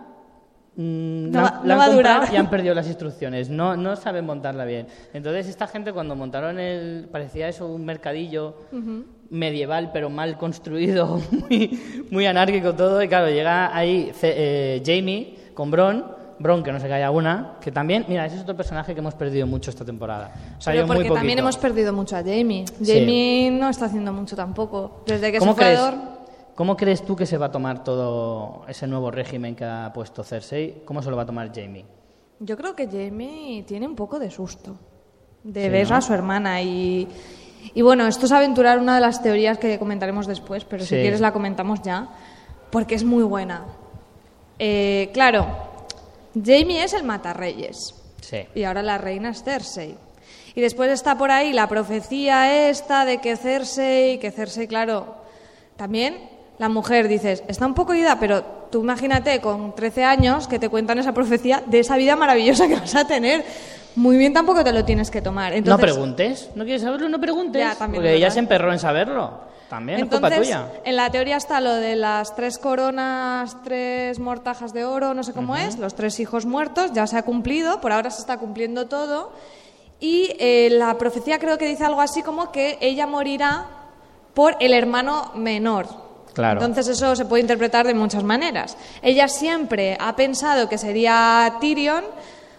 mm, 0.76 1.32
No 1.32 1.42
la, 1.42 1.62
no 1.64 1.74
han 1.74 1.82
a 1.82 1.90
durar. 1.90 2.30
y 2.34 2.36
han 2.38 2.50
perdido 2.50 2.74
las 2.74 2.88
instrucciones, 2.94 3.50
no, 3.50 3.76
no 3.76 3.96
saben 3.96 4.26
montarla 4.26 4.66
bien. 4.66 4.88
Entonces 5.14 5.48
esta 5.48 5.68
gente 5.68 5.92
cuando 5.94 6.16
montaron 6.16 6.60
el, 6.60 7.08
parecía 7.12 7.48
eso 7.48 7.68
un 7.68 7.86
mercadillo 7.86 8.56
medieval 9.32 9.92
pero 9.92 10.10
mal 10.10 10.38
construido, 10.38 11.20
muy, 11.32 12.06
muy 12.12 12.26
anárquico 12.26 12.76
todo, 12.76 13.02
y 13.02 13.08
claro, 13.08 13.30
llega 13.30 13.76
ahí 13.76 14.12
eh, 14.22 14.84
Jamie 14.86 15.52
con 15.54 15.72
Bron, 15.72 16.06
Bron 16.38 16.64
que 16.64 16.72
no 16.72 16.80
se 16.80 16.88
calla 16.88 17.12
una, 17.12 17.58
que 17.62 17.72
también, 17.72 18.06
mira, 18.08 18.26
ese 18.26 18.36
es 18.36 18.42
otro 18.42 18.56
personaje 18.56 18.94
que 18.94 19.00
hemos 19.00 19.16
perdido 19.16 19.48
mucho 19.48 19.70
esta 19.70 19.86
temporada. 19.86 20.34
Salió 20.60 20.82
Pero 20.82 20.94
porque 20.94 21.10
muy 21.10 21.18
también 21.18 21.40
hemos 21.40 21.58
perdido 21.58 21.94
mucho 21.94 22.16
a 22.16 22.20
Jamie. 22.20 22.66
Sí. 22.82 23.00
Jamie 23.00 23.52
no 23.52 23.70
está 23.70 23.86
haciendo 23.86 24.12
mucho 24.12 24.36
tampoco. 24.36 25.04
Desde 25.06 25.32
que 25.32 25.40
¿Cómo 25.40 25.52
es 25.52 25.58
un 25.58 25.64
crees. 25.64 25.80
¿Cómo 26.56 26.76
crees 26.76 27.06
tú 27.06 27.16
que 27.16 27.26
se 27.26 27.38
va 27.38 27.48
a 27.48 27.52
tomar 27.52 27.84
todo 27.84 28.64
ese 28.68 28.86
nuevo 28.86 29.10
régimen 29.10 29.56
que 29.56 29.66
ha 29.66 29.92
puesto 29.94 30.24
Cersei? 30.24 30.84
¿Cómo 30.86 31.02
se 31.02 31.10
lo 31.10 31.16
va 31.16 31.24
a 31.24 31.26
tomar 31.26 31.52
Jamie? 31.54 31.86
Yo 32.40 32.58
creo 32.58 32.76
que 32.76 32.88
Jamie 32.88 33.64
tiene 33.64 33.88
un 33.88 33.96
poco 33.96 34.20
de 34.20 34.30
susto 34.30 34.78
de 35.44 35.64
Sí, 35.64 35.70
ver 35.70 35.90
¿no? 35.90 35.96
a 35.96 36.02
su 36.02 36.14
hermana 36.14 36.62
y, 36.62 37.08
y 37.74 37.82
bueno, 37.82 38.08
esto 38.08 38.26
es 38.26 38.32
aventurar 38.32 38.80
una 38.80 38.96
de 38.96 39.02
las 39.02 39.22
teorías 39.22 39.58
que 39.58 39.78
comentaremos 39.80 40.28
después, 40.28 40.66
pero 40.66 40.84
si 40.84 40.96
quieres 40.96 41.20
la 41.22 41.32
comentamos 41.34 41.82
ya, 41.82 42.08
porque 42.72 42.96
es 42.96 43.04
muy 43.04 43.24
buena. 43.24 43.66
Eh, 44.60 45.10
claro, 45.14 45.48
Jamie 46.36 46.84
es 46.84 46.94
el 46.94 47.04
matarreyes 47.04 47.96
Sí. 48.22 48.46
y 48.56 48.64
ahora 48.64 48.84
la 48.84 48.98
reina 48.98 49.30
es 49.30 49.44
Cersei. 49.44 49.98
Y 50.54 50.62
después 50.62 50.92
está 50.92 51.18
por 51.18 51.32
ahí 51.32 51.54
la 51.54 51.68
profecía 51.68 52.70
esta 52.70 53.06
de 53.06 53.20
que 53.20 53.38
Cersei, 53.38 54.20
que 54.20 54.32
Cersei, 54.32 54.68
claro, 54.68 55.16
también 55.78 56.30
la 56.60 56.70
mujer, 56.70 57.08
dices, 57.08 57.44
está 57.48 57.66
un 57.66 57.74
poco 57.74 57.94
ida, 57.96 58.20
pero 58.20 58.61
tú 58.72 58.82
imagínate 58.82 59.40
con 59.42 59.76
13 59.76 60.04
años 60.04 60.48
que 60.48 60.58
te 60.58 60.70
cuentan 60.70 60.98
esa 60.98 61.14
profecía 61.14 61.62
de 61.66 61.80
esa 61.80 61.98
vida 61.98 62.16
maravillosa 62.16 62.68
que 62.68 62.76
vas 62.76 62.96
a 62.96 63.06
tener. 63.06 63.44
Muy 63.96 64.18
bien 64.18 64.34
tampoco 64.34 64.64
te 64.64 64.72
lo 64.72 64.86
tienes 64.86 65.12
que 65.12 65.22
tomar. 65.22 65.54
Entonces, 65.54 65.88
no 65.88 65.94
preguntes, 65.94 66.50
no 66.56 66.64
quieres 66.64 66.82
saberlo, 66.82 67.10
no 67.10 67.20
preguntes. 67.20 67.62
Ya, 67.62 67.76
también 67.76 68.02
porque 68.02 68.16
ella 68.16 68.32
se 68.32 68.40
emperró 68.40 68.72
en 68.72 68.80
saberlo. 68.80 69.52
También 69.70 70.00
es 70.00 70.04
Entonces, 70.04 70.30
culpa 70.30 70.44
tuya. 70.44 70.82
en 70.84 70.96
la 70.98 71.10
teoría 71.12 71.38
está 71.38 71.62
lo 71.62 71.74
de 71.74 71.96
las 71.96 72.36
tres 72.36 72.58
coronas, 72.58 73.56
tres 73.64 74.20
mortajas 74.20 74.74
de 74.74 74.84
oro, 74.84 75.14
no 75.14 75.24
sé 75.24 75.32
cómo 75.32 75.56
es, 75.56 75.78
los 75.78 75.96
tres 75.96 76.20
hijos 76.20 76.46
muertos, 76.46 76.92
ya 76.92 77.08
se 77.08 77.18
ha 77.18 77.24
cumplido, 77.24 77.80
por 77.80 77.94
ahora 77.94 78.12
se 78.12 78.20
está 78.20 78.38
cumpliendo 78.38 78.88
todo. 78.88 79.32
Y 80.02 80.36
eh, 80.40 80.70
la 80.72 80.98
profecía 80.98 81.40
creo 81.40 81.58
que 81.58 81.68
dice 81.68 81.86
algo 81.86 82.02
así 82.02 82.22
como 82.22 82.52
que 82.52 82.78
ella 82.82 83.08
morirá 83.08 83.68
por 84.34 84.58
el 84.60 84.74
hermano 84.74 85.32
menor. 85.36 85.88
Claro. 86.34 86.62
Entonces 86.62 86.88
eso 86.88 87.16
se 87.16 87.26
puede 87.26 87.42
interpretar 87.42 87.86
de 87.86 87.94
muchas 87.94 88.24
maneras. 88.24 88.78
Ella 89.02 89.28
siempre 89.28 89.98
ha 90.00 90.16
pensado 90.16 90.70
que 90.70 90.78
sería 90.78 91.56
Tyrion, 91.60 92.04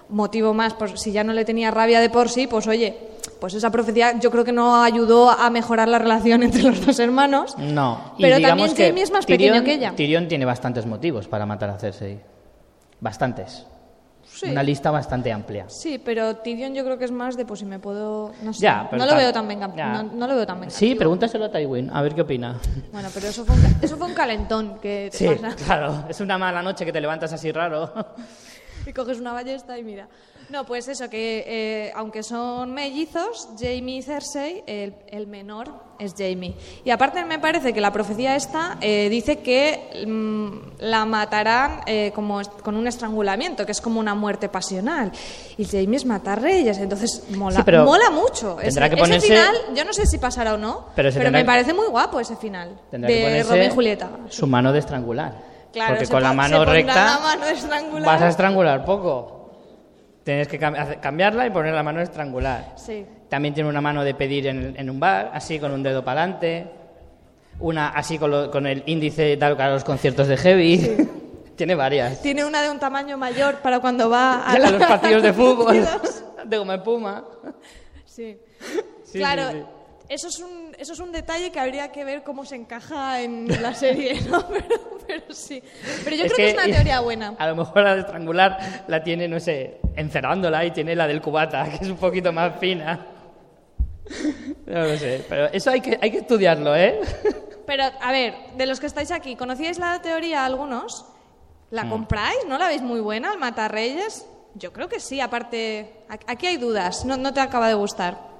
motivo 0.08 0.52
más, 0.52 0.74
por 0.74 0.98
si 0.98 1.10
ya 1.12 1.24
no 1.24 1.32
le 1.32 1.44
tenía 1.44 1.70
rabia 1.70 2.00
de 2.00 2.10
por 2.10 2.28
sí, 2.28 2.46
pues 2.46 2.66
oye, 2.66 2.94
pues 3.40 3.54
esa 3.54 3.70
profecía 3.70 4.18
yo 4.20 4.30
creo 4.30 4.44
que 4.44 4.52
no 4.52 4.82
ayudó 4.82 5.30
a 5.30 5.48
mejorar 5.48 5.88
la 5.88 5.98
relación 5.98 6.42
entre 6.44 6.62
los 6.64 6.84
dos 6.84 6.98
hermanos. 6.98 7.56
No. 7.56 8.12
Y 8.18 8.22
Pero 8.22 8.36
digamos 8.36 8.58
también 8.68 8.76
que 8.76 8.86
Jamie 8.88 9.02
es 9.04 9.10
más 9.10 9.24
Tyrion- 9.26 9.28
pequeño 9.38 9.64
que 9.64 9.72
ella. 9.74 9.92
Tyrion 9.96 10.28
tiene 10.28 10.44
bastantes 10.44 10.84
motivos 10.86 11.26
para 11.28 11.46
matar 11.46 11.70
a 11.70 11.78
Cersei. 11.78 12.20
Bastantes. 13.00 13.66
Sí. 14.34 14.50
Una 14.50 14.62
lista 14.62 14.90
bastante 14.90 15.30
amplia. 15.30 15.66
Sí, 15.68 15.98
pero 15.98 16.36
Tyrion 16.36 16.74
yo 16.74 16.84
creo 16.84 16.98
que 16.98 17.04
es 17.04 17.10
más 17.10 17.36
de 17.36 17.44
pues 17.44 17.60
si 17.60 17.66
me 17.66 17.78
puedo... 17.78 18.32
No 18.42 18.52
sé, 18.52 18.62
Ya, 18.62 18.86
pero 18.90 19.04
no 19.04 19.10
lo 19.10 19.16
veo 19.16 19.32
tan 19.32 19.46
venga, 19.46 19.68
no, 19.68 20.02
no 20.02 20.26
lo 20.26 20.34
veo 20.34 20.46
tan. 20.46 20.70
Sí, 20.70 20.94
pregúntaselo 20.94 21.44
a 21.44 21.50
Tywin, 21.52 21.90
a 21.92 22.00
ver 22.02 22.14
qué 22.14 22.22
opina. 22.22 22.58
Bueno, 22.92 23.08
pero 23.12 23.28
eso 23.28 23.44
fue 23.44 23.54
un, 23.54 23.76
eso 23.82 23.96
fue 23.96 24.06
un 24.06 24.14
calentón 24.14 24.78
que 24.80 25.08
te 25.12 25.18
Sí, 25.18 25.26
pasa. 25.28 25.54
claro, 25.64 26.04
es 26.08 26.20
una 26.20 26.38
mala 26.38 26.62
noche 26.62 26.84
que 26.84 26.92
te 26.92 27.00
levantas 27.00 27.32
así 27.32 27.52
raro. 27.52 27.92
y 28.86 28.92
coges 28.92 29.20
una 29.20 29.32
ballesta 29.32 29.78
y 29.78 29.84
mira. 29.84 30.08
No, 30.52 30.66
pues 30.66 30.86
eso, 30.86 31.08
que 31.08 31.44
eh, 31.46 31.92
aunque 31.96 32.22
son 32.22 32.74
mellizos, 32.74 33.48
Jamie 33.58 33.96
y 33.96 34.02
Cersei, 34.02 34.62
el, 34.66 34.94
el 35.08 35.26
menor 35.26 35.72
es 35.98 36.12
Jamie. 36.16 36.54
Y 36.84 36.90
aparte 36.90 37.24
me 37.24 37.38
parece 37.38 37.72
que 37.72 37.80
la 37.80 37.90
profecía 37.90 38.36
esta 38.36 38.76
eh, 38.82 39.08
dice 39.08 39.38
que 39.38 40.04
mm, 40.06 40.82
la 40.82 41.06
matarán 41.06 41.80
eh, 41.86 42.12
como 42.14 42.42
con 42.62 42.76
un 42.76 42.86
estrangulamiento, 42.86 43.64
que 43.64 43.72
es 43.72 43.80
como 43.80 43.98
una 43.98 44.14
muerte 44.14 44.50
pasional. 44.50 45.10
Y 45.56 45.64
Jamie 45.64 45.96
es 45.96 46.04
matar 46.04 46.42
reyes, 46.42 46.76
entonces 46.76 47.24
mola, 47.34 47.56
Sí, 47.56 47.62
pero 47.64 47.84
mola 47.84 48.10
mucho. 48.10 48.58
Ese, 48.60 48.66
tendrá 48.72 48.90
que 48.90 48.96
ese 48.96 49.04
ponerse- 49.04 49.26
final, 49.28 49.56
yo 49.74 49.86
no 49.86 49.94
sé 49.94 50.04
si 50.04 50.18
pasará 50.18 50.52
o 50.52 50.58
no, 50.58 50.88
Pero 50.94 51.10
me 51.30 51.38
que- 51.38 51.44
parece 51.46 51.72
muy 51.72 51.86
guapo 51.86 52.20
ese 52.20 52.36
final 52.36 52.78
Tendrá 52.90 53.08
de 53.08 53.42
Romeo 53.42 53.64
y 53.64 53.70
Julieta. 53.70 54.10
su 54.28 54.46
mano 54.46 54.70
de 54.70 54.80
estrangular. 54.80 55.50
Claro, 55.72 55.94
Porque 55.94 56.08
con 56.12 56.22
la 56.22 56.34
mano 56.34 56.62
recta 56.66 56.94
la 56.94 57.18
mano 57.20 57.40
vas 58.04 58.20
a 58.20 58.28
estrangular 58.28 58.84
poco. 58.84 59.38
Tienes 60.24 60.46
que 60.48 60.58
cambiarla 60.58 61.46
y 61.46 61.50
poner 61.50 61.74
la 61.74 61.82
mano 61.82 62.00
estrangular. 62.00 62.74
Sí. 62.76 63.04
También 63.28 63.54
tiene 63.54 63.68
una 63.68 63.80
mano 63.80 64.04
de 64.04 64.14
pedir 64.14 64.46
en, 64.46 64.74
en 64.76 64.90
un 64.90 65.00
bar, 65.00 65.30
así 65.34 65.58
con 65.58 65.72
un 65.72 65.82
dedo 65.82 66.04
para 66.04 66.22
adelante. 66.22 66.66
Una 67.60 67.88
así 67.88 68.18
con, 68.18 68.30
lo- 68.30 68.50
con 68.50 68.66
el 68.66 68.82
índice 68.86 69.36
tal 69.36 69.60
a 69.60 69.70
los 69.70 69.84
conciertos 69.84 70.28
de 70.28 70.36
heavy. 70.36 71.08
tiene 71.56 71.74
varias. 71.74 72.22
Tiene 72.22 72.44
una 72.44 72.62
de 72.62 72.70
un 72.70 72.78
tamaño 72.78 73.16
mayor 73.18 73.56
para 73.56 73.80
cuando 73.80 74.08
va 74.08 74.44
a, 74.44 74.58
la- 74.58 74.70
los 74.70 74.82
partidos 74.86 75.22
de 75.22 75.32
fútbol. 75.34 75.84
de 76.46 76.56
goma 76.58 76.74
espuma. 76.76 77.24
Sí. 78.04 78.38
Sí, 79.04 79.18
claro. 79.18 79.68
Eso, 80.08 80.28
es 80.28 80.38
un, 80.40 80.61
eso 80.82 80.94
es 80.94 80.98
un 80.98 81.12
detalle 81.12 81.52
que 81.52 81.60
habría 81.60 81.92
que 81.92 82.04
ver 82.04 82.24
cómo 82.24 82.44
se 82.44 82.56
encaja 82.56 83.20
en 83.20 83.46
la 83.62 83.72
serie, 83.86 84.20
¿no? 84.22 84.46
Pero, 84.52 84.92
pero 85.06 85.34
sí. 85.34 85.62
Pero 86.04 86.16
yo 86.16 86.24
creo 86.24 86.36
que, 86.36 86.48
es 86.50 86.54
una 86.54 86.64
teoría 86.64 87.00
buena. 87.00 87.34
A 87.38 87.48
lo 87.48 87.56
mejor 87.56 87.82
la 87.82 87.94
de 87.94 88.00
estrangular 88.02 88.84
la 88.86 89.02
tiene, 89.02 89.28
no 89.28 89.40
sé, 89.40 89.80
encerrándola 89.96 90.64
y 90.64 90.70
tiene 90.70 90.94
la 90.94 91.06
del 91.06 91.20
cubata, 91.20 91.64
que 91.70 91.84
es 91.84 91.90
un 91.90 91.96
poquito 91.96 92.32
más 92.32 92.58
fina. 92.58 93.06
No 94.66 94.82
lo 94.82 94.96
sé, 94.96 95.24
pero 95.28 95.46
eso 95.46 95.70
hay 95.70 95.80
que, 95.80 95.98
hay 96.00 96.10
que 96.10 96.18
estudiarlo, 96.18 96.74
¿eh? 96.74 97.00
Pero, 97.66 97.84
a 98.00 98.12
ver, 98.12 98.34
de 98.56 98.66
los 98.66 98.80
que 98.80 98.86
estáis 98.86 99.10
aquí, 99.10 99.36
¿conocíais 99.36 99.78
la 99.78 100.00
teoría 100.02 100.44
algunos? 100.44 101.04
¿La 101.70 101.88
compráis? 101.88 102.38
¿No 102.48 102.58
la 102.58 102.68
veis 102.68 102.82
muy 102.82 103.00
buena, 103.00 103.32
el 103.32 103.38
Matarreyes? 103.38 104.26
Yo 104.54 104.72
creo 104.72 104.88
que 104.88 105.00
sí, 105.00 105.20
aparte... 105.20 106.04
Aquí 106.26 106.46
hay 106.46 106.58
dudas, 106.58 107.04
no, 107.04 107.16
no 107.16 107.32
te 107.32 107.40
acaba 107.40 107.68
de 107.68 107.74
gustar. 107.74 108.31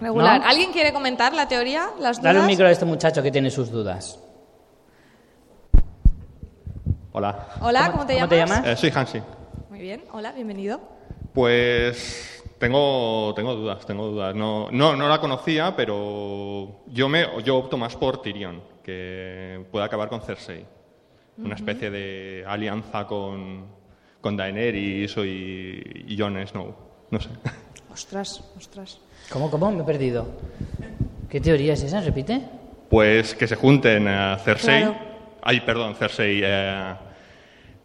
Regular. 0.00 0.40
¿No? 0.40 0.46
¿Alguien 0.46 0.72
quiere 0.72 0.92
comentar 0.92 1.32
la 1.32 1.48
teoría? 1.48 1.90
¿Las 2.00 2.18
dudas? 2.18 2.22
Dale 2.22 2.40
un 2.40 2.46
micro 2.46 2.66
a 2.66 2.70
este 2.70 2.84
muchacho 2.84 3.22
que 3.22 3.30
tiene 3.30 3.50
sus 3.50 3.70
dudas. 3.70 4.18
Hola, 7.12 7.46
Hola, 7.60 7.92
¿cómo, 7.92 8.04
te, 8.04 8.16
llamas? 8.16 8.66
Eh, 8.66 8.76
soy 8.76 8.90
Hansi. 8.92 9.22
Muy 9.70 9.78
bien, 9.78 10.02
hola, 10.12 10.32
bienvenido. 10.32 10.80
Pues 11.32 12.42
tengo, 12.58 13.32
tengo 13.36 13.54
dudas, 13.54 13.86
tengo 13.86 14.08
dudas. 14.08 14.34
No, 14.34 14.68
no, 14.72 14.96
no 14.96 15.08
la 15.08 15.20
conocía, 15.20 15.76
pero 15.76 16.82
yo, 16.88 17.08
me, 17.08 17.26
yo 17.44 17.56
opto 17.56 17.76
más 17.76 17.94
por 17.94 18.20
Tyrion, 18.20 18.60
que 18.82 19.64
puede 19.70 19.84
acabar 19.84 20.08
con 20.08 20.22
Cersei. 20.22 20.66
Una 21.38 21.54
especie 21.54 21.90
de 21.90 22.44
alianza 22.46 23.06
con, 23.06 23.66
con 24.20 24.36
Daenerys 24.36 25.16
y, 25.18 26.04
y 26.08 26.16
Jon 26.18 26.44
Snow. 26.46 26.74
No 27.10 27.20
sé. 27.20 27.28
Ostras, 27.92 28.42
ostras. 28.56 28.98
¿Cómo, 29.30 29.50
cómo? 29.50 29.70
Me 29.70 29.82
he 29.82 29.84
perdido. 29.84 30.26
¿Qué 31.28 31.40
teoría 31.40 31.72
es 31.72 31.82
esa? 31.82 32.00
¿Repite? 32.00 32.42
Pues 32.90 33.34
que 33.34 33.46
se 33.46 33.56
junten 33.56 34.06
a 34.08 34.38
Cersei. 34.38 34.82
Claro. 34.82 34.96
Ay, 35.42 35.60
perdón, 35.60 35.94
Cersei. 35.96 36.40
Eh, 36.44 36.94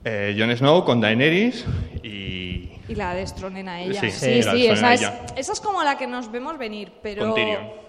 eh, 0.03 0.35
Jon 0.37 0.55
Snow 0.55 0.85
con 0.85 1.01
Daenerys 1.01 1.65
y 2.03 2.71
Y 2.87 2.95
la 2.95 3.13
destronen 3.13 3.67
a 3.67 3.81
ella. 3.81 4.01
Sí, 4.01 4.11
sí, 4.11 4.41
la 4.41 4.51
sí, 4.51 4.67
destronen 4.67 4.93
esa, 4.93 4.93
es, 4.93 5.33
esa 5.35 5.53
es 5.53 5.59
como 5.59 5.83
la 5.83 5.97
que 5.97 6.07
nos 6.07 6.31
vemos 6.31 6.57
venir, 6.57 6.93
pero... 7.01 7.25
con 7.25 7.35
Tyrion. 7.35 7.79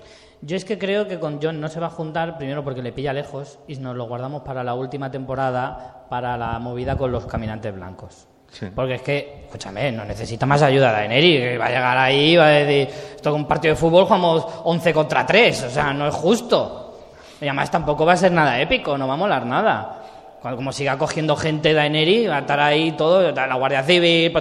Yo 0.43 0.57
es 0.57 0.65
que 0.65 0.79
creo 0.79 1.07
que 1.07 1.19
con 1.19 1.39
John 1.43 1.61
no 1.61 1.69
se 1.69 1.81
va 1.81 1.89
a 1.89 1.91
juntar, 1.91 2.39
primero 2.39 2.65
porque 2.65 2.81
le 2.81 2.93
pilla 2.93 3.13
lejos 3.13 3.59
y 3.69 3.77
nos 3.77 3.95
lo 3.95 4.09
guardamos 4.09 4.43
para 4.43 4.65
la 4.65 4.73
última 4.73 5.11
temporada, 5.11 6.07
para 6.09 6.39
la 6.39 6.59
movida 6.59 6.97
con 6.97 7.13
los 7.13 7.27
caminantes 7.27 7.75
blancos. 7.75 8.27
Sí. 8.53 8.67
Porque 8.75 8.95
es 8.97 9.03
que, 9.03 9.43
escúchame, 9.47 9.93
no 9.93 10.05
necesita 10.05 10.45
más 10.47 10.61
ayuda 10.63 10.93
Daenerys, 10.93 11.41
que 11.41 11.59
va 11.59 11.67
a 11.67 11.71
llegar 11.71 11.99
ahí 11.99 12.33
y 12.33 12.37
va 12.37 12.47
a 12.47 12.51
decir, 12.51 12.89
esto 13.17 13.31
es 13.31 13.35
un 13.37 13.47
partido 13.47 13.75
de 13.75 13.81
fútbol 13.81 14.05
jugamos 14.05 14.47
11 14.65 14.93
contra 14.93 15.25
3, 15.25 15.63
o 15.65 15.71
sea, 15.71 15.93
no 15.93 16.07
es 16.09 16.15
justo. 16.15 16.99
Y 17.41 17.45
además 17.45 17.71
tampoco 17.71 18.05
va 18.05 18.15
a 18.15 18.17
ser 18.17 18.33
nada 18.33 18.61
épico, 18.61 18.99
no 18.99 19.07
va 19.09 19.15
a 19.15 19.17
molar 19.17 19.47
nada. 19.47 19.97
Cuando- 20.43 20.57
Como 20.57 20.73
siga 20.73 20.97
cogiendo 20.99 21.37
gente 21.37 21.73
Daenerys, 21.75 22.29
va 22.31 22.37
a 22.37 22.41
estar 22.41 22.61
ahí 22.61 22.93
todo, 22.93 23.31
la 23.31 23.55
Guardia 23.55 23.83
Civil, 23.83 24.33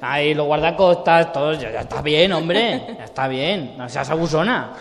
ahí 0.00 0.34
los 0.34 0.46
guardacostas, 0.46 1.32
todos, 1.32 1.58
ya, 1.60 1.70
ya 1.70 1.80
está 1.80 2.00
bien, 2.00 2.32
hombre, 2.32 2.82
ya 2.98 3.04
está 3.04 3.28
bien, 3.28 3.74
no 3.76 3.88
seas 3.88 4.08
abusona. 4.10 4.72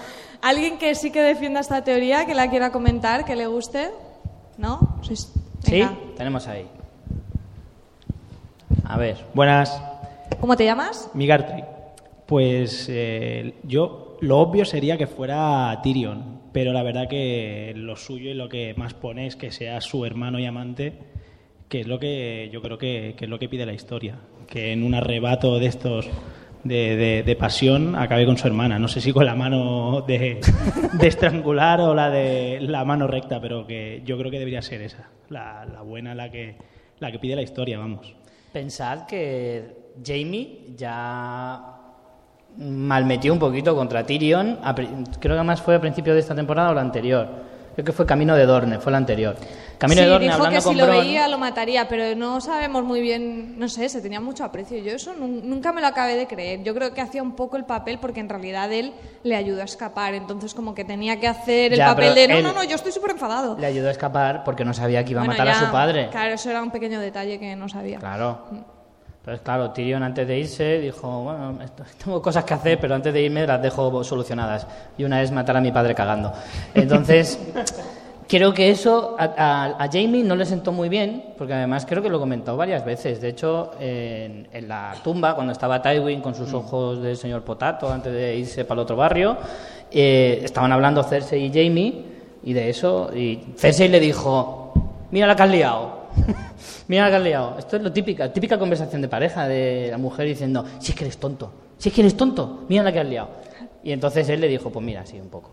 ¿Alguien 0.41 0.77
que 0.79 0.95
sí 0.95 1.12
que 1.12 1.21
defienda 1.21 1.60
esta 1.60 1.84
teoría, 1.84 2.25
que 2.25 2.34
la 2.34 2.49
quiera 2.49 2.71
comentar, 2.71 3.25
que 3.25 3.36
le 3.36 3.47
guste? 3.47 3.89
¿No? 4.57 4.97
Sí. 5.03 5.15
Sí, 5.15 5.31
Venga. 5.71 5.93
tenemos 6.17 6.47
ahí. 6.47 6.67
A 8.91 8.97
ver, 8.97 9.15
Buenas, 9.34 9.82
¿Cómo 10.41 10.58
te 10.58 10.65
llamas? 10.65 11.10
Migartri. 11.13 11.63
Pues 12.25 12.88
eh, 12.89 13.54
yo, 13.63 14.17
lo 14.19 14.39
obvio 14.39 14.65
sería 14.65 14.97
que 14.97 15.08
fuera 15.08 15.80
Tyrion, 15.82 16.41
pero 16.51 16.73
la 16.73 16.84
verdad 16.84 17.08
que 17.08 17.71
lo 17.75 17.95
suyo 17.95 18.30
y 18.32 18.34
lo 18.34 18.49
que 18.49 18.73
más 18.75 18.93
pone 18.93 19.27
es 19.27 19.38
que 19.38 19.51
sea 19.51 19.80
su 19.80 20.06
hermano 20.06 20.39
y 20.39 20.45
amante, 20.45 20.93
que 21.69 21.80
es 21.82 21.88
lo 21.88 21.99
que 21.99 22.49
yo 22.51 22.62
creo 22.62 22.77
que, 22.77 23.13
que 23.17 23.25
es 23.25 23.30
lo 23.32 23.39
que 23.39 23.47
pide 23.47 23.65
la 23.65 23.73
historia, 23.73 24.15
que 24.47 24.73
en 24.73 24.84
un 24.84 24.93
arrebato 24.93 25.58
de 25.58 25.67
estos 25.67 26.10
de, 26.65 26.95
de- 26.97 27.23
de 27.23 27.36
pasión 27.38 27.95
acabe 27.95 28.25
con 28.25 28.38
su 28.38 28.47
hermana. 28.47 28.77
No 28.77 28.89
sé 28.89 28.99
si 28.99 29.13
con 29.13 29.25
la 29.25 29.36
mano 29.36 30.01
de, 30.08 30.41
de 30.93 31.08
estrangular 31.08 31.80
o 31.80 31.93
la 31.95 32.10
de 32.10 32.60
la 32.62 32.84
mano 32.84 33.08
recta, 33.08 33.39
pero 33.39 33.65
que 33.65 34.01
yo 34.06 34.17
creo 34.17 34.32
que 34.32 34.39
debería 34.39 34.62
ser 34.62 34.82
esa, 34.82 35.10
la, 35.30 35.65
la 35.65 35.82
buena, 35.82 36.13
la 36.13 36.30
que, 36.30 36.56
la 36.99 37.10
que 37.12 37.19
pide 37.19 37.36
la 37.38 37.41
historia, 37.41 37.80
vamos. 37.80 38.15
Pensad 38.51 39.05
que 39.05 39.93
Jamie 40.03 40.73
ya 40.75 41.77
malmetió 42.57 43.31
un 43.31 43.39
poquito 43.39 43.75
contra 43.75 44.05
Tyrion, 44.05 44.59
creo 44.75 45.19
que 45.19 45.29
además 45.29 45.61
fue 45.61 45.75
a 45.75 45.81
principio 45.81 46.13
de 46.13 46.19
esta 46.19 46.35
temporada 46.35 46.71
o 46.71 46.73
la 46.73 46.81
anterior. 46.81 47.50
Creo 47.73 47.86
que 47.86 47.91
fue 47.93 48.05
Camino 48.05 48.36
de 48.36 48.45
Dorne, 48.45 48.79
fue 48.79 48.91
la 48.91 48.97
anterior. 48.97 49.36
Camino 49.77 49.99
sí, 49.99 50.03
de 50.05 50.10
Dorne 50.12 50.25
dijo 50.25 50.36
hablando 50.36 50.55
que 50.57 50.62
si 50.62 50.75
lo 50.75 50.88
veía 50.88 51.27
lo 51.27 51.38
mataría, 51.38 51.88
pero 51.88 52.15
no 52.15 52.39
sabemos 52.41 52.84
muy 52.84 53.01
bien, 53.01 53.57
no 53.57 53.67
sé, 53.69 53.88
se 53.89 54.01
tenía 54.01 54.19
mucho 54.19 54.43
aprecio. 54.43 54.77
Yo 54.79 54.91
eso 54.91 55.13
nun- 55.15 55.41
nunca 55.43 55.71
me 55.71 55.81
lo 55.81 55.88
acabé 55.88 56.15
de 56.15 56.27
creer. 56.27 56.62
Yo 56.63 56.75
creo 56.75 56.93
que 56.93 57.01
hacía 57.01 57.23
un 57.23 57.36
poco 57.36 57.57
el 57.57 57.63
papel 57.65 57.97
porque 57.99 58.19
en 58.19 58.29
realidad 58.29 58.71
él 58.73 58.93
le 59.23 59.36
ayudó 59.36 59.62
a 59.62 59.65
escapar, 59.65 60.13
entonces 60.13 60.53
como 60.53 60.75
que 60.75 60.84
tenía 60.84 61.19
que 61.19 61.27
hacer 61.27 61.71
el 61.71 61.79
Ya, 61.79 61.88
papel 61.88 62.13
de 62.13 62.27
no, 62.27 62.41
no, 62.41 62.51
no, 62.53 62.63
yo 62.63 62.75
estoy 62.75 62.91
súper 62.91 63.12
enfadado. 63.12 63.57
le 63.57 63.65
ayudó 63.65 63.88
a 63.88 63.91
escapar 63.91 64.43
porque 64.43 64.65
no 64.65 64.73
sabía 64.73 65.03
que 65.05 65.12
iba 65.12 65.21
Bueno, 65.21 65.34
a 65.34 65.38
matar 65.38 65.53
ya, 65.55 65.62
a 65.62 65.65
su 65.65 65.71
padre. 65.71 66.10
Claro, 66.12 66.34
eso 66.34 66.49
era 66.49 66.62
un 66.62 66.71
pequeño 66.71 66.99
detalle 66.99 67.39
que 67.39 67.55
no 67.55 67.67
sabía. 67.69 67.97
Claro. 67.99 68.45
Entonces, 69.21 69.41
claro, 69.43 69.69
Tyrion 69.69 70.01
antes 70.01 70.27
de 70.27 70.39
irse 70.39 70.79
dijo, 70.79 71.23
bueno, 71.23 71.60
tengo 72.03 72.21
cosas 72.21 72.43
que 72.43 72.53
hacer, 72.55 72.79
pero 72.79 72.95
antes 72.95 73.13
de 73.13 73.21
irme 73.21 73.45
las 73.45 73.62
dejo 73.62 74.03
solucionadas. 74.03 74.65
Y 74.97 75.03
una 75.03 75.21
es 75.21 75.31
matar 75.31 75.57
a 75.57 75.62
mi 75.62 75.71
padre 75.71 75.93
cagando. 75.93 76.34
Entonces, 76.73 77.39
creo 78.27 78.51
que 78.51 78.71
eso 78.71 79.15
a, 79.19 79.25
a- 79.25 79.84
a 79.84 79.88
Jamie 79.91 80.23
no 80.23 80.36
le 80.36 80.43
sentó 80.45 80.71
muy 80.71 80.89
bien, 80.89 81.34
porque 81.38 81.53
además 81.53 81.86
creo 81.86 82.01
que 82.01 82.10
lo 82.10 82.17
he 82.17 82.19
comentado 82.19 82.57
varias 82.57 82.84
veces. 82.84 83.21
De 83.21 83.29
hecho, 83.29 83.71
en, 83.79 84.47
en 84.51 84.67
la 84.67 84.95
tumba, 85.03 85.36
cuando 85.36 85.53
estaba 85.53 85.81
Tywin 85.84 86.19
con 86.21 86.34
sus 86.34 86.51
ojos 86.55 86.99
del 87.03 87.15
señor 87.15 87.43
Potato, 87.43 87.91
antes 87.91 88.12
de 88.12 88.36
irse 88.38 88.65
para 88.65 88.79
el 88.81 88.84
otro 88.84 88.95
barrio, 88.95 89.38
eh, 89.91 90.41
estaban 90.43 90.71
hablando 90.71 91.03
Cersei 91.03 91.45
y 91.45 91.49
Jamie, 91.49 92.05
y 92.43 92.53
de 92.53 92.69
eso, 92.71 93.12
y 93.15 93.53
Cersei 93.55 93.88
le 93.88 93.99
dijo, 93.99 94.73
mira 95.12 95.27
la 95.27 95.36
que 95.36 95.43
has 95.43 95.49
liado. 95.51 96.00
Mira 96.88 97.04
la 97.06 97.10
que 97.10 97.15
has 97.17 97.24
liado. 97.24 97.56
Esto 97.58 97.78
es 97.78 97.84
lo 97.84 97.91
típica, 97.91 98.32
típica 98.32 98.58
conversación 98.60 99.02
de 99.02 99.08
pareja 99.08 99.47
de 99.47 99.88
la 99.91 99.97
mujer 99.97 100.26
diciendo, 100.28 100.65
si 100.80 100.91
es 100.91 100.97
que 100.97 101.06
eres 101.06 101.17
tonto, 101.17 101.52
si 101.78 101.89
es 101.89 101.95
que 101.95 102.02
eres 102.02 102.15
tonto, 102.17 102.65
mira 102.67 102.84
la 102.84 102.91
que 102.91 103.00
has 103.00 103.08
liado. 103.08 103.30
Y 103.84 103.91
entonces 103.91 104.28
él 104.30 104.41
le 104.41 104.47
dijo, 104.47 104.69
pues 104.69 104.86
mira, 104.86 105.06
sí, 105.06 105.19
un 105.19 105.30
poco. 105.30 105.52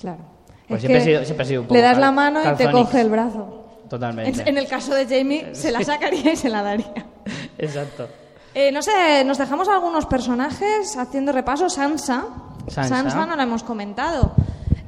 Claro. 0.00 0.18
Pues 0.68 0.78
Es 0.78 0.80
siempre, 0.88 0.92
que 0.92 0.98
he 0.98 1.14
sido, 1.14 1.24
siempre 1.24 1.44
he 1.44 1.48
sido 1.48 1.60
un 1.62 1.66
poco 1.66 1.74
le 1.74 1.80
das 1.80 1.98
la 1.98 2.12
mano 2.12 2.40
y 2.40 2.56
te 2.56 2.70
coge 2.70 3.00
el 3.00 3.08
brazo. 3.08 3.64
Totalmente. 3.88 4.42
En, 4.42 4.48
en 4.48 4.58
el 4.58 4.68
caso 4.68 4.94
de 4.94 5.06
Jamie, 5.06 5.48
se 5.54 5.72
la 5.72 5.82
sacaría 5.82 6.32
y 6.32 6.36
se 6.36 6.50
la 6.50 6.62
daría. 6.62 6.92
Exacto. 7.58 8.08
Eh, 8.54 8.72
no 8.72 8.82
sé, 8.82 9.24
nos 9.24 9.38
dejamos 9.38 9.68
algunos 9.68 10.06
personajes 10.06 10.96
haciendo 10.96 11.32
repaso. 11.32 11.68
Sansa. 11.68 12.26
Sansa. 12.68 13.26
no 13.26 13.36
la 13.36 13.42
hemos 13.42 13.62
comentado. 13.62 14.32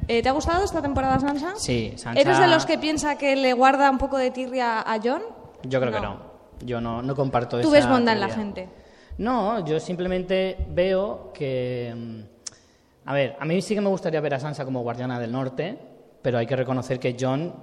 Eh, 0.07 0.21
¿Te 0.21 0.29
ha 0.29 0.31
gustado 0.31 0.63
esta 0.63 0.81
temporada, 0.81 1.19
Sansa? 1.19 1.53
Sí, 1.57 1.93
Sansa- 1.95 2.19
¿Eres 2.19 2.39
de 2.39 2.47
los 2.47 2.65
que 2.65 2.77
piensa 2.77 3.17
que 3.17 3.35
le 3.35 3.53
guarda 3.53 3.89
un 3.89 3.97
poco 3.97 4.17
de 4.17 4.31
tirria 4.31 4.79
a 4.81 4.99
John? 5.03 5.21
Yo 5.63 5.79
creo 5.79 5.91
que 5.91 5.99
no. 6.01 6.17
Yo 6.63 6.79
no, 6.81 7.01
no 7.01 7.15
comparto 7.15 7.59
Tú 7.61 7.67
esa 7.69 7.87
ves 7.87 7.89
bondad 7.89 8.13
en 8.15 8.19
la 8.21 8.29
gente. 8.29 8.69
No, 9.17 9.65
yo 9.65 9.79
simplemente 9.79 10.57
veo 10.69 11.31
que... 11.33 11.93
mm, 11.95 13.09
A 13.09 13.13
ver, 13.13 13.35
a 13.39 13.45
mí 13.45 13.61
sí 13.61 13.73
que 13.75 13.81
me 13.81 13.89
gustaría 13.89 14.21
ver 14.21 14.33
a 14.35 14.39
Sansa 14.39 14.63
como 14.65 14.81
guardiana 14.81 15.19
del 15.19 15.31
norte, 15.31 15.77
pero 16.21 16.37
hay 16.37 16.45
que 16.45 16.55
reconocer 16.55 16.99
que 16.99 17.15
John 17.19 17.53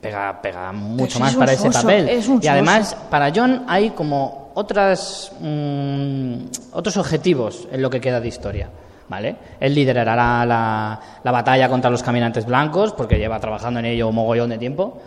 pega, 0.00 0.40
pega 0.42 0.72
mucho 0.72 1.20
más 1.20 1.32
es 1.32 1.36
para 1.38 1.52
ese 1.52 1.70
papel. 1.70 2.08
es 2.08 2.28
un 2.28 2.40
y 2.42 2.46
además, 2.48 2.96
para 3.10 3.30
John 3.34 3.64
hay 3.68 3.90
como 3.90 4.50
otras, 4.54 5.32
mm, 5.40 6.34
otros 6.72 6.96
objetivos 6.96 7.68
en 7.70 7.82
lo 7.82 7.90
que 7.90 8.00
queda 8.00 8.20
de 8.20 8.28
historia. 8.28 8.70
¿Vale? 9.08 9.36
Él 9.60 9.74
liderará 9.74 10.16
la, 10.16 10.44
la- 10.44 11.00
la 11.22 11.30
batalla 11.30 11.68
contra 11.68 11.90
los 11.90 12.02
caminantes 12.02 12.44
blancos, 12.44 12.92
porque 12.92 13.18
lleva 13.18 13.38
trabajando 13.38 13.78
en 13.80 13.86
ello 13.86 14.08
un 14.08 14.14
mogollón 14.16 14.50
de 14.50 14.58
tiempo. 14.58 15.00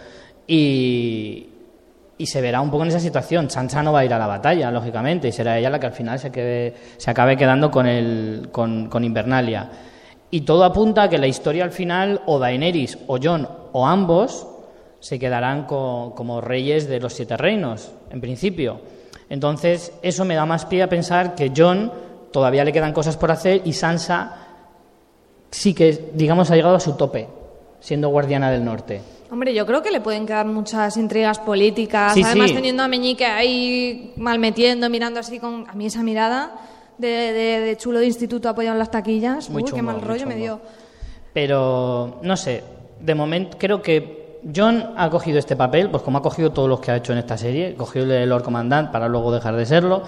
Y, 0.47 1.45
se 2.25 2.41
verá 2.41 2.59
un 2.61 2.69
poco 2.71 2.83
en 2.83 2.89
esa 2.89 2.99
situación. 2.99 3.49
Sansa 3.49 3.81
no 3.83 3.93
va 3.93 3.99
a 3.99 4.05
ir 4.05 4.13
a 4.13 4.17
la 4.19 4.27
batalla, 4.27 4.71
lógicamente, 4.71 5.27
y 5.27 5.31
será 5.31 5.57
ella 5.57 5.69
la 5.69 5.79
que 5.79 5.85
al 5.87 5.93
final 5.93 6.17
se, 6.19 6.73
acabe 7.05 7.37
quedando 7.37 7.69
con, 7.71 9.03
Invernalia. 9.03 9.69
Y 10.31 10.41
todo 10.41 10.63
apunta 10.63 11.03
a 11.03 11.09
que 11.09 11.17
la 11.17 11.27
historia 11.27 11.63
al 11.63 11.71
final, 11.71 12.21
o 12.25 12.39
Daenerys, 12.39 12.97
o 13.07 13.17
Jon, 13.21 13.47
o 13.71 13.87
ambos, 13.87 14.47
se 14.99 15.17
quedarán 15.17 15.63
co- 15.65 16.13
como 16.15 16.41
reyes 16.41 16.87
de 16.89 16.99
los 16.99 17.13
siete 17.13 17.37
reinos, 17.37 17.91
en 18.11 18.19
principio. 18.21 18.81
Entonces, 19.29 19.93
eso 20.01 20.25
me 20.25 20.35
da 20.35 20.45
más 20.45 20.65
pie 20.65 20.83
a 20.83 20.89
pensar 20.89 21.35
que 21.35 21.51
Jon 21.55 21.91
todavía 22.31 22.63
le 22.63 22.71
quedan 22.73 22.93
cosas 22.93 23.17
por 23.17 23.31
hacer 23.31 23.61
y 23.65 23.73
Sansa 23.73 24.35
sí 25.51 25.73
que, 25.73 26.11
digamos, 26.13 26.51
ha 26.51 26.55
llegado 26.55 26.75
a 26.75 26.79
su 26.79 26.93
tope, 26.93 27.27
siendo 27.79 28.09
guardiana 28.09 28.51
del 28.51 28.63
norte. 28.63 29.01
Hombre, 29.31 29.53
yo 29.53 29.65
creo 29.65 29.81
que 29.83 29.91
le 29.91 30.01
pueden 30.01 30.25
quedar 30.25 30.45
muchas 30.47 30.97
intrigas 30.97 31.37
políticas. 31.39 32.13
Sí, 32.15 32.23
Además, 32.23 32.49
sí. 32.49 32.55
teniendo 32.55 32.81
a 32.83 32.87
Meñique 32.87 33.25
ahí 33.25 34.13
malmetiendo, 34.17 34.89
mirando 34.89 35.19
así 35.19 35.39
con. 35.39 35.69
A 35.69 35.73
mí 35.73 35.85
esa 35.85 36.01
mirada 36.01 36.51
de, 36.97 37.07
de- 37.07 37.59
de 37.59 37.77
chulo 37.77 37.99
de 37.99 38.07
instituto 38.07 38.49
apoyado 38.49 38.73
en 38.75 38.79
las 38.79 38.89
taquillas. 38.91 39.49
Muy 39.51 39.63
uy, 39.63 39.71
qué 39.71 39.81
mal 39.83 40.01
rollo 40.01 40.25
me 40.25 40.35
dio. 40.35 40.59
Pero, 41.33 42.19
no 42.23 42.35
sé, 42.37 42.63
de 42.99 43.13
momento 43.15 43.57
creo 43.59 43.81
que 43.83 44.39
John 44.55 44.93
ha 44.97 45.09
cogido 45.11 45.37
este 45.37 45.55
papel, 45.55 45.89
pues 45.91 46.01
como 46.01 46.17
ha 46.17 46.21
cogido 46.23 46.51
todos 46.51 46.67
los 46.67 46.79
que 46.79 46.89
ha 46.91 46.95
hecho 46.97 47.11
en 47.13 47.19
esta 47.19 47.37
serie, 47.37 47.75
cogió 47.75 48.03
el 48.03 48.27
Lord 48.29 48.43
Commandant 48.43 48.91
para 48.91 49.07
luego 49.07 49.31
dejar 49.31 49.55
de 49.55 49.65
serlo, 49.65 50.01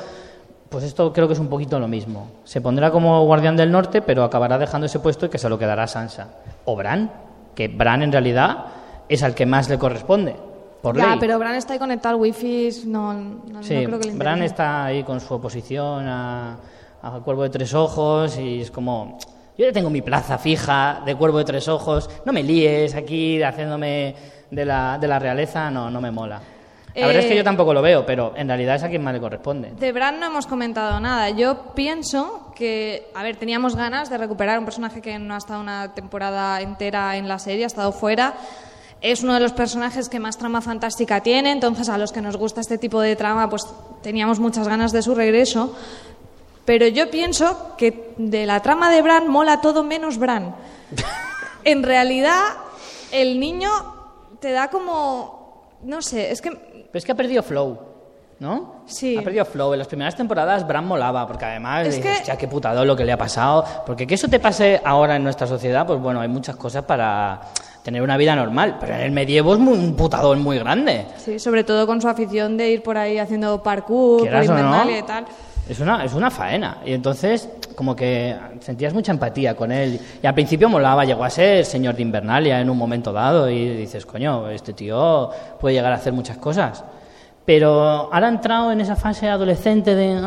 pues 0.72 0.86
esto 0.86 1.12
creo 1.12 1.28
que 1.28 1.34
es 1.34 1.40
un 1.40 1.50
poquito 1.50 1.78
lo 1.80 1.90
mismo. 1.90 2.32
Se 2.46 2.62
pondrá 2.62 2.92
como 2.92 3.26
guardián 3.26 3.58
del 3.58 3.74
norte, 3.74 4.02
pero 4.02 4.24
acabará 4.24 4.58
dejando 4.58 4.86
ese 4.86 5.00
puesto 5.00 5.26
y 5.26 5.30
que 5.30 5.38
se 5.38 5.50
lo 5.50 5.60
quedará 5.60 5.86
Sansa. 5.86 6.30
O 6.64 6.78
Bran, 6.78 7.12
que 7.54 7.68
Bran 7.68 8.02
en 8.04 8.12
realidad 8.14 8.68
es 9.10 9.22
al 9.22 9.36
que 9.36 9.46
más 9.46 9.68
le 9.68 9.78
corresponde, 9.78 10.34
por 10.82 10.96
ya, 10.96 11.10
ley. 11.10 11.18
pero 11.20 11.38
Bran 11.38 11.56
está 11.56 11.74
ahí 11.74 11.80
conectado 11.80 12.16
al 12.16 12.22
wifi. 12.22 12.70
No, 12.86 13.14
no, 13.14 13.42
no 13.52 13.64
Sí, 13.64 13.84
creo 13.86 14.00
que 14.00 14.08
le 14.08 14.16
Bran 14.16 14.44
está 14.44 14.86
ahí 14.86 15.04
con 15.04 15.20
su 15.20 15.34
oposición 15.34 16.08
a, 16.08 16.56
a 17.02 17.20
Cuervo 17.20 17.44
de 17.44 17.50
Tres 17.50 17.74
Ojos 17.74 18.38
y 18.38 18.62
es 18.62 18.72
como, 18.72 19.18
yo 19.58 19.66
ya 19.66 19.74
tengo 19.74 19.90
mi 19.90 20.02
plaza 20.02 20.38
fija 20.38 21.02
de 21.06 21.16
Cuervo 21.16 21.40
de 21.40 21.44
Tres 21.44 21.68
Ojos, 21.68 22.10
no 22.24 22.32
me 22.32 22.44
líes 22.44 22.96
aquí 22.96 23.44
haciéndome 23.44 24.16
de 24.50 24.64
la, 24.64 24.98
de 24.98 25.08
la 25.10 25.20
realeza, 25.20 25.70
no, 25.70 25.92
no 25.92 26.00
me 26.00 26.12
mola. 26.12 26.40
La 26.96 27.08
verdad 27.08 27.22
es 27.22 27.28
que 27.28 27.34
Eh, 27.34 27.38
yo 27.38 27.44
tampoco 27.44 27.74
lo 27.74 27.82
veo, 27.82 28.06
pero 28.06 28.34
en 28.36 28.48
realidad 28.48 28.76
es 28.76 28.84
a 28.84 28.90
quien 28.90 29.04
más 29.04 29.14
le 29.14 29.20
corresponde. 29.20 29.72
De 29.80 29.92
Bran 29.92 30.20
no 30.20 30.26
hemos 30.28 30.46
comentado 30.46 31.00
nada. 31.00 31.30
Yo 31.30 31.74
pienso 31.74 32.52
que, 32.56 33.10
a 33.16 33.24
ver, 33.24 33.38
teníamos 33.38 33.76
ganas 33.76 34.10
de 34.10 34.18
recuperar 34.18 34.60
un 34.60 34.66
personaje 34.66 35.02
que 35.02 35.18
no 35.18 35.34
ha 35.34 35.38
estado 35.38 35.62
una 35.62 35.94
temporada 35.94 36.60
entera 36.62 37.16
en 37.16 37.28
la 37.28 37.40
serie, 37.40 37.64
ha 37.64 37.68
estado 37.68 37.92
fuera. 37.92 38.34
Es 39.00 39.24
uno 39.24 39.34
de 39.34 39.40
los 39.40 39.54
personajes 39.54 40.10
que 40.10 40.20
más 40.20 40.38
trama 40.38 40.62
fantástica 40.62 41.22
tiene, 41.22 41.52
entonces 41.52 41.90
a 41.90 41.98
los 41.98 42.12
que 42.12 42.22
nos 42.22 42.38
gusta 42.38 42.62
este 42.62 42.78
tipo 42.78 43.02
de 43.02 43.16
trama, 43.16 43.50
pues 43.50 43.66
teníamos 44.04 44.40
muchas 44.40 44.68
ganas 44.68 44.92
de 44.92 45.02
su 45.02 45.16
regreso. 45.16 45.76
Pero 46.66 46.86
yo 46.88 47.10
pienso 47.10 47.76
que 47.78 48.14
de 48.18 48.46
la 48.46 48.60
trama 48.60 48.92
de 48.92 49.02
Bran 49.02 49.28
mola 49.28 49.62
todo 49.62 49.84
menos 49.84 50.18
Bran. 50.18 50.56
En 51.64 51.84
realidad, 51.84 52.42
el 53.12 53.40
niño 53.40 53.70
te 54.40 54.52
da 54.52 54.70
como. 54.70 55.78
No 55.84 56.02
sé, 56.02 56.32
es 56.32 56.42
que 56.42 56.52
Pero 56.92 56.98
es 57.00 57.06
que 57.06 57.12
ha 57.12 57.16
perdido 57.16 57.42
flow, 57.42 57.80
¿no? 58.40 58.84
Sí. 58.86 59.18
Ha 59.18 59.22
perdido 59.22 59.46
flow. 59.46 59.74
En 59.74 59.80
las 59.80 59.88
primeras 59.88 60.16
temporadas 60.16 60.68
Bran 60.68 60.86
molaba, 60.86 61.26
porque 61.26 61.46
además 61.46 61.88
Es 61.88 61.96
dices, 61.96 62.04
que- 62.12 62.18
hostia, 62.20 62.38
qué 62.38 62.48
putado 62.48 62.84
lo 62.84 62.96
que 62.96 63.06
le 63.06 63.12
ha 63.14 63.18
pasado. 63.18 63.64
Porque 63.86 64.06
que 64.06 64.16
eso 64.16 64.28
te 64.28 64.40
pase 64.40 64.82
ahora 64.84 65.16
en 65.16 65.24
nuestra 65.24 65.48
sociedad, 65.48 65.86
pues 65.88 66.00
bueno, 66.00 66.20
hay 66.22 66.28
muchas 66.28 66.56
cosas 66.56 66.84
para 66.84 67.42
tener 67.84 68.02
una 68.02 68.18
vida 68.18 68.36
normal. 68.36 68.78
Pero 68.80 68.94
en 68.96 69.02
el 69.02 69.12
medievo 69.12 69.54
es 69.54 69.60
muy- 69.60 69.78
un 69.78 69.96
putadón 69.96 70.42
muy 70.42 70.60
grande. 70.60 71.06
Sí, 71.18 71.40
sobre 71.40 71.64
todo 71.64 71.88
con 71.88 72.02
su 72.02 72.08
afición 72.10 72.58
de 72.58 72.70
ir 72.72 72.84
por 72.84 72.98
ahí 72.98 73.18
haciendo 73.18 73.64
parkour, 73.64 74.20
por 74.30 74.46
no, 74.50 74.90
y 74.90 75.02
tal. 75.04 75.26
Es 75.72 75.80
una, 75.80 76.04
es 76.04 76.14
una 76.14 76.30
faena. 76.30 76.80
Y 76.86 76.92
entonces, 76.92 77.48
como 77.78 77.96
que 77.96 78.36
sentías 78.60 78.94
mucha 78.94 79.14
empatía 79.14 79.56
con 79.56 79.72
él. 79.72 79.98
Y 80.22 80.28
al 80.28 80.34
principio 80.34 80.68
molaba, 80.68 81.06
llegó 81.06 81.24
a 81.24 81.30
ser 81.30 81.64
señor 81.64 81.96
de 81.96 82.02
Invernalia 82.02 82.60
en 82.60 82.70
un 82.70 82.78
momento 82.78 83.14
dado. 83.14 83.50
Y 83.50 83.70
dices, 83.78 84.06
coño, 84.06 84.50
este 84.50 84.74
tío 84.74 85.30
puede 85.62 85.76
llegar 85.76 85.94
a 85.94 85.96
hacer 85.96 86.12
muchas 86.12 86.36
cosas. 86.36 86.84
Pero 87.46 87.70
ahora 88.12 88.28
ha 88.28 88.32
entrado 88.32 88.74
en 88.74 88.82
esa 88.82 88.98
fase 88.98 89.30
adolescente 89.30 89.96
de, 89.96 90.20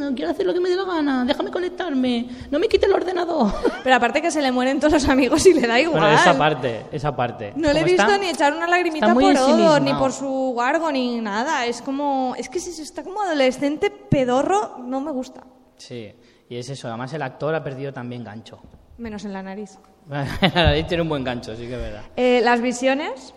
no 0.00 0.14
quiero 0.14 0.30
hacer 0.30 0.46
lo 0.46 0.52
que 0.54 0.60
me 0.60 0.68
dé 0.68 0.76
la 0.76 0.84
gana, 0.84 1.24
déjame 1.24 1.50
conectarme, 1.50 2.26
no 2.50 2.58
me 2.58 2.68
quite 2.68 2.86
el 2.86 2.92
ordenador. 2.92 3.52
Pero 3.84 3.96
aparte 3.96 4.20
que 4.22 4.30
se 4.30 4.40
le 4.42 4.50
mueren 4.50 4.80
todos 4.80 4.94
los 4.94 5.08
amigos 5.08 5.44
y 5.46 5.54
le 5.54 5.66
da 5.66 5.78
igual. 5.80 6.00
Bueno, 6.00 6.14
esa 6.16 6.36
parte, 6.36 6.86
esa 6.90 7.14
parte. 7.14 7.52
No 7.56 7.72
le 7.72 7.80
he 7.80 7.84
visto 7.84 8.02
está- 8.02 8.18
ni 8.18 8.28
echar 8.28 8.54
una 8.54 8.66
lagrimita 8.66 9.12
por 9.14 9.22
Odo, 9.22 9.78
ni 9.80 9.92
por 9.94 10.12
su 10.12 10.26
guargo, 10.54 10.90
ni 10.90 11.20
nada. 11.20 11.66
Es 11.66 11.82
como... 11.82 12.34
Es 12.38 12.48
que 12.48 12.58
si 12.58 12.80
está 12.82 13.02
como 13.04 13.20
adolescente 13.22 13.90
pedorro, 13.90 14.78
no 14.78 15.00
me 15.00 15.10
gusta. 15.12 15.44
Sí, 15.76 16.12
y 16.48 16.56
es 16.56 16.68
eso. 16.68 16.88
Además, 16.88 17.12
el 17.12 17.22
actor 17.22 17.54
ha 17.54 17.62
perdido 17.62 17.92
también 17.92 18.24
gancho. 18.24 18.60
Menos 18.98 19.24
en 19.24 19.32
la 19.32 19.42
nariz. 19.42 19.78
Ahí 20.54 20.84
tiene 20.84 21.02
un 21.02 21.08
buen 21.08 21.22
gancho, 21.24 21.54
sí 21.56 21.66
que 21.66 21.74
es 21.74 21.80
verdad. 21.80 22.02
Eh, 22.16 22.40
las 22.42 22.60
visiones... 22.60 23.34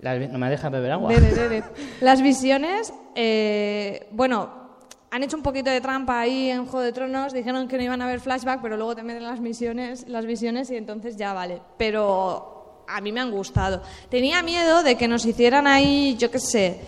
La- 0.00 0.18
¿No 0.18 0.38
me 0.38 0.50
dejas 0.50 0.70
beber 0.70 0.92
agua? 0.92 1.08
Bebe, 1.08 1.32
bebe. 1.32 1.64
Las 2.02 2.20
visiones, 2.20 2.92
eh, 3.14 4.08
bueno, 4.12 4.65
han 5.10 5.22
hecho 5.22 5.36
un 5.36 5.42
poquito 5.42 5.70
de 5.70 5.80
trampa 5.80 6.20
ahí 6.20 6.50
en 6.50 6.66
Juego 6.66 6.80
de 6.80 6.92
Tronos, 6.92 7.32
dijeron 7.32 7.68
que 7.68 7.76
no 7.76 7.84
iban 7.84 8.02
a 8.02 8.06
haber 8.06 8.20
flashback, 8.20 8.60
pero 8.60 8.76
luego 8.76 8.94
te 8.96 9.02
meten 9.02 9.24
las 9.24 9.40
misiones, 9.40 10.08
las 10.08 10.26
visiones 10.26 10.70
y 10.70 10.76
entonces 10.76 11.16
ya 11.16 11.32
vale. 11.32 11.60
Pero 11.78 12.84
a 12.88 13.00
mí 13.00 13.12
me 13.12 13.20
han 13.20 13.30
gustado. 13.30 13.82
Tenía 14.10 14.42
miedo 14.42 14.82
de 14.82 14.96
que 14.96 15.08
nos 15.08 15.24
hicieran 15.24 15.66
ahí, 15.66 16.16
yo 16.18 16.30
qué 16.30 16.38
sé, 16.38 16.80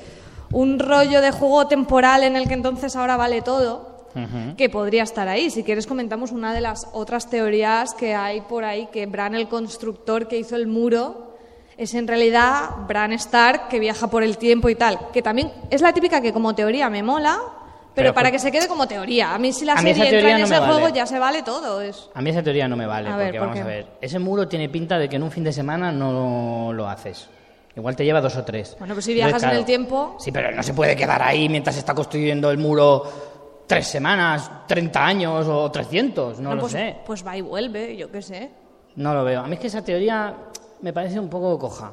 un 0.53 0.79
rollo 0.79 1.21
de 1.21 1.31
juego 1.31 1.67
temporal 1.67 2.23
en 2.23 2.37
el 2.37 2.49
que 2.49 2.55
entonces 2.55 2.97
ahora 2.97 3.17
vale 3.17 3.43
todo. 3.43 3.97
Que 4.57 4.69
podría 4.69 5.05
estar 5.05 5.29
ahí. 5.29 5.49
Si 5.49 5.63
quieres, 5.63 5.87
comentamos 5.87 6.33
una 6.33 6.53
de 6.53 6.61
las 6.61 6.89
otras 6.93 7.31
teorías 7.31 7.95
que 7.95 8.17
hay 8.17 8.41
por 8.41 8.65
ahí: 8.65 8.89
que 8.91 9.07
Bran, 9.07 9.37
el 9.37 9.47
constructor 9.47 10.27
que 10.27 10.39
hizo 10.39 10.57
el 10.57 10.67
muro, 10.67 11.37
es 11.77 11.95
en 11.95 12.09
realidad 12.09 12.71
Bran 12.89 13.13
Stark 13.13 13.69
que 13.69 13.79
viaja 13.79 14.11
por 14.11 14.25
el 14.25 14.37
tiempo 14.37 14.69
y 14.71 14.75
tal. 14.75 14.99
Que 15.13 15.23
también 15.23 15.53
es 15.71 15.83
la 15.83 15.93
típica 15.93 16.21
que 16.21 16.33
como 16.33 16.53
teoría 16.57 16.91
me 16.91 17.05
mola, 17.05 17.39
pero, 17.99 18.15
para 18.15 18.31
que 18.31 18.39
se 18.39 18.51
quede 18.51 18.67
como 18.69 18.87
teoría. 18.89 19.35
A 19.35 19.39
mí 19.39 19.53
si 19.53 19.65
la 19.65 19.75
A 19.75 19.83
mí 19.83 19.91
esa 19.91 20.03
serie 20.05 20.19
entra 20.19 20.21
teoría 20.21 20.35
en 20.37 20.41
no 20.41 20.47
ese 20.57 20.65
juego 20.67 20.81
vale. 20.83 20.95
ya 20.97 21.07
se 21.07 21.19
vale 21.19 21.43
todo. 21.43 21.81
Es... 21.81 22.09
A 22.15 22.21
mí 22.23 22.31
esa 22.31 22.43
teoría 22.43 22.67
no 22.69 22.77
me 22.77 22.87
vale, 22.87 23.09
A 23.11 23.17
ver, 23.17 23.27
porque 23.29 23.39
¿por 23.39 23.49
vamos 23.49 23.57
qué? 23.57 23.63
a 23.63 23.67
ver, 23.67 23.87
ese 24.01 24.19
muro 24.19 24.49
tiene 24.49 24.69
pinta 24.69 24.99
de 24.99 25.09
que 25.09 25.17
en 25.17 25.23
un 25.23 25.31
fin 25.31 25.45
de 25.45 25.53
semana 25.53 25.93
no 25.93 26.73
lo 26.73 26.89
haces. 26.89 27.29
Igual 27.77 27.95
te 27.95 28.05
lleva 28.05 28.21
dos 28.21 28.37
o 28.37 28.45
tres. 28.45 28.75
Bueno, 28.79 28.95
pues 28.95 29.05
si 29.05 29.13
Entonces, 29.13 29.41
viajas 29.41 29.53
en 29.53 29.59
el 29.61 29.65
tiempo- 29.65 30.17
Sí, 30.19 30.33
pero 30.33 30.51
no 30.51 30.63
se 30.63 30.75
puede 30.75 30.97
quedar 30.97 31.23
ahí 31.23 31.49
mientras 31.49 31.77
se 31.77 31.81
está 31.81 31.95
construyendo 31.95 32.51
el 32.51 32.59
muro 32.59 33.05
tres 33.69 33.87
semanas, 33.87 34.51
30 34.67 35.07
años 35.07 35.47
o 35.47 35.71
300, 35.71 36.41
no, 36.41 36.55
lo 36.55 36.63
pues, 36.63 36.73
sé. 36.73 36.97
Pues 37.07 37.25
va 37.25 37.37
y 37.37 37.41
vuelve, 37.43 37.97
yo 37.97 38.11
qué 38.11 38.23
sé. 38.23 38.51
No 38.97 39.15
lo 39.15 39.23
veo. 39.23 39.43
A 39.43 39.47
mí 39.47 39.55
es 39.55 39.61
que 39.61 39.67
esa 39.69 39.83
teoría 39.85 40.35
me 40.81 40.93
parece 40.93 41.21
un 41.21 41.29
poco 41.29 41.57
coja. 41.59 41.93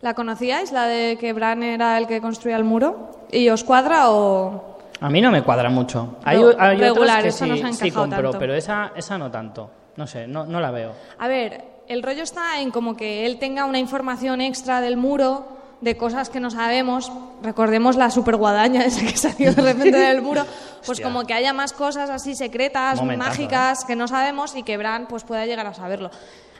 ¿La 0.00 0.14
conocíais, 0.14 0.72
la 0.72 0.86
de 0.86 1.18
que 1.18 1.32
Bran 1.32 1.62
era 1.62 1.98
el 1.98 2.06
que 2.06 2.20
construía 2.20 2.56
el 2.56 2.64
muro? 2.64 3.10
¿Y 3.30 3.48
os 3.48 3.64
cuadra 3.64 4.10
o...? 4.10 4.75
A 5.00 5.10
mí 5.10 5.20
no 5.20 5.30
me 5.30 5.42
cuadra 5.42 5.68
mucho. 5.68 6.16
Hay, 6.24 6.38
No, 6.40 6.52
hay 6.58 6.78
regular, 6.78 7.18
otras 7.20 7.38
que 7.38 7.56
sí, 7.56 7.72
sí 7.74 7.90
compro, 7.90 8.22
tanto. 8.30 8.38
pero 8.38 8.54
esa, 8.54 8.92
esa 8.96 9.18
no 9.18 9.30
tanto. 9.30 9.70
No 9.96 10.06
sé, 10.06 10.26
no, 10.26 10.44
no 10.46 10.60
la 10.60 10.70
veo. 10.70 10.92
A 11.18 11.28
ver, 11.28 11.64
el 11.88 12.02
rollo 12.02 12.22
está 12.22 12.60
en 12.60 12.70
como 12.70 12.96
que 12.96 13.26
él 13.26 13.38
tenga 13.38 13.64
una 13.64 13.78
información 13.78 14.40
extra 14.40 14.80
del 14.80 14.96
muro, 14.96 15.48
de 15.80 15.96
cosas 15.96 16.30
que 16.30 16.40
no 16.40 16.50
sabemos. 16.50 17.12
Recordemos 17.42 17.96
la 17.96 18.10
super 18.10 18.36
guadaña 18.36 18.84
esa 18.86 19.02
que 19.06 19.16
salió 19.16 19.52
de 19.52 19.62
repente 19.62 19.98
del 19.98 20.22
muro. 20.22 20.44
Pues 20.78 20.90
Hostia. 20.90 21.04
como 21.06 21.24
que 21.24 21.34
haya 21.34 21.52
más 21.52 21.72
cosas 21.72 22.08
así 22.10 22.34
secretas, 22.34 22.98
Momentazo, 22.98 23.30
mágicas, 23.30 23.84
que 23.84 23.96
no 23.96 24.08
sabemos 24.08 24.56
y 24.56 24.62
que 24.62 24.76
Bran 24.78 25.06
pues 25.08 25.24
pueda 25.24 25.44
llegar 25.46 25.66
a 25.66 25.74
saberlo. 25.74 26.10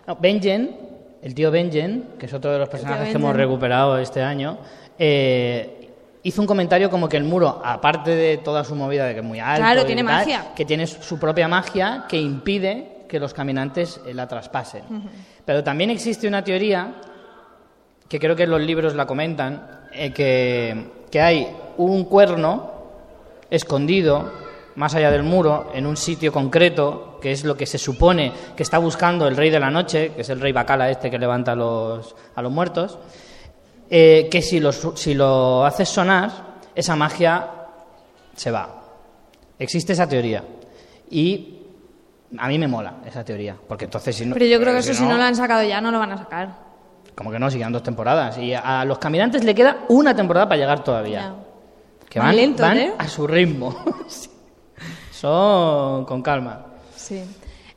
No, 0.07 0.17
Benjen, 0.17 0.77
el 1.23 1.35
tío 1.35 1.51
Benjen, 1.51 2.11
que 2.19 2.27
es 2.27 2.35
otro 2.35 2.53
de 2.53 2.59
los 2.59 2.69
personajes 2.69 3.09
que 3.09 3.15
hemos 3.17 3.35
recuperado 3.35 3.99
este 3.99 4.23
año, 4.23 4.59
eh, 4.99 5.86
hizo 6.27 6.41
un 6.41 6.47
comentario 6.47 6.91
como 6.91 7.09
que 7.09 7.17
el 7.17 7.25
muro, 7.25 7.61
aparte 7.65 8.11
de 8.11 8.39
toda 8.39 8.65
su 8.65 8.75
movida 8.75 9.07
de 9.07 9.15
que 9.15 9.21
es 9.21 9.25
muy 9.27 9.39
alto, 9.39 9.61
Claro, 9.63 9.83
y 9.83 9.85
tiene 9.87 10.03
tal, 10.03 10.13
magia. 10.13 10.47
que 10.57 10.65
tiene 10.65 10.87
su 10.87 11.19
propia 11.19 11.47
magia 11.47 12.05
que 12.09 12.19
impide 12.19 13.05
que 13.09 13.21
los 13.21 13.33
caminantes 13.33 14.01
eh, 14.05 14.13
la 14.13 14.27
traspasen. 14.27 14.83
Pero 15.45 15.63
también 15.63 15.91
existe 15.91 16.27
una 16.27 16.43
teoría 16.43 16.95
que 18.09 18.19
creo 18.19 18.35
que 18.35 18.43
en 18.43 18.51
los 18.51 18.61
libros 18.61 18.95
la 18.97 19.07
comentan, 19.07 19.85
eh, 19.93 20.13
que, 20.13 20.91
que 21.11 21.21
hay 21.21 21.49
un 21.77 22.05
cuerno 22.05 22.73
escondido 23.49 24.33
más 24.75 24.95
allá 24.95 25.11
del 25.11 25.23
muro, 25.23 25.71
en 25.75 25.87
un 25.87 25.97
sitio 25.97 26.33
concreto, 26.33 27.19
que 27.23 27.33
es 27.33 27.45
lo 27.45 27.57
que 27.57 27.67
se 27.67 27.79
supone 27.79 28.33
que 28.57 28.63
está 28.63 28.79
buscando 28.79 29.27
el 29.27 29.37
rey 29.37 29.49
de 29.51 29.59
la 29.61 29.71
noche, 29.71 30.13
que 30.15 30.21
es 30.23 30.29
el 30.29 30.41
rey 30.41 30.53
Bacala 30.53 30.91
este 30.91 31.11
que 31.11 31.19
levanta 31.19 31.53
a 31.53 31.57
los, 31.57 32.15
a 32.35 32.43
los 32.43 32.53
muertos, 32.53 32.99
eh, 33.91 34.29
que 34.31 34.43
si 34.43 34.61
lo, 34.61 34.73
si 34.73 35.15
lo 35.15 35.65
haces 35.65 35.89
sonar, 35.89 36.31
esa 36.75 36.97
magia 36.97 37.51
se 38.35 38.51
va. 38.51 38.83
Existe 39.59 39.93
esa 39.93 40.09
teoría. 40.09 40.45
Y 41.11 41.61
a 42.37 42.49
mí 42.49 42.59
me 42.59 42.69
mola 42.69 42.97
esa 43.07 43.25
teoría, 43.25 43.57
porque 43.69 43.85
entonces 43.87 44.17
si 44.17 44.27
no... 44.27 44.35
Pero 44.35 44.47
yo 44.47 44.61
creo 44.61 44.73
que 44.73 44.81
eso 44.81 44.95
si 44.95 45.05
no 45.05 45.17
lo 45.17 45.23
han 45.23 45.37
sacado 45.37 45.63
ya, 45.63 45.81
no 45.81 45.91
lo 45.91 45.99
van 45.99 46.13
a 46.13 46.19
sacar. 46.19 46.67
Como 47.15 47.31
que 47.31 47.39
no, 47.39 47.51
sigan 47.51 47.73
dos 47.73 47.83
temporadas. 47.83 48.37
Y 48.39 48.53
a 48.53 48.85
los 48.85 48.99
caminantes 48.99 49.43
le 49.43 49.55
queda 49.55 49.85
una 49.89 50.15
temporada 50.15 50.47
para 50.47 50.61
llegar 50.61 50.85
todavía. 50.85 51.35
Que 52.11 52.21
Van 52.21 52.37
¿eh? 52.79 52.93
a 52.99 53.09
su 53.09 53.27
ritmo. 53.27 53.75
Son 55.11 56.05
con 56.05 56.23
calma. 56.23 56.67
Sí. 56.95 57.25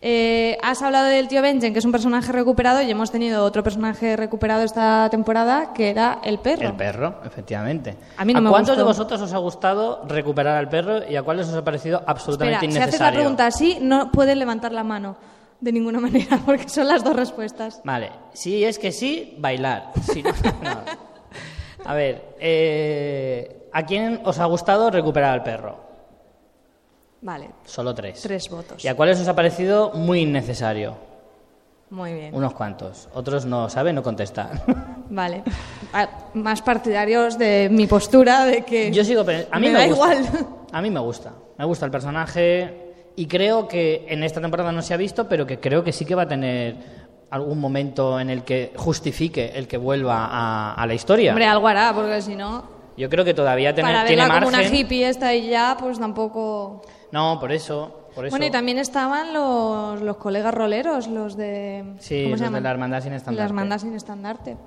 Eh, 0.02 0.58
has 0.64 0.82
hablado 0.82 1.08
del 1.08 1.28
tío 1.28 1.41
Benjen, 1.41 1.74
que 1.74 1.80
es 1.80 1.86
un 1.86 1.91
personaje 1.91 2.32
recuperado, 2.32 2.82
y 2.82 2.89
hemos 2.89 3.12
tenido 3.12 3.43
otro 3.43 3.64
personaje 3.64 4.16
recuperado 4.16 4.64
esta 4.64 5.10
temporada, 5.10 5.74
que 5.74 5.89
era 5.89 6.20
el 6.24 6.39
perro. 6.39 6.68
El 6.70 6.76
perro, 6.76 7.16
efectivamente. 7.26 7.97
A 8.16 8.24
mí 8.24 8.34
no 8.34 8.39
me 8.41 8.50
cuántos 8.50 8.76
gustó. 8.76 8.82
de 8.82 8.88
vosotros 8.88 9.22
os 9.22 9.34
ha 9.34 9.38
gustado 9.39 10.06
recuperar 10.08 10.56
al 10.56 10.70
perro 10.70 11.00
y 11.10 11.18
a 11.18 11.24
cuáles 11.24 11.50
os 11.50 11.54
ha 11.56 11.64
parecido 11.66 12.02
absolutamente 12.08 12.66
Espera, 12.66 12.72
si 12.72 12.78
haces 12.78 12.82
la 12.82 12.86
innecesario? 13.08 13.20
pregunta 13.20 13.45
así, 13.45 13.78
no 13.82 14.10
puedes 14.12 14.38
levantar 14.38 14.72
la 14.72 14.86
mano 14.86 15.18
de 15.60 15.72
ninguna 15.74 16.00
manera, 16.08 16.39
porque 16.45 16.70
son 16.70 16.88
las 16.88 17.04
dos 17.04 17.16
respuestas. 17.18 17.82
Vale, 17.84 18.10
si 18.32 18.64
es 18.64 18.80
que 18.80 18.93
sí, 18.93 19.36
bailar. 19.38 19.91
Si 20.02 20.24
no, 20.24 20.30
no. 20.64 20.80
A 21.84 21.93
ver, 21.93 22.36
eh, 22.39 23.68
¿a 23.74 23.84
quién 23.86 24.22
os 24.24 24.39
ha 24.39 24.45
gustado 24.45 24.89
recuperar 24.91 25.34
al 25.34 25.43
perro? 25.43 25.89
Vale, 27.22 27.49
Solo 27.65 27.93
tres. 27.93 28.22
tres 28.22 28.49
votos. 28.49 28.84
¿Y 28.84 28.88
a 28.88 28.95
cuáles 28.95 29.20
os 29.20 29.28
ha 29.28 29.36
parecido 29.36 29.91
muy 29.93 30.22
innecesario? 30.22 30.95
Muy 31.89 32.13
bien. 32.13 32.36
Unos 32.36 32.53
cuantos. 32.53 33.09
Otros 33.13 33.45
no 33.45 33.67
saben, 33.70 33.95
no 33.95 34.03
contestan. 34.03 34.61
Vale. 35.09 35.43
Ah, 35.91 36.07
Más 36.36 36.61
partidarios 36.61 37.38
de 37.38 37.67
mi 37.72 37.88
postura 37.88 38.45
de 38.45 38.61
que 38.63 38.91
Yo 38.91 39.03
sigo 39.03 39.22
a 39.22 39.59
mí 39.59 39.67
me, 39.67 39.74
me, 39.74 39.80
da 39.80 39.88
gusta. 39.88 40.15
igual. 40.15 40.47
A 40.72 40.82
mí 40.84 40.91
me 40.91 40.99
gusta. 40.99 41.34
Me 41.57 41.65
gusta 41.65 41.86
el 41.86 41.91
personaje 41.91 43.11
y 43.15 43.26
creo 43.26 43.67
que 43.67 44.05
en 44.07 44.24
esta 44.24 44.39
temporada 44.39 44.72
no 44.72 44.84
se 44.84 44.93
ha 44.93 44.97
visto, 44.97 45.28
pero 45.28 45.47
que 45.47 45.59
creo 45.59 45.84
que 45.84 45.91
sí 45.91 46.05
que 46.05 46.13
va 46.13 46.22
a 46.24 46.28
tener 46.28 46.76
algún 47.32 47.59
momento 47.59 48.20
en 48.20 48.30
el 48.30 48.43
que 48.43 48.72
justifique 48.78 49.51
el 49.55 49.67
que 49.67 49.78
vuelva 49.78 50.28
a, 50.28 50.76
a 50.76 50.86
la 50.86 50.93
historia. 50.93 51.32
Hombre, 51.32 51.47
algo 51.47 51.67
hará, 51.67 51.91
porque 51.93 52.22
si 52.22 52.36
no, 52.36 52.63
Yo 52.97 53.09
creo 53.09 53.26
que 53.26 53.34
todavía 53.34 53.74
tiene, 53.74 53.89
para 53.89 54.05
tiene 54.05 54.22
verla 54.22 54.36
como 54.39 54.51
margen. 54.51 54.70
una 54.72 54.78
hippie 54.80 55.09
esta 55.09 55.34
y 55.34 55.49
ya, 55.49 55.76
pues 55.80 55.97
tampoco... 55.99 56.84
No, 57.12 57.39
por 57.39 57.51
eso, 57.51 58.10
por 58.14 58.26
eso. 58.26 58.32
Bueno, 58.34 58.45
y 58.45 58.51
también 58.51 58.78
estaban 58.78 59.34
los, 59.34 60.01
los 60.01 60.18
colegas 60.18 60.53
roleros, 60.53 61.07
los 61.07 61.36
de... 61.36 61.84
Sí, 61.99 62.24
¿cómo 62.24 62.32
los 62.36 62.39
se 62.39 62.49
de 62.49 62.62
la 62.62 62.72
Hermandad 62.72 63.01
Sin 63.03 63.14
Estandarte. 63.14 63.38
La 63.39 63.45
Hermandad 63.45 63.80
Sin 63.80 63.95
Estandarte. 63.95 64.57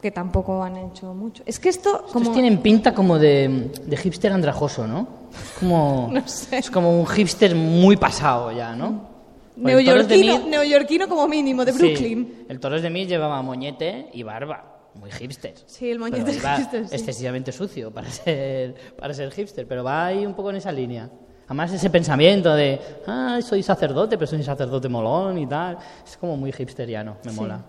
Que 0.00 0.10
tampoco 0.10 0.62
han 0.62 0.76
hecho 0.76 1.14
mucho. 1.14 1.42
Es 1.46 1.58
que 1.58 1.68
esto, 1.70 1.96
Estos 2.06 2.12
como... 2.12 2.32
tienen 2.32 2.58
pinta 2.58 2.94
como 2.94 3.18
de, 3.18 3.70
de 3.84 3.96
hipster 3.96 4.30
andrajoso, 4.32 4.86
¿no? 4.86 5.08
Es 5.32 5.58
como, 5.58 6.08
No 6.12 6.26
sé. 6.28 6.58
es 6.58 6.70
como 6.70 6.98
un 7.00 7.06
hipster 7.06 7.54
muy 7.54 7.96
pasado 7.96 8.52
ya, 8.52 8.74
¿no? 8.76 9.16
Neoyorquino, 9.56 10.46
neoyorquino 10.46 11.08
como 11.08 11.26
mínimo, 11.26 11.64
de 11.64 11.72
Sí, 11.72 11.78
Brooklyn. 11.78 12.44
el 12.48 12.60
Toros 12.60 12.82
de 12.82 12.90
Mil 12.90 13.08
llevaba 13.08 13.40
moñete 13.42 14.10
y 14.12 14.22
barba. 14.22 14.75
Muy 14.98 15.10
hipster. 15.10 15.54
Sí, 15.66 15.90
el 15.90 15.98
moñete 15.98 16.30
es 16.30 16.42
hipster, 16.42 16.88
sí. 16.88 16.94
excesivamente 16.94 17.52
sucio 17.52 17.92
para 17.92 18.10
ser, 18.10 18.74
para 18.98 19.14
ser 19.14 19.30
hipster, 19.30 19.66
pero 19.66 19.84
va 19.84 20.06
ahí 20.06 20.26
un 20.26 20.34
poco 20.34 20.50
en 20.50 20.56
esa 20.56 20.72
línea. 20.72 21.08
Además, 21.46 21.72
ese 21.72 21.90
pensamiento 21.90 22.54
de, 22.54 22.80
ah, 23.06 23.38
soy 23.40 23.62
sacerdote, 23.62 24.18
pero 24.18 24.26
soy 24.26 24.42
sacerdote 24.42 24.88
molón 24.88 25.38
y 25.38 25.46
tal. 25.46 25.78
Es 26.04 26.16
como 26.16 26.36
muy 26.36 26.52
hipsteriano, 26.56 27.18
me 27.24 27.32
mola. 27.32 27.64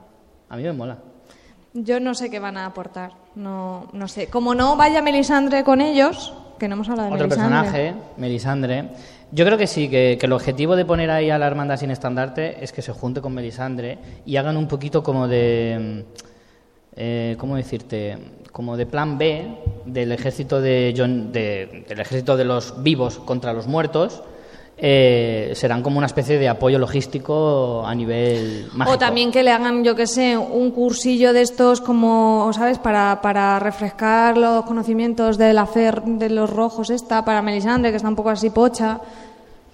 A 0.49 0.57
mí 0.57 0.63
me 0.63 0.73
mola. 0.73 0.97
Yo 1.73 1.99
no 1.99 2.15
sé 2.15 2.31
qué 2.31 2.39
van 2.39 2.57
a 2.57 2.65
aportar. 2.65 3.11
No, 3.35 3.87
no 3.93 4.07
sé. 4.07 4.27
Como 4.27 4.55
no 4.55 4.75
vaya 4.77 5.03
Melisandre 5.03 5.63
con 5.63 5.79
ellos, 5.81 6.33
que 6.57 6.67
no 6.67 6.73
hemos 6.73 6.89
hablado 6.89 7.09
de 7.09 7.15
Otro 7.15 7.27
Melisandre. 7.27 7.61
personaje, 7.61 7.95
Melisandre. 8.17 8.89
Yo 9.31 9.45
creo 9.45 9.59
que 9.59 9.67
sí, 9.67 9.89
que, 9.89 10.17
que 10.19 10.25
el 10.25 10.31
objetivo 10.31 10.75
de 10.75 10.85
poner 10.85 11.11
ahí 11.11 11.29
a 11.29 11.37
la 11.37 11.45
hermandad 11.45 11.77
sin 11.77 11.91
estandarte 11.91 12.63
es 12.63 12.71
que 12.71 12.81
se 12.81 12.93
junte 12.93 13.21
con 13.21 13.33
Melisandre 13.33 13.99
y 14.25 14.37
hagan 14.37 14.57
un 14.57 14.67
poquito 14.67 15.03
como 15.03 15.27
de. 15.27 16.05
Eh, 16.97 17.35
¿Cómo 17.37 17.55
decirte? 17.55 18.17
Como 18.51 18.75
de 18.75 18.85
plan 18.85 19.17
B 19.17 19.47
del 19.85 20.11
ejército 20.11 20.59
de, 20.59 20.91
del 20.93 21.99
ejército 21.99 22.35
de 22.35 22.43
los 22.43 22.81
vivos 22.83 23.19
contra 23.19 23.53
los 23.53 23.67
muertos. 23.67 24.23
eh, 24.79 25.53
serán 25.55 25.81
como 25.81 25.97
una 25.97 26.05
especie 26.05 26.37
de 26.37 26.47
apoyo 26.47 26.77
logístico 26.77 27.83
a 27.85 27.95
nivel 27.95 28.67
mágico. 28.73 28.95
O 28.95 28.99
también 28.99 29.31
que 29.31 29.41
le 29.41 29.51
hagan, 29.51 29.83
yo 29.83 29.95
que 29.95 30.05
sé, 30.05 30.37
un 30.37 30.71
cursillo 30.71 31.33
de 31.33 31.41
estos 31.41 31.81
como, 31.81 32.51
¿sabes? 32.53 32.77
Para, 32.77 33.19
para 33.21 33.57
refrescar 33.59 34.37
los 34.37 34.65
conocimientos 34.65 35.37
de 35.37 35.53
la 35.53 35.65
fer 35.65 36.03
de 36.03 36.29
los 36.29 36.49
rojos 36.49 36.91
esta, 36.91 37.25
para 37.25 37.41
Melisandre, 37.41 37.89
que 37.89 37.97
está 37.97 38.07
un 38.09 38.15
poco 38.15 38.29
así 38.29 38.51
pocha, 38.51 39.01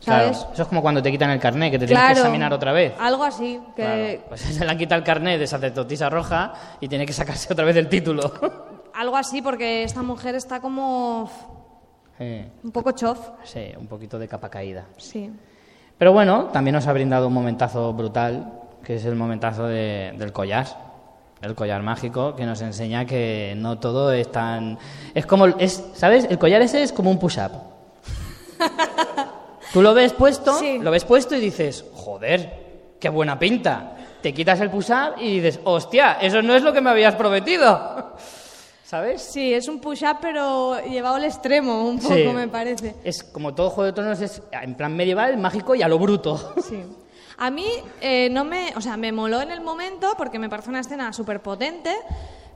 Claro, 0.03 0.33
¿sabes? 0.33 0.47
eso 0.53 0.61
es 0.63 0.67
como 0.67 0.81
cuando 0.81 1.01
te 1.01 1.11
quitan 1.11 1.29
el 1.29 1.39
carnet, 1.39 1.71
que 1.71 1.79
te 1.79 1.87
tienes 1.87 2.05
que 2.05 2.11
examinar 2.13 2.51
otra 2.53 2.71
vez. 2.73 2.93
Algo 2.99 3.23
así, 3.23 3.59
que 3.75 3.83
Claro, 3.83 4.23
pues 4.29 4.41
se 4.41 4.65
le 4.65 4.71
han 4.71 4.77
quitado 4.77 4.99
el 4.99 5.05
carnet 5.05 5.39
de 5.39 5.47
sacerdotisa 5.47 6.09
roja 6.09 6.53
y 6.81 6.87
tiene 6.87 7.05
que 7.05 7.13
sacarse 7.13 7.51
otra 7.51 7.63
vez 7.65 7.75
el 7.77 7.87
título. 7.89 8.31
algo 8.93 9.15
así 9.17 9.41
porque 9.41 9.83
esta 9.83 10.01
mujer 10.03 10.35
está 10.35 10.59
como 10.59 11.29
Eh, 12.19 12.47
un 12.63 12.71
poco 12.71 12.91
chof, 12.91 13.17
sí, 13.43 13.71
un 13.77 13.87
poquito 13.87 14.19
de 14.19 14.27
capa 14.27 14.49
caída. 14.49 14.85
sí. 14.97 15.31
Pero 15.97 16.11
bueno, 16.11 16.45
también 16.51 16.73
nos 16.73 16.87
ha 16.87 16.91
brindado 16.93 17.27
un 17.27 17.33
momentazo 17.33 17.93
brutal, 17.93 18.51
que 18.83 18.95
es 18.95 19.05
el 19.05 19.15
momentazo 19.15 19.67
de- 19.67 20.13
del 20.17 20.33
collar. 20.33 20.65
El 21.41 21.55
collar 21.55 21.81
mágico 21.83 22.35
que 22.35 22.45
nos 22.45 22.61
enseña 22.61 23.05
que 23.05 23.53
no 23.55 23.77
todo 23.77 24.11
es 24.11 24.29
tan... 24.31 24.77
Es 25.13 25.25
como... 25.25 25.45
Es, 25.45 25.83
¿Sabes? 25.93 26.25
El 26.29 26.39
collar 26.39 26.61
ese 26.61 26.81
es 26.83 26.91
como 26.91 27.11
un 27.11 27.19
push-up. 27.19 27.51
Tú 29.73 29.81
lo 29.81 29.93
ves 29.93 30.13
puesto, 30.13 30.53
Sí. 30.59 30.77
lo 30.79 30.91
ves 30.91 31.03
puesto 31.03 31.35
y 31.35 31.39
dices, 31.39 31.83
joder, 31.93 32.95
qué 32.99 33.09
buena 33.09 33.37
pinta. 33.39 33.97
Te 34.21 34.33
quitas 34.33 34.59
el 34.61 34.69
push-up 34.69 35.15
y 35.19 35.39
dices, 35.39 35.59
hostia, 35.63 36.13
eso 36.21 36.41
no 36.41 36.55
es 36.55 36.61
lo 36.63 36.71
que 36.71 36.79
me 36.81 36.91
habías 36.91 37.15
prometido. 37.15 38.13
¿Sabes? 38.85 39.23
Sí, 39.23 39.51
es 39.53 39.67
un 39.67 39.79
push-up 39.79 40.17
pero 40.21 40.79
llevado 40.85 41.15
al 41.15 41.23
extremo 41.25 41.83
un 41.89 41.97
poco, 41.99 42.13
Sí. 42.13 42.23
me 42.25 42.47
parece. 42.47 42.95
Es 43.03 43.23
como 43.23 43.55
todo 43.55 43.71
Juego 43.71 43.87
de 43.87 43.93
Tronos, 43.93 44.21
es 44.21 44.41
en 44.51 44.75
plan 44.75 44.95
medieval, 44.95 45.35
mágico 45.37 45.73
y 45.73 45.81
a 45.81 45.87
lo 45.87 45.97
bruto. 45.97 46.53
Sí. 46.69 46.83
A 47.39 47.49
mí 47.49 47.65
eh, 47.99 48.29
no 48.31 48.43
me, 48.43 48.71
o 48.75 48.81
sea, 48.81 48.95
me 48.95 49.11
moló 49.11 49.41
en 49.41 49.49
el 49.49 49.59
momento 49.61 50.13
porque 50.15 50.37
me 50.37 50.49
parece 50.49 50.69
una 50.69 50.81
escena 50.81 51.11
súper 51.11 51.41
potente, 51.41 51.91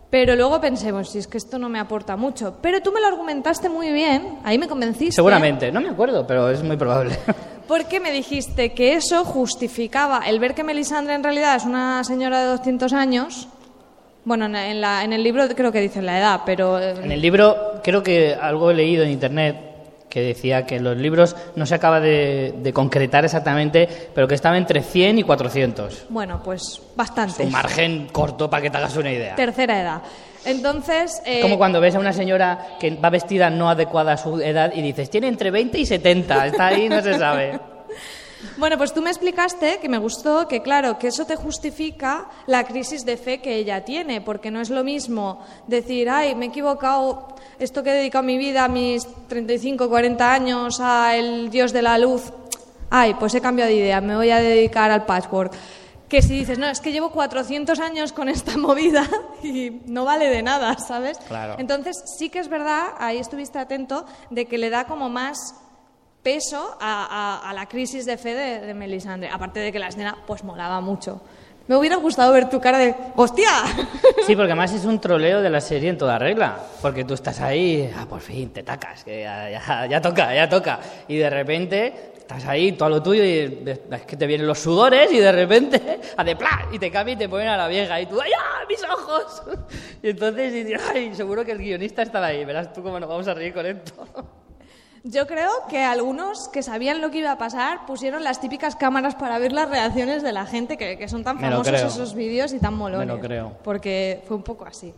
pero 0.10 0.36
luego 0.36 0.60
pensé, 0.62 0.92
pues 0.92 1.10
si 1.10 1.18
es 1.20 1.28
que 1.28 1.38
esto 1.38 1.60
no 1.60 1.68
me 1.70 1.80
aporta 1.80 2.16
mucho. 2.16 2.56
Pero 2.62 2.82
tú 2.82 2.92
me 2.92 3.02
lo 3.02 3.08
argumentaste 3.08 3.70
muy 3.70 3.92
bien, 3.92 4.40
ahí 4.44 4.58
me 4.58 4.68
convenciste. 4.68 5.12
Seguramente, 5.14 5.72
no 5.72 5.82
me 5.82 5.90
acuerdo, 5.90 6.26
pero 6.26 6.50
es 6.50 6.64
muy 6.64 6.78
probable. 6.78 7.18
Porque 7.68 8.00
me 8.00 8.12
dijiste 8.12 8.74
que 8.74 8.94
eso 8.94 9.26
justificaba 9.26 10.22
el 10.26 10.40
ver 10.40 10.54
que 10.56 10.64
Melisandre 10.64 11.14
en 11.16 11.24
realidad 11.24 11.56
es 11.58 11.66
una 11.66 12.02
señora 12.06 12.40
de 12.40 12.46
200 12.52 12.94
años. 12.94 13.50
Bueno, 14.24 14.46
en, 14.46 14.80
la- 14.82 15.04
en 15.04 15.12
el 15.14 15.22
libro 15.24 15.46
creo 15.56 15.72
que 15.74 15.82
dicen 15.82 16.06
la 16.06 16.18
edad, 16.20 16.42
pero... 16.46 16.80
eh, 16.80 16.92
En 17.04 17.12
el 17.12 17.22
libro, 17.22 17.82
creo 17.84 18.04
que 18.04 18.34
algo 18.36 18.72
he 18.72 18.74
leído 18.74 19.04
en 19.04 19.12
internet 19.12 19.58
que 20.10 20.22
decía 20.22 20.66
que 20.66 20.80
los 20.80 20.96
libros 20.98 21.36
no 21.56 21.66
se 21.66 21.76
acaba 21.76 22.00
de, 22.00 22.56
de 22.58 22.74
concretar 22.74 23.26
exactamente, 23.26 23.88
pero 24.16 24.28
que 24.28 24.36
estaba 24.36 24.58
entre 24.58 24.82
100 24.82 25.20
y 25.20 25.24
400. 25.24 26.06
Bueno, 26.10 26.42
pues 26.44 26.82
bastante. 26.96 27.44
Un 27.44 27.52
margen 27.52 28.08
corto 28.12 28.50
para 28.50 28.62
que 28.64 28.70
te 28.70 28.78
hagas 28.78 28.96
una 28.96 29.12
idea. 29.12 29.36
Tercera 29.36 29.82
edad. 29.82 30.02
Entonces... 30.46 31.22
eh, 31.26 31.38
Es 31.40 31.42
como 31.42 31.58
cuando 31.58 31.82
ves 31.82 31.96
a 31.96 32.00
una 32.00 32.14
señora 32.14 32.78
que 32.80 32.92
va 32.96 33.10
vestida 33.10 33.50
no 33.50 33.70
adecuada 33.70 34.14
a 34.14 34.18
su 34.18 34.40
edad 34.40 34.72
y 34.74 34.82
dices, 34.82 35.10
tiene 35.10 35.28
entre 35.28 35.52
20 35.52 35.78
y 35.78 35.86
70, 35.86 36.48
está 36.48 36.68
ahí, 36.68 36.88
no 36.88 37.02
se 37.02 37.18
sabe. 37.18 37.60
Bueno, 38.58 38.78
pues 38.78 38.94
tú 38.94 39.02
me 39.02 39.10
explicaste 39.10 39.80
que 39.80 39.90
me 39.90 39.98
gustó 39.98 40.48
que, 40.48 40.62
claro, 40.62 40.98
que 40.98 41.08
eso 41.08 41.26
te 41.26 41.36
justifica 41.36 42.28
la 42.46 42.64
crisis 42.64 43.06
de 43.06 43.18
fe 43.18 43.40
que 43.40 43.56
ella 43.56 43.84
tiene, 43.84 44.22
porque 44.22 44.52
no 44.52 44.62
es 44.62 44.70
lo 44.70 44.84
mismo 44.84 45.44
decir, 45.68 46.10
ay, 46.10 46.36
me 46.36 46.46
he 46.46 46.50
equivocado, 46.50 47.28
esto 47.60 47.84
que 47.84 47.92
he 47.92 47.94
dedicado 47.94 48.24
mi 48.24 48.38
vida, 48.38 48.66
a 48.66 48.68
mis 48.68 49.08
35, 49.28 49.90
40 49.90 50.34
años, 50.34 50.80
al 50.80 51.50
dios 51.50 51.74
de 51.74 51.82
la 51.82 51.98
luz, 51.98 52.32
ay, 52.90 53.16
pues 53.16 53.34
he 53.36 53.42
cambiado 53.42 53.70
de 53.70 53.78
idea, 53.78 54.02
me 54.02 54.16
voy 54.16 54.32
a 54.32 54.40
dedicar 54.40 54.92
al 54.92 55.06
patchwork. 55.06 55.54
Que 56.08 56.22
si 56.22 56.36
dices, 56.36 56.58
no, 56.58 56.68
es 56.68 56.80
que 56.80 56.94
llevo 56.94 57.12
400 57.12 57.80
años 57.80 58.14
con 58.14 58.30
esta 58.30 58.58
movida 58.58 59.06
y 59.44 59.82
no 59.88 60.06
vale 60.06 60.30
de 60.30 60.42
nada, 60.42 60.78
¿sabes? 60.78 61.18
Claro. 61.28 61.56
Entonces, 61.58 62.02
sí 62.18 62.30
que 62.30 62.40
es 62.40 62.48
verdad, 62.48 62.94
ahí 62.98 63.18
estuviste 63.18 63.60
atento, 63.60 64.06
de 64.30 64.46
que 64.46 64.58
le 64.58 64.70
da 64.70 64.86
como 64.86 65.10
más 65.10 65.56
peso 66.28 66.76
a, 66.82 67.40
a- 67.46 67.50
a 67.50 67.54
la 67.54 67.68
crisis 67.68 68.06
de 68.06 68.18
fe 68.18 68.34
de, 68.36 68.60
de 68.68 68.74
Melisandre. 68.74 69.30
Aparte 69.32 69.62
de 69.62 69.72
que 69.72 69.80
la 69.80 69.88
escena 69.88 70.18
pues 70.28 70.44
molaba 70.44 70.82
mucho. 70.82 71.22
Me 71.70 71.76
hubiera 71.78 71.96
gustado 71.96 72.34
ver 72.34 72.50
tu 72.50 72.60
cara 72.60 72.78
de 72.80 72.94
¡Hostia! 73.16 73.50
Sí, 74.26 74.36
porque 74.36 74.52
además 74.52 74.74
es 74.74 74.84
un 74.84 75.00
troleo 75.00 75.42
de 75.42 75.50
la 75.50 75.62
serie 75.62 75.90
en 75.90 75.98
toda 75.98 76.20
regla. 76.20 76.58
Porque 76.82 77.06
tú 77.06 77.14
estás 77.14 77.40
ahí, 77.40 77.90
ah, 77.98 78.06
por 78.10 78.20
fin, 78.20 78.50
te 78.50 78.62
tacas, 78.64 79.06
que 79.06 79.22
ya, 79.22 79.50
ya- 79.50 79.86
ya 79.86 80.02
toca, 80.02 80.36
ya 80.36 80.50
toca. 80.50 80.80
Y 81.08 81.16
de 81.16 81.30
repente 81.30 82.12
estás 82.18 82.44
ahí, 82.46 82.74
todo 82.74 82.90
lo 82.90 83.02
tuyo, 83.02 83.24
y 83.24 83.64
es 83.90 84.02
que 84.06 84.18
te 84.18 84.28
vienen 84.28 84.48
los 84.48 84.60
sudores, 84.60 85.10
y 85.14 85.20
de 85.20 85.32
repente, 85.32 86.02
hace 86.18 86.36
¡plá! 86.36 86.68
y 86.74 86.78
te 86.78 86.92
cambia 86.92 87.14
y 87.14 87.18
te 87.18 87.30
ponen 87.30 87.48
a 87.48 87.56
la 87.56 87.70
vieja. 87.70 88.02
Y 88.02 88.06
tú, 88.06 88.20
¡ay, 88.20 88.32
ah, 88.38 88.66
mis 88.68 88.84
ojos! 88.84 89.44
Y 90.04 90.10
entonces 90.10 90.52
dices, 90.54 90.82
¡ay! 90.94 91.16
Seguro 91.16 91.46
que 91.46 91.54
el 91.54 91.60
guionista 91.60 92.02
estará 92.02 92.28
ahí. 92.28 92.44
Verás 92.44 92.74
tú 92.74 92.84
cómo 92.84 93.00
nos 93.00 93.08
vamos 93.08 93.28
a 93.30 93.34
reír 93.34 93.54
con 93.54 93.66
esto. 93.66 93.94
Yo 95.10 95.26
creo 95.26 95.50
que 95.70 95.84
algunos 95.84 96.50
que 96.50 96.62
sabían 96.64 97.00
lo 97.02 97.10
que 97.12 97.20
iba 97.20 97.32
a 97.32 97.38
pasar 97.38 97.86
pusieron 97.86 98.24
las 98.24 98.42
típicas 98.42 98.76
cámaras 98.76 99.16
para 99.16 99.40
ver 99.40 99.54
las 99.54 99.70
reacciones 99.70 100.22
de 100.24 100.34
la 100.34 100.46
gente, 100.46 100.76
que, 100.78 100.98
que 100.98 101.08
son 101.08 101.24
tan 101.24 101.38
Me 101.38 101.44
lo 101.44 101.64
famosos 101.64 101.74
creo. 101.74 101.88
esos 101.88 102.14
vídeos 102.14 102.52
y 102.54 102.60
tan 102.60 102.74
molones. 102.74 103.08
Me 103.08 103.14
lo 103.14 103.20
creo. 103.20 103.54
Porque 103.64 104.24
fue 104.28 104.36
un 104.36 104.44
poco 104.44 104.66
así. 104.66 104.94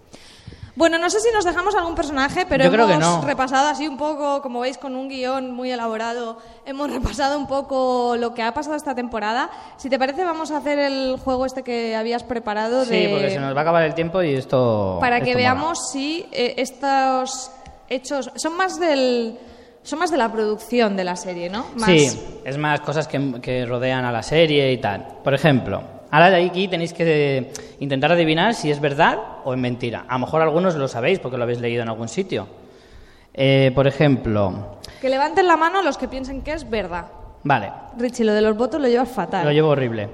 Bueno, 0.76 0.98
no 0.98 1.10
sé 1.10 1.20
si 1.20 1.28
nos 1.34 1.44
dejamos 1.44 1.76
algún 1.76 1.94
personaje, 1.94 2.46
pero 2.48 2.64
Yo 2.64 2.72
creo 2.72 2.88
que 2.88 2.94
hemos 2.94 3.18
no. 3.18 3.22
repasado 3.28 3.68
así 3.68 3.86
un 3.88 3.98
poco, 3.98 4.42
como 4.42 4.62
veis, 4.62 4.78
con 4.78 4.96
un 4.96 5.10
guion 5.10 5.52
muy 5.52 5.70
elaborado, 5.72 6.38
hemos 6.66 6.90
repasado 6.90 7.38
un 7.38 7.48
poco 7.48 8.16
lo 8.18 8.34
que 8.34 8.42
ha 8.44 8.54
pasado 8.54 8.78
esta 8.78 8.96
temporada. 8.96 9.50
Si 9.78 9.90
te 9.90 10.00
parece, 10.00 10.24
vamos 10.24 10.52
a 10.52 10.58
hacer 10.58 10.80
el 10.80 11.18
juego 11.24 11.46
este 11.46 11.64
que 11.64 11.96
habías 11.98 12.24
preparado 12.24 12.86
Sí, 12.86 12.92
de... 12.92 13.10
porque 13.10 13.30
se 13.30 13.40
nos 13.40 13.54
va 13.54 13.60
a 13.60 13.62
acabar 13.64 13.84
el 13.84 13.94
tiempo 13.94 14.24
y 14.24 14.34
esto. 14.36 14.98
para 15.02 15.20
que 15.20 15.32
esto 15.32 15.40
mola. 15.40 15.54
veamos 15.54 15.92
si 15.92 16.26
eh, 16.32 16.54
estos 16.58 17.52
hechos 17.90 18.32
son 18.36 18.56
más 18.56 18.80
del 18.80 19.38
son 19.90 20.00
más 20.00 20.12
de 20.12 20.18
la 20.18 20.32
producción 20.32 20.96
de 20.96 21.04
la 21.04 21.16
serie, 21.16 21.50
¿no? 21.50 21.66
Más... 21.76 21.86
Sí, 21.90 22.20
es 22.46 22.58
más 22.60 22.82
cosas 22.82 23.08
que, 23.08 23.42
que 23.42 23.66
rodean 23.66 24.06
a 24.06 24.12
la 24.12 24.22
serie 24.22 24.72
y 24.72 24.78
tal. 24.78 25.06
Por 25.24 25.34
ejemplo, 25.34 25.82
ahora 26.12 26.30
de 26.30 26.46
aquí 26.46 26.68
tenéis 26.68 26.94
que 26.94 27.52
intentar 27.80 28.12
adivinar 28.12 28.54
si 28.54 28.70
es 28.70 28.80
verdad 28.80 29.18
o 29.44 29.54
es 29.54 29.60
mentira. 29.60 30.06
A 30.08 30.14
lo 30.14 30.20
mejor 30.20 30.44
algunos 30.44 30.76
lo 30.76 30.88
sabéis 30.88 31.18
porque 31.18 31.38
lo 31.38 31.44
habéis 31.44 31.60
leído 31.60 31.82
en 31.82 31.90
algún 31.90 32.08
sitio. 32.08 32.48
Eh, 33.34 33.72
por 33.74 33.88
ejemplo, 33.88 34.78
Que 35.02 35.10
levanten 35.10 35.48
la 35.48 35.58
mano 35.58 35.82
los 35.82 35.98
que 35.98 36.08
piensen 36.08 36.42
que 36.44 36.54
es 36.54 36.70
verdad. 36.70 37.06
vale, 37.44 37.72
Richie, 37.98 38.26
lo 38.26 38.34
de 38.34 38.42
los 38.42 38.56
votos 38.56 38.80
lo 38.80 38.88
llevas 38.88 39.10
fatal. 39.10 39.44
lo 39.44 39.52
llevo 39.52 39.70
horrible. 39.70 40.08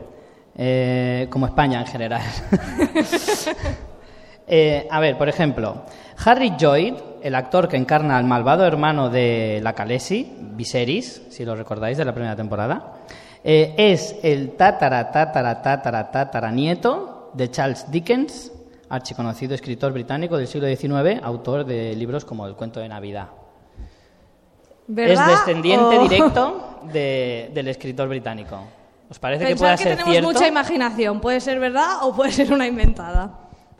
Eh, 0.57 1.27
como 1.29 1.47
España 1.47 1.81
en 1.81 1.87
general. 1.87 2.21
Eh, 4.47 4.87
a 4.91 4.99
ver, 4.99 5.17
por 5.17 5.27
ejemplo, 5.27 5.85
Harry 6.23 6.53
Lloyd, 6.55 6.93
el 7.25 7.33
actor 7.33 7.67
que 7.67 7.75
encarna 7.75 8.17
al 8.17 8.23
malvado 8.25 8.65
hermano 8.65 9.09
de 9.09 9.59
la 9.63 9.73
Khaleesi, 9.73 10.31
Viserys, 10.39 11.23
si 11.29 11.43
lo 11.43 11.55
recordáis 11.55 11.97
de 11.97 12.05
la 12.05 12.13
primera 12.13 12.35
temporada, 12.35 12.93
eh, 13.43 13.73
es 13.77 14.15
el 14.21 14.51
tatara, 14.51 15.11
tatara, 15.11 15.59
tatara, 15.61 16.11
tatara 16.11 16.51
nieto 16.51 17.31
de 17.33 17.49
Charles 17.49 17.89
Dickens, 17.89 18.51
archiconocido 18.89 19.55
escritor 19.55 19.91
británico 19.91 20.37
del 20.37 20.47
siglo 20.47 20.67
XIX, 20.67 21.19
autor 21.23 21.65
de 21.65 21.95
libros 21.95 22.25
como 22.25 22.45
El 22.45 22.53
cuento 22.55 22.79
de 22.79 22.89
Navidad. 22.89 23.27
¿Verdad 24.87 25.31
Es 25.31 25.39
descendiente 25.39 25.97
o- 25.97 26.03
directo 26.03 26.79
de- 26.93 27.49
del 27.53 27.67
escritor 27.69 28.07
británico. 28.07 28.59
¿Os 29.09 29.17
parece 29.17 29.45
que 29.47 29.55
pueda 29.55 29.77
que, 29.77 29.83
ser 29.83 29.91
tenemos 29.93 30.11
cierto? 30.11 30.31
mucha 30.31 30.47
imaginación. 30.47 31.19
Puede 31.21 31.39
ser 31.39 31.59
verdad 31.59 32.03
o 32.03 32.15
puede 32.15 32.31
ser 32.31 32.53
una 32.53 32.67
inventada. 32.67 33.31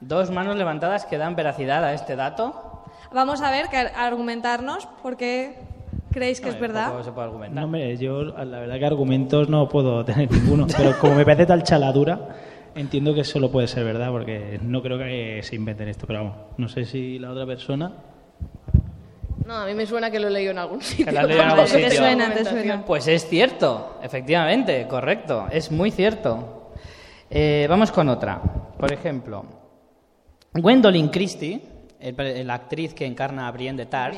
Dos 0.02 0.32
manos 0.32 0.56
levantadas 0.56 1.06
que 1.06 1.18
dan 1.20 1.36
veracidad 1.36 1.84
a 1.84 1.94
este 1.94 2.16
dato. 2.16 2.72
Vamos 3.14 3.42
a 3.42 3.52
ver, 3.52 3.68
que 3.70 3.78
argumentarnos 3.78 4.86
por 5.02 5.16
qué 5.18 5.56
creéis 6.12 6.40
que 6.42 6.50
es 6.50 6.56
Hombre, 6.56 6.68
verdad. 6.70 7.04
se 7.04 7.12
puede 7.12 7.28
argumentar. 7.28 7.56
No, 7.60 7.66
hombre, 7.66 7.98
yo 7.98 8.24
la 8.24 8.60
verdad 8.60 8.78
que 8.80 8.86
argumentos 8.86 9.50
no 9.50 9.68
puedo 9.70 10.04
tener 10.06 10.30
ninguno, 10.32 10.68
pero 10.78 10.98
como 11.00 11.16
me 11.16 11.26
parece 11.26 11.46
tal 11.46 11.64
chaladura, 11.64 12.30
entiendo 12.76 13.14
que 13.14 13.24
solo 13.24 13.52
puede 13.52 13.68
ser 13.68 13.84
verdad, 13.86 14.12
porque 14.12 14.60
no 14.62 14.82
creo 14.82 14.98
que 14.98 15.42
se 15.44 15.56
inventen 15.56 15.88
esto, 15.90 16.06
pero 16.08 16.20
vamos, 16.20 16.36
no 16.58 16.68
sé 16.68 16.86
si 16.86 17.20
la 17.20 17.32
otra 17.32 17.46
persona... 17.46 17.92
No, 19.46 19.54
a 19.58 19.66
mí 19.68 19.76
me 19.76 19.86
suena 19.86 20.10
que 20.10 20.20
lo 20.20 20.28
he 20.28 20.32
leído 20.32 20.52
en 20.52 20.58
algún 20.58 20.82
sitio. 20.82 21.12
lo 21.12 21.20
has 21.20 21.28
leído 21.28 21.44
en 21.44 21.50
algún 21.50 21.66
Te 21.72 21.72
sitio. 21.84 21.92
suena, 21.92 22.34
te 22.34 22.46
suena. 22.46 22.84
Pues 22.86 23.08
es 23.08 23.28
cierto, 23.30 24.00
efectivamente, 24.02 24.88
correcto, 24.88 25.46
es 25.52 25.72
muy 25.72 25.92
cierto. 25.92 26.72
Eh, 27.30 27.68
vamos 27.70 27.92
con 27.92 28.10
otra. 28.10 28.42
Por 28.42 28.92
ejemplo, 28.92 29.46
Gwendolyn 30.54 31.10
Christie, 31.10 31.62
la 32.00 32.54
actriz 32.54 32.94
que 32.94 33.06
encarna 33.06 33.48
a 33.48 33.52
Brienne 33.52 33.78
de 33.78 33.86
Tarth, 33.86 34.18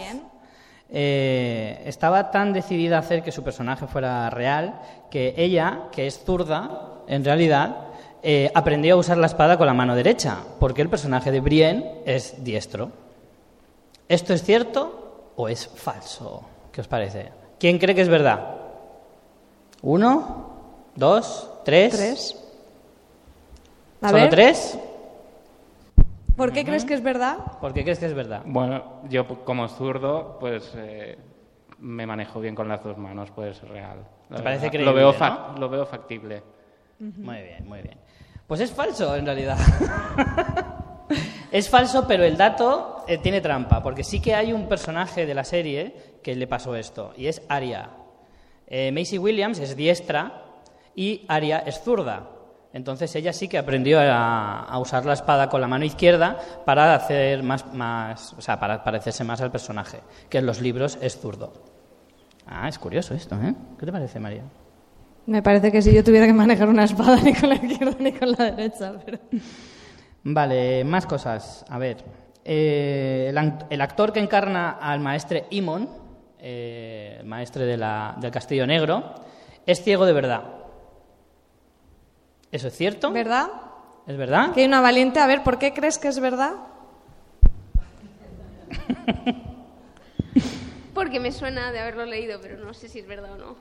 eh, 0.89 1.84
estaba 1.86 2.32
tan 2.32 2.53
decidida 2.53 2.95
a 2.95 2.99
hacer 2.99 3.21
que 3.21 3.32
su 3.32 3.43
personaje 3.43 3.88
fuera 3.88 4.30
real 4.30 4.80
que 5.11 5.34
ella, 5.38 5.84
que 5.91 6.07
es 6.07 6.23
zurda, 6.23 7.03
en 7.07 7.25
realidad, 7.25 7.88
eh, 8.23 8.51
aprendió 8.53 8.95
a 8.95 8.97
usar 8.97 9.17
la 9.17 9.28
espada 9.28 9.57
con 9.57 9.67
la 9.67 9.73
mano 9.73 9.95
derecha, 9.95 10.38
porque 10.59 10.82
el 10.82 10.89
personaje 10.89 11.32
de 11.32 11.39
Brienne 11.39 12.01
es 12.05 12.43
diestro. 12.43 12.91
¿Esto 14.07 14.34
es 14.34 14.43
cierto 14.43 15.32
o 15.36 15.49
es 15.49 15.67
falso? 15.67 16.43
¿Qué 16.71 16.82
os 16.82 16.88
parece? 16.88 17.32
¿Quién 17.59 17.78
cree 17.80 17.95
que 17.95 18.01
es 18.01 18.09
verdad? 18.09 18.55
¿Uno? 19.82 20.47
¿Dos? 20.95 21.49
¿Tres? 21.65 21.95
Tres. 21.95 22.43
A 24.01 24.09
¿Solo 24.09 24.21
ver, 24.21 24.30
tres? 24.30 24.78
¿Por 26.38 26.53
qué 26.53 26.63
crees 26.63 26.85
que 26.85 26.93
es 26.93 27.03
verdad? 27.03 27.38
¿Por 27.59 27.73
qué 27.73 27.83
crees 27.83 27.99
que 27.99 28.05
es 28.05 28.13
verdad? 28.13 28.43
Bueno, 28.45 29.01
yo 29.09 29.27
como 29.43 29.67
zurdo, 29.67 30.38
pues 30.39 30.71
eh, 30.77 31.17
me 31.79 32.05
manejo 32.05 32.39
bien 32.39 32.55
con 32.55 32.69
las 32.69 32.81
dos 32.83 32.97
manos, 32.97 33.29
puede 33.31 33.53
ser 33.53 33.69
real. 33.69 33.97
La 34.29 34.38
¿Te 34.38 34.43
parece 34.43 34.69
creíble, 34.69 34.85
lo 34.85 34.93
veo, 34.93 35.11
no? 35.11 35.17
fac- 35.17 35.57
lo 35.57 35.67
veo 35.69 35.85
factible. 35.85 36.43
Muy 36.99 37.41
bien, 37.41 37.67
muy 37.67 37.81
bien. 37.81 37.97
Pues 38.47 38.61
es 38.61 38.71
falso, 38.71 39.15
en 39.15 39.25
realidad. 39.25 39.57
es 41.51 41.69
falso, 41.69 42.05
pero 42.07 42.23
el 42.23 42.38
dato 42.38 43.03
eh, 43.07 43.17
tiene 43.17 43.41
trampa, 43.41 43.81
porque 43.81 44.03
sí 44.03 44.21
que 44.21 44.35
hay 44.35 44.53
un 44.53 44.67
personaje 44.67 45.25
de 45.25 45.33
la 45.33 45.43
serie 45.43 46.19
que 46.23 46.35
le 46.35 46.47
pasó 46.47 46.75
esto, 46.75 47.13
y 47.17 47.27
es 47.27 47.41
Aria. 47.49 47.89
Eh, 48.67 48.91
Macy 48.91 49.17
Williams 49.17 49.59
es 49.59 49.75
diestra 49.75 50.43
y 50.95 51.25
Aria 51.27 51.59
es 51.59 51.81
zurda. 51.81 52.29
Entonces 52.74 53.15
ella 53.15 53.34
sí 53.34 53.47
que 53.47 53.57
aprendió 53.57 53.99
a, 53.99 54.59
a 54.63 54.80
usar 54.80 55.05
la 55.05 55.13
espada 55.13 55.49
con 55.49 55.61
la 55.61 55.68
mano 55.68 55.86
izquierda 55.86 56.38
para 56.65 56.93
hacer 56.95 57.41
más, 57.41 57.74
más, 57.74 58.34
o 58.38 58.41
sea, 58.41 58.59
para 58.59 58.84
parecerse 58.84 59.24
más 59.24 59.41
al 59.41 59.51
personaje, 59.51 59.99
que 60.30 60.38
en 60.38 60.45
los 60.45 60.61
libros 60.61 60.97
es 61.01 61.18
zurdo. 61.20 61.53
Ah, 62.45 62.68
es 62.68 62.78
curioso 62.78 63.13
esto, 63.13 63.36
¿eh? 63.36 63.53
¿Qué 63.80 63.86
te 63.86 63.91
parece, 63.91 64.20
María? 64.20 64.43
Me 65.26 65.41
parece 65.41 65.72
que 65.72 65.82
si 65.82 65.93
yo 65.93 66.03
tuviera 66.03 66.26
que 66.26 66.34
manejar 66.34 66.70
una 66.70 66.84
espada 66.86 67.18
ni 67.24 67.34
con 67.34 67.49
la 67.49 67.55
izquierda 67.55 67.95
ni 67.99 68.11
con 68.13 68.32
la 68.32 68.51
derecha. 68.51 68.93
Pero... 69.05 69.20
Vale, 70.24 70.84
más 70.84 71.05
cosas. 71.05 71.65
A 71.70 71.78
ver, 71.78 71.97
eh, 72.45 73.34
el, 73.70 73.82
actor 73.82 74.13
que 74.13 74.20
encarna 74.20 74.72
al 74.80 74.99
maestre 74.99 75.45
Imon, 75.49 75.89
eh, 76.39 77.18
el 77.20 77.26
maestre 77.26 77.65
de 77.65 77.78
la- 77.78 78.15
del 78.20 78.32
Castillo 78.32 78.65
Negro, 78.68 79.15
es 79.65 79.84
ciego 79.84 80.05
de 80.05 80.13
verdad. 80.13 80.43
¿Eso 82.52 82.68
es 82.70 82.76
cierto? 82.76 83.12
¿Verdad? 83.12 83.48
¿Es 84.08 84.18
verdad? 84.18 84.54
Que 84.54 84.62
hay 84.62 84.68
una 84.68 84.82
valiente. 84.82 85.20
A 85.20 85.28
ver, 85.28 85.43
¿por 85.43 85.60
qué 85.60 85.74
crees 85.74 85.98
que 85.98 86.08
es 86.08 86.20
verdad? 86.20 86.54
Porque 90.93 91.20
me 91.20 91.32
suena 91.32 91.72
de 91.72 91.80
haberlo 91.80 92.06
leído, 92.06 92.39
pero 92.41 92.58
no 92.58 92.74
sé 92.74 92.89
si 92.89 93.00
es 93.00 93.08
verdad 93.08 93.34
o 93.34 93.38
no. 93.38 93.56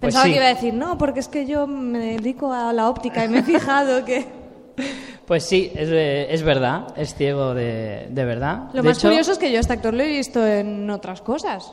Pues 0.00 0.14
Pensaba 0.14 0.24
sí. 0.24 0.30
que 0.32 0.36
iba 0.36 0.46
a 0.46 0.54
decir, 0.54 0.74
no, 0.74 0.98
porque 0.98 1.20
es 1.20 1.28
que 1.28 1.46
yo 1.46 1.66
me 1.66 1.98
dedico 2.16 2.52
a 2.52 2.72
la 2.72 2.88
óptica 2.88 3.24
y 3.24 3.28
me 3.28 3.38
he 3.40 3.42
fijado 3.42 4.04
que... 4.04 4.26
Pues 5.26 5.44
sí, 5.44 5.70
es, 5.74 5.88
eh, 5.90 6.26
es 6.34 6.42
verdad, 6.42 6.88
es 6.96 7.14
ciego 7.14 7.54
de, 7.54 8.08
de 8.10 8.24
verdad. 8.24 8.64
Lo 8.72 8.82
De 8.82 8.88
más 8.88 8.98
hecho- 8.98 9.08
curioso 9.08 9.32
es 9.32 9.38
que 9.38 9.52
yo 9.52 9.58
a 9.58 9.60
este 9.60 9.72
actor 9.74 9.94
lo 9.94 10.02
he 10.02 10.08
visto 10.08 10.44
en 10.44 10.90
otras 10.90 11.22
cosas. 11.22 11.72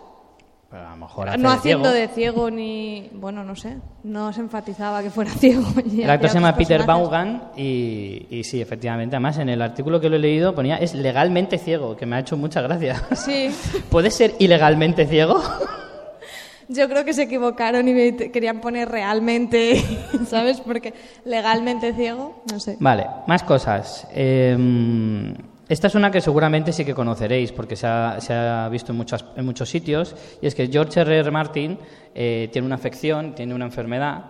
Pero 0.72 0.86
a 0.86 0.91
lo 0.91 0.97
mejor 0.97 1.30
hace 1.30 1.38
No 1.39 1.49
de 1.49 1.55
haciendo 1.55 1.91
ciego. 1.91 1.99
de 2.07 2.07
ciego 2.13 2.51
ni... 2.51 3.09
Bueno, 3.13 3.43
no 3.43 3.55
sé. 3.55 3.78
No 4.03 4.32
se 4.32 4.41
enfatizaba 4.41 5.01
que 5.01 5.09
fuera 5.09 5.32
ciego. 5.39 5.63
El 5.78 6.07
actor 6.09 6.30
se 6.30 6.36
llama 6.36 6.55
Peter. 6.55 6.86
Vaughan 6.86 7.51
y, 7.57 8.28
y 8.30 8.43
sí, 8.43 8.61
efectivamente. 8.61 9.15
Además, 9.15 9.39
en 9.39 9.49
el 9.49 9.61
artículo 9.63 9.99
que 9.99 10.09
lo 10.09 10.17
he 10.17 10.20
leído 10.20 10.53
ponía 10.53 10.78
es 10.78 10.93
legalmente 10.93 11.57
ciego, 11.57 11.95
que 11.97 12.05
me 12.05 12.17
ha 12.17 12.20
hecho 12.20 12.38
mucha 12.38 12.61
gracia. 12.61 13.01
Sí. 13.15 13.49
¿Puedes 13.89 14.13
ser 14.13 14.36
ilegalmente 14.38 15.07
ciego? 15.07 15.41
Yo 16.72 16.88
creo 16.88 17.03
que 17.03 17.13
se 17.13 17.24
equivocaron 17.24 17.88
y 17.88 17.93
me 17.95 18.15
querían 18.15 18.61
poner 18.61 18.89
realmente, 18.89 19.84
¿sabes? 20.28 20.61
Porque 20.61 20.93
legalmente 21.26 21.93
ciego, 21.95 22.43
no 22.51 22.59
sé. 22.59 22.78
Vale, 22.80 23.07
más 23.26 23.41
cosas. 23.41 24.07
Eh, 24.13 25.34
esta 25.70 25.88
es 25.88 25.95
una 25.95 26.11
que 26.11 26.20
seguramente 26.20 26.74
sí 26.74 26.84
que 26.84 26.93
conoceréis 26.93 27.51
porque 27.53 27.76
se 27.76 27.88
ha, 27.88 28.20
se 28.20 28.34
ha 28.34 28.67
visto 28.70 28.91
en, 28.91 28.97
muchas, 28.97 29.24
en 29.36 29.45
muchos 29.45 29.70
sitios 29.70 30.15
y 30.41 30.47
es 30.47 30.55
que 30.55 30.67
George 30.67 30.99
R. 30.99 31.20
R. 31.20 31.32
Martin 31.32 31.78
eh, 32.13 32.49
tiene 32.51 32.65
una 32.65 32.76
afección, 32.76 33.36
tiene 33.36 33.53
una 33.53 33.65
enfermedad 33.65 34.26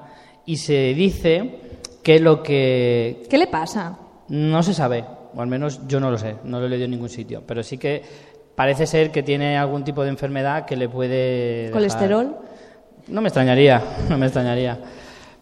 y 0.46 0.58
se 0.58 0.94
dice 0.94 1.60
que 2.04 2.20
lo 2.20 2.44
que 2.44 3.24
¿Qué 3.30 3.38
le 3.38 3.48
pasa? 3.48 3.98
no 4.28 4.62
se 4.64 4.74
sabe, 4.74 5.04
o 5.34 5.42
al 5.42 5.48
menos 5.48 5.88
yo 5.88 6.00
no 6.00 6.12
lo 6.12 6.18
sé, 6.18 6.36
no 6.44 6.60
lo 6.60 6.66
he 6.66 6.70
leído 6.70 6.86
en 6.86 6.92
ningún 6.92 7.10
sitio, 7.10 7.42
pero 7.48 7.64
sí 7.64 7.78
que 7.78 8.04
parece 8.56 8.86
ser 8.86 9.12
que 9.12 9.24
tiene 9.24 9.58
algún 9.58 9.84
tipo 9.84 10.04
de 10.04 10.10
enfermedad 10.10 10.66
que 10.66 10.76
le 10.76 10.90
puede... 10.90 11.64
dejar- 11.68 11.72
¿Colesterol? 11.74 12.38
No 13.08 13.22
me 13.22 13.30
extrañaría, 13.30 13.82
no 14.10 14.18
me 14.18 14.26
extrañaría. 14.26 14.78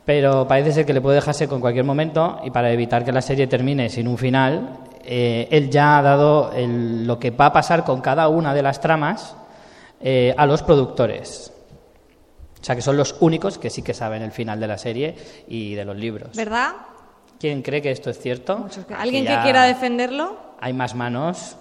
Pero 0.08 0.48
parece 0.48 0.72
ser 0.72 0.86
que 0.86 0.94
le 0.94 1.02
puede 1.02 1.16
dejarse 1.16 1.50
con 1.50 1.60
cualquier 1.60 1.84
momento 1.84 2.40
y 2.46 2.50
para 2.50 2.72
evitar 2.72 3.04
que 3.04 3.12
la 3.12 3.22
serie 3.22 3.46
termine 3.46 3.90
sin 3.90 4.08
un 4.08 4.18
final, 4.18 4.70
eh, 5.04 5.50
él 5.52 5.70
ya 5.70 5.98
ha 5.98 6.02
dado 6.02 6.54
el- 6.54 7.06
lo 7.06 7.20
que 7.20 7.30
va 7.32 7.48
a 7.48 7.52
pasar 7.52 7.84
con 7.84 8.00
cada 8.00 8.30
una 8.30 8.54
de 8.54 8.62
las 8.62 8.80
tramas 8.80 9.36
eh, 10.00 10.34
a 10.38 10.46
los 10.46 10.64
productores. 10.64 11.52
O 12.62 12.64
sea 12.64 12.74
que 12.76 12.82
son 12.82 12.96
los 12.96 13.18
únicos 13.20 13.58
que 13.58 13.70
sí 13.70 13.82
que 13.82 13.94
saben 13.94 14.22
el 14.22 14.32
final 14.32 14.60
de 14.62 14.68
la 14.68 14.78
serie 14.78 15.16
y 15.50 15.74
de 15.76 15.84
los 15.84 15.98
libros. 15.98 16.38
¿Verdad? 16.38 16.72
¿Quién 17.38 17.62
cree 17.62 17.82
que 17.82 17.92
esto 17.92 18.10
es 18.10 18.18
cierto? 18.18 18.66
¿Alguien 18.98 19.26
que 19.26 19.38
quiera 19.42 19.64
defenderlo? 19.66 20.38
Hay 20.62 20.72
más 20.72 20.96
manos. 20.96 21.58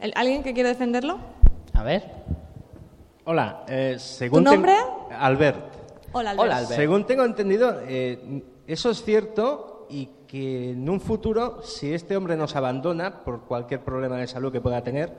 ¿El- 0.00 0.12
¿Alguien 0.16 0.42
que 0.42 0.54
quiera 0.54 0.70
defenderlo? 0.70 1.18
A 1.74 1.82
ver. 1.82 2.04
Hola, 3.24 3.64
eh, 3.68 3.96
según 3.98 4.42
¿Tu 4.44 4.50
nombre? 4.50 4.74
Albert. 5.18 5.79
Hola, 6.12 6.30
Albert. 6.30 6.46
Hola, 6.46 6.56
Albert. 6.58 6.80
Según 6.80 7.06
tengo 7.06 7.24
entendido, 7.24 7.80
eh, 7.86 8.42
eso 8.66 8.90
es 8.90 9.02
cierto 9.02 9.86
y 9.90 10.08
que 10.26 10.70
en 10.70 10.88
un 10.88 11.00
futuro, 11.00 11.62
si 11.62 11.92
este 11.92 12.16
hombre 12.16 12.36
nos 12.36 12.54
abandona 12.54 13.24
por 13.24 13.42
cualquier 13.42 13.80
problema 13.80 14.16
de 14.18 14.26
salud 14.26 14.52
que 14.52 14.60
pueda 14.60 14.82
tener, 14.82 15.12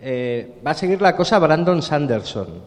eh, 0.00 0.60
va 0.66 0.72
a 0.72 0.74
seguir 0.74 1.00
la 1.00 1.16
cosa 1.16 1.38
Brandon 1.38 1.80
Sanderson. 1.80 2.62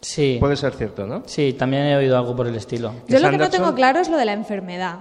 Sí. 0.00 0.36
Puede 0.40 0.56
ser 0.56 0.74
cierto, 0.74 1.06
¿no? 1.06 1.22
Sí, 1.26 1.54
también 1.54 1.84
he 1.84 1.96
oído 1.96 2.16
algo 2.18 2.34
por 2.36 2.46
el 2.46 2.56
estilo. 2.56 2.92
Yo 3.08 3.18
lo 3.20 3.30
que 3.30 3.38
no 3.38 3.48
tengo 3.48 3.74
claro 3.74 4.00
es 4.00 4.08
lo 4.08 4.16
de 4.16 4.24
la 4.24 4.32
enfermedad. 4.32 4.96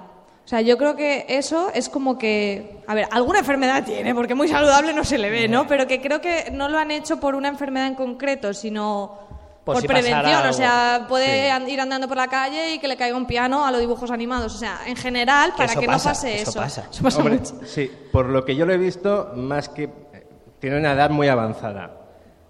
O 0.46 0.48
sea, 0.48 0.62
yo 0.62 0.78
creo 0.78 0.96
que 0.96 1.26
eso 1.30 1.72
es 1.74 1.90
como 1.90 2.18
que... 2.18 2.82
A 2.86 2.94
ver, 2.94 3.08
alguna 3.12 3.40
enfermedad 3.40 3.86
tiene, 3.86 4.14
porque 4.14 4.36
muy 4.36 4.50
saludable 4.50 4.94
no 4.94 5.04
se 5.04 5.18
le 5.18 5.30
ve, 5.30 5.48
¿no? 5.48 5.68
Pero 5.68 5.88
que 5.88 6.02
creo 6.02 6.20
que 6.22 6.52
no 6.52 6.68
lo 6.68 6.78
han 6.78 6.92
hecho 6.92 7.18
por 7.20 7.36
una 7.36 7.48
enfermedad 7.48 7.88
en 7.88 7.96
concreto, 7.96 8.54
sino 8.54 9.20
Por 9.64 9.76
por, 9.76 9.82
si 9.82 9.88
pasara 9.88 10.04
prevención. 10.04 10.36
algo. 10.36 10.50
O 10.50 10.54
sea, 10.54 11.06
puede 11.08 11.50
Sí. 11.66 11.72
ir 11.72 11.80
andando 11.80 12.08
por 12.10 12.18
la 12.18 12.28
calle 12.28 12.74
y 12.74 12.80
que 12.80 12.88
le 12.90 12.98
caiga 12.98 13.16
un 13.16 13.26
piano 13.26 13.66
a 13.66 13.72
los 13.72 13.80
dibujos 13.80 14.12
animados. 14.12 14.54
O 14.56 14.58
sea, 14.58 14.82
en 14.86 14.96
general, 14.98 15.54
para 15.56 15.72
eso 15.72 15.80
que 15.80 15.86
pasa, 15.88 16.10
no 16.10 16.16
pase 16.16 16.36
eso 16.42 16.50
eso. 16.52 16.60
pasa. 16.60 16.88
Eso 16.92 17.02
pasa 17.04 17.18
Hombre, 17.20 17.36
mucho. 17.40 17.56
sí, 17.66 17.90
por 18.12 18.26
lo 18.28 18.44
que 18.44 18.56
yo 18.58 18.66
lo 18.66 18.74
he 18.74 18.78
visto, 18.78 19.32
más 19.36 19.70
que 19.70 19.84
eh, 19.84 20.28
tiene 20.60 20.78
una 20.80 20.92
edad 20.92 21.10
muy 21.12 21.30
avanzada 21.30 21.98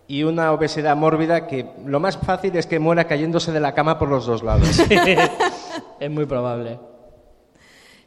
y 0.07 0.23
una 0.23 0.51
obesidad 0.51 0.95
mórbida 0.95 1.45
que 1.47 1.69
lo 1.85 1.99
más 1.99 2.17
fácil 2.17 2.55
es 2.57 2.65
que 2.65 2.79
muera 2.79 3.05
cayéndose 3.05 3.51
de 3.51 3.59
la 3.59 3.73
cama 3.75 3.99
por 3.99 4.09
los 4.09 4.25
dos 4.25 4.41
lados. 4.41 4.67
es 5.99 6.09
muy 6.11 6.25
probable. 6.25 6.79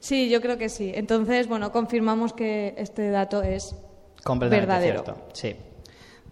Sí, 0.01 0.29
yo 0.29 0.41
creo 0.41 0.59
que 0.59 0.69
sí. 0.69 0.93
Entonces, 0.95 1.49
bueno, 1.49 1.73
confirmamos 1.73 2.33
que 2.33 2.75
este 2.77 3.11
dato 3.11 3.43
es 3.43 3.75
Completamente 4.25 4.67
verdadero. 4.67 5.03
cierto. 5.05 5.27
Sí. 5.33 5.57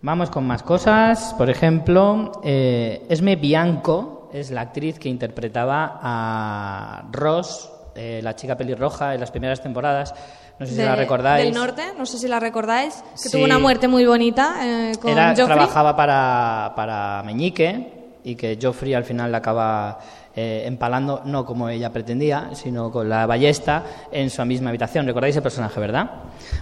Vamos 0.05 0.29
con 0.29 0.47
más 0.47 0.63
cosas. 0.63 1.35
Por 1.39 1.49
ejemplo, 1.49 2.31
eh, 2.45 3.07
Esme 3.09 3.37
Bianco 3.37 4.29
es 4.35 4.51
la 4.51 4.61
actriz 4.61 4.99
que 4.99 5.09
interpretaba 5.09 5.99
a 6.03 7.05
Ross, 7.11 7.71
eh, 7.95 8.21
la 8.23 8.37
chica 8.37 8.55
pelirroja, 8.55 9.15
en 9.15 9.21
las 9.21 9.31
primeras 9.31 9.63
temporadas. 9.63 10.15
No 10.59 10.67
sé 10.67 10.73
si 10.73 10.79
De- 10.79 10.85
la 10.85 10.95
recordáis. 10.95 11.43
Del 11.47 11.55
norte, 11.55 11.83
no 11.97 12.05
sé 12.05 12.19
si 12.19 12.29
la 12.29 12.39
recordáis, 12.39 13.03
que 13.13 13.17
Sí. 13.19 13.31
tuvo 13.33 13.45
una 13.47 13.59
muerte 13.59 13.89
muy 13.89 14.05
bonita 14.05 14.57
eh, 14.61 14.93
con 15.01 15.11
Era, 15.11 15.31
Joffrey. 15.31 15.47
trabajaba 15.47 15.97
para, 15.97 16.75
para 16.77 17.23
Meñique 17.25 18.19
y 18.25 18.35
que 18.35 18.59
Joffrey 18.61 18.93
al 18.93 19.05
final 19.05 19.33
la 19.33 19.39
acaba 19.39 19.99
eh, 20.37 20.65
empalando, 20.67 21.23
no 21.25 21.47
como 21.47 21.69
ella 21.69 21.93
pretendía, 21.93 22.51
sino 22.55 22.91
con 22.91 23.09
la 23.09 23.25
ballesta 23.25 23.85
en 24.11 24.31
su 24.31 24.45
misma 24.45 24.71
habitación. 24.71 25.07
¿Recordáis 25.07 25.37
el 25.37 25.43
personaje, 25.43 25.79
verdad? 25.79 26.11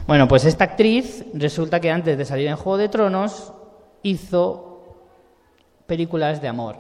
Bueno, 0.07 0.29
pues 0.29 0.45
esta 0.45 0.65
actriz 0.65 1.25
resulta 1.33 1.81
que 1.81 1.91
antes 1.91 2.19
de 2.19 2.25
salir 2.27 2.49
en 2.49 2.57
Juego 2.57 2.77
de 2.77 2.91
Tronos 2.91 3.55
hizo 4.03 4.99
películas 5.87 6.43
de 6.43 6.49
amor, 6.49 6.77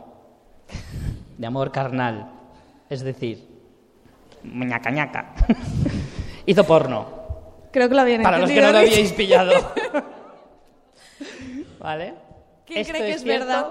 de 1.38 1.46
amor 1.46 1.72
carnal, 1.72 2.30
es 2.90 3.00
decir, 3.00 3.48
ñaca 4.44 4.90
ñaca. 4.90 5.34
hizo 6.46 6.64
porno. 6.64 7.06
Creo 7.72 7.88
que 7.88 7.94
lo 7.94 8.02
habían 8.02 8.22
Para 8.22 8.38
los 8.38 8.50
que 8.50 8.60
no 8.60 8.70
lo 8.70 8.78
habíais 8.78 9.12
pillado. 9.14 9.52
¿Vale? 11.80 12.14
¿Quién 12.66 12.80
¿Esto 12.80 12.92
cree 12.92 13.06
que 13.06 13.12
es 13.14 13.22
cierto 13.22 13.46
verdad? 13.46 13.66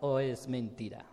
¿O 0.00 0.18
es 0.18 0.46
mentira? 0.46 1.05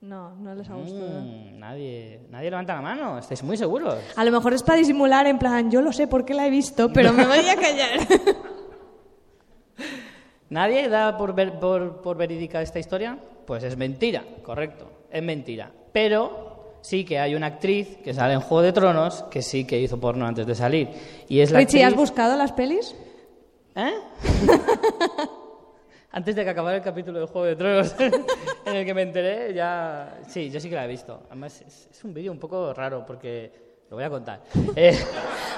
No, 0.00 0.34
no 0.36 0.54
les 0.54 0.68
ha 0.70 0.74
gustado. 0.74 1.22
Mm, 1.22 1.58
nadie, 1.58 2.20
nadie 2.30 2.50
levanta 2.50 2.74
la 2.76 2.80
mano, 2.82 3.18
estáis 3.18 3.42
muy 3.42 3.56
seguros. 3.56 3.96
A 4.14 4.24
lo 4.24 4.30
mejor 4.30 4.54
es 4.54 4.62
para 4.62 4.78
disimular, 4.78 5.26
en 5.26 5.38
plan, 5.38 5.70
yo 5.70 5.82
lo 5.82 5.92
sé 5.92 6.06
porque 6.06 6.34
la 6.34 6.46
he 6.46 6.50
visto, 6.50 6.92
pero 6.92 7.12
me 7.12 7.26
voy 7.26 7.38
a 7.48 7.56
callar. 7.56 7.98
¿Nadie 10.50 10.88
da 10.88 11.16
por, 11.16 11.34
ver- 11.34 11.58
por, 11.58 12.00
por 12.00 12.16
verídica 12.16 12.62
esta 12.62 12.78
historia? 12.78 13.18
Pues 13.46 13.64
es 13.64 13.76
mentira, 13.76 14.24
correcto, 14.42 14.88
es 15.10 15.22
mentira. 15.22 15.70
Pero 15.92 16.76
sí 16.80 17.04
que 17.04 17.18
hay 17.18 17.34
una 17.34 17.46
actriz 17.46 17.98
que 18.04 18.14
sale 18.14 18.34
en 18.34 18.40
Juego 18.40 18.62
de 18.62 18.72
Tronos 18.72 19.24
que 19.30 19.42
sí 19.42 19.66
que 19.66 19.80
hizo 19.80 19.98
porno 20.00 20.26
antes 20.26 20.46
de 20.46 20.54
salir. 20.54 20.88
Y 21.28 21.40
es 21.40 21.50
la 21.50 21.58
Richie, 21.58 21.82
¿has 21.84 21.94
buscado 21.94 22.36
las 22.36 22.52
pelis? 22.52 22.94
¿Eh? 23.74 23.92
Antes 26.10 26.34
de 26.34 26.44
que 26.44 26.50
acabara 26.50 26.76
el 26.78 26.82
capítulo 26.82 27.20
de 27.20 27.26
Juego 27.26 27.46
de 27.46 27.56
Tronos 27.56 27.94
en 28.66 28.76
el 28.76 28.86
que 28.86 28.94
me 28.94 29.02
enteré, 29.02 29.52
ya... 29.52 30.20
Sí, 30.26 30.50
yo 30.50 30.58
sí 30.58 30.68
que 30.70 30.74
la 30.74 30.84
he 30.84 30.88
visto. 30.88 31.22
Además, 31.26 31.62
es, 31.66 31.88
es 31.90 32.04
un 32.04 32.14
vídeo 32.14 32.32
un 32.32 32.38
poco 32.38 32.72
raro 32.72 33.04
porque... 33.06 33.68
Lo 33.90 33.96
voy 33.96 34.04
a 34.04 34.10
contar. 34.10 34.42
Eh, 34.76 34.98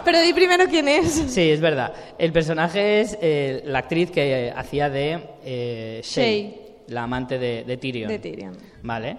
Pero 0.04 0.20
di 0.20 0.32
primero 0.32 0.66
quién 0.66 0.86
es. 0.88 1.10
sí, 1.10 1.50
es 1.50 1.60
verdad. 1.60 1.92
El 2.16 2.32
personaje 2.32 3.00
es 3.00 3.18
eh, 3.20 3.62
la 3.66 3.80
actriz 3.80 4.10
que 4.12 4.52
hacía 4.54 4.88
de 4.88 5.20
eh, 5.44 6.00
Shay, 6.04 6.42
Shay. 6.42 6.60
la 6.88 7.02
amante 7.02 7.38
de, 7.38 7.64
de 7.64 7.76
Tyrion. 7.76 8.08
De 8.08 8.18
Tyrion. 8.20 8.56
Vale. 8.82 9.16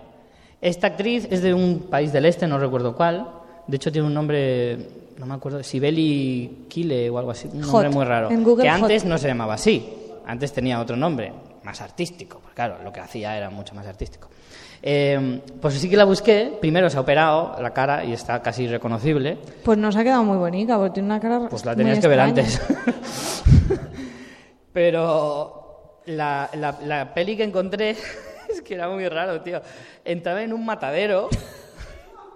Esta 0.62 0.88
actriz 0.88 1.28
es 1.30 1.42
de 1.42 1.54
un 1.54 1.88
país 1.90 2.14
del 2.14 2.26
este, 2.26 2.48
no 2.48 2.58
recuerdo 2.58 2.96
cuál. 2.96 3.28
De 3.68 3.76
hecho, 3.76 3.92
tiene 3.92 4.08
un 4.08 4.14
nombre, 4.14 4.78
no 5.18 5.26
me 5.26 5.34
acuerdo, 5.34 5.62
Sibeli 5.62 6.66
Kile 6.70 7.10
o 7.10 7.18
algo 7.18 7.32
así. 7.32 7.50
Un 7.52 7.62
nombre 7.62 7.88
Hot. 7.88 7.94
muy 7.94 8.06
raro. 8.06 8.32
En 8.32 8.44
Google, 8.44 8.64
que 8.64 8.70
antes 8.70 9.02
Hot. 9.04 9.10
no 9.10 9.18
se 9.18 9.28
llamaba 9.28 9.56
así. 9.56 9.88
Antes 10.26 10.54
tenía 10.54 10.80
otro 10.80 10.96
nombre, 10.96 11.34
más 11.64 11.82
artístico. 11.82 12.40
Porque 12.40 12.56
claro, 12.56 12.78
lo 12.84 12.92
que 12.94 13.00
hacía 13.00 13.36
era 13.38 13.50
mucho 13.50 13.74
más 13.76 13.86
artístico. 13.88 14.30
Eh, 14.84 15.42
pues 15.62 15.76
sí 15.76 15.90
que 15.90 15.98
la 15.98 16.06
busqué. 16.06 16.58
Primero 16.60 16.90
se 16.90 16.98
ha 16.98 17.02
operado 17.02 17.56
la 17.62 17.72
cara 17.74 18.04
y 18.04 18.14
está 18.14 18.42
casi 18.42 18.64
irreconocible. 18.64 19.38
Pues 19.64 19.78
nos 19.78 19.96
ha 19.96 20.04
quedado 20.04 20.24
muy 20.24 20.38
bonita, 20.38 20.78
porque 20.78 20.94
tiene 20.96 21.08
una 21.08 21.20
cara 21.20 21.48
Pues 21.50 21.66
la 21.66 21.74
muy 21.74 21.84
tenías 21.84 22.00
que 22.00 22.08
ver 22.08 22.20
antes. 22.20 22.62
Pero 24.74 26.02
la, 26.06 26.50
la- 26.54 26.78
la 26.86 27.14
peli 27.14 27.36
que 27.38 27.44
encontré 27.44 27.92
es 28.50 28.62
que 28.62 28.74
era 28.76 28.90
muy 28.90 29.08
raro, 29.08 29.42
tío. 29.42 29.62
Entraba 30.06 30.42
en 30.44 30.54
un 30.54 30.66
matadero. 30.66 31.30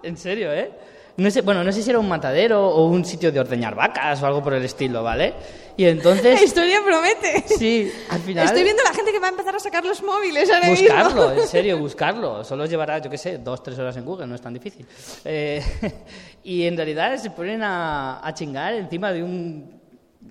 En 0.02 0.16
serio, 0.16 0.52
¿eh? 0.52 0.70
No 1.18 1.30
sé, 1.30 1.40
bueno, 1.40 1.64
no 1.64 1.72
sé 1.72 1.82
si 1.82 1.88
era 1.88 1.98
un 1.98 2.08
matadero 2.08 2.68
o 2.68 2.86
un 2.88 3.04
sitio 3.04 3.32
de 3.32 3.40
ordeñar 3.40 3.74
vacas 3.74 4.22
o 4.22 4.26
algo 4.26 4.42
por 4.42 4.52
el 4.52 4.64
estilo, 4.64 5.02
¿vale? 5.02 5.32
Y 5.78 5.84
La 5.84 5.90
entonces, 5.90 6.42
historia 6.44 6.80
promete. 6.84 7.44
sí, 7.48 7.90
al 8.10 8.20
final... 8.20 8.44
Estoy 8.46 8.62
viendo 8.64 8.82
la 8.82 8.92
gente 8.92 9.12
que 9.12 9.18
va 9.18 9.28
a 9.28 9.30
empezar 9.30 9.56
a 9.56 9.58
sacar 9.58 9.84
los 9.84 10.02
móviles 10.02 10.50
ahora 10.50 10.68
mismo. 10.68 10.88
Buscarlo, 10.88 11.32
en 11.32 11.46
serio, 11.48 11.78
buscarlo. 11.78 12.44
Solo 12.44 12.66
llevará, 12.66 12.98
yo 12.98 13.08
qué 13.08 13.18
sé, 13.18 13.38
dos, 13.38 13.62
tres 13.62 13.78
horas 13.78 13.96
en 13.96 14.04
Google, 14.04 14.26
no 14.26 14.34
es 14.34 14.42
tan 14.42 14.52
difícil. 14.52 14.86
Eh, 15.24 15.62
y 16.44 16.64
en 16.66 16.76
realidad 16.76 17.16
se 17.16 17.30
ponen 17.30 17.62
a, 17.62 18.26
a 18.26 18.34
chingar 18.34 18.74
encima 18.74 19.10
de 19.12 19.22
un 19.22 19.80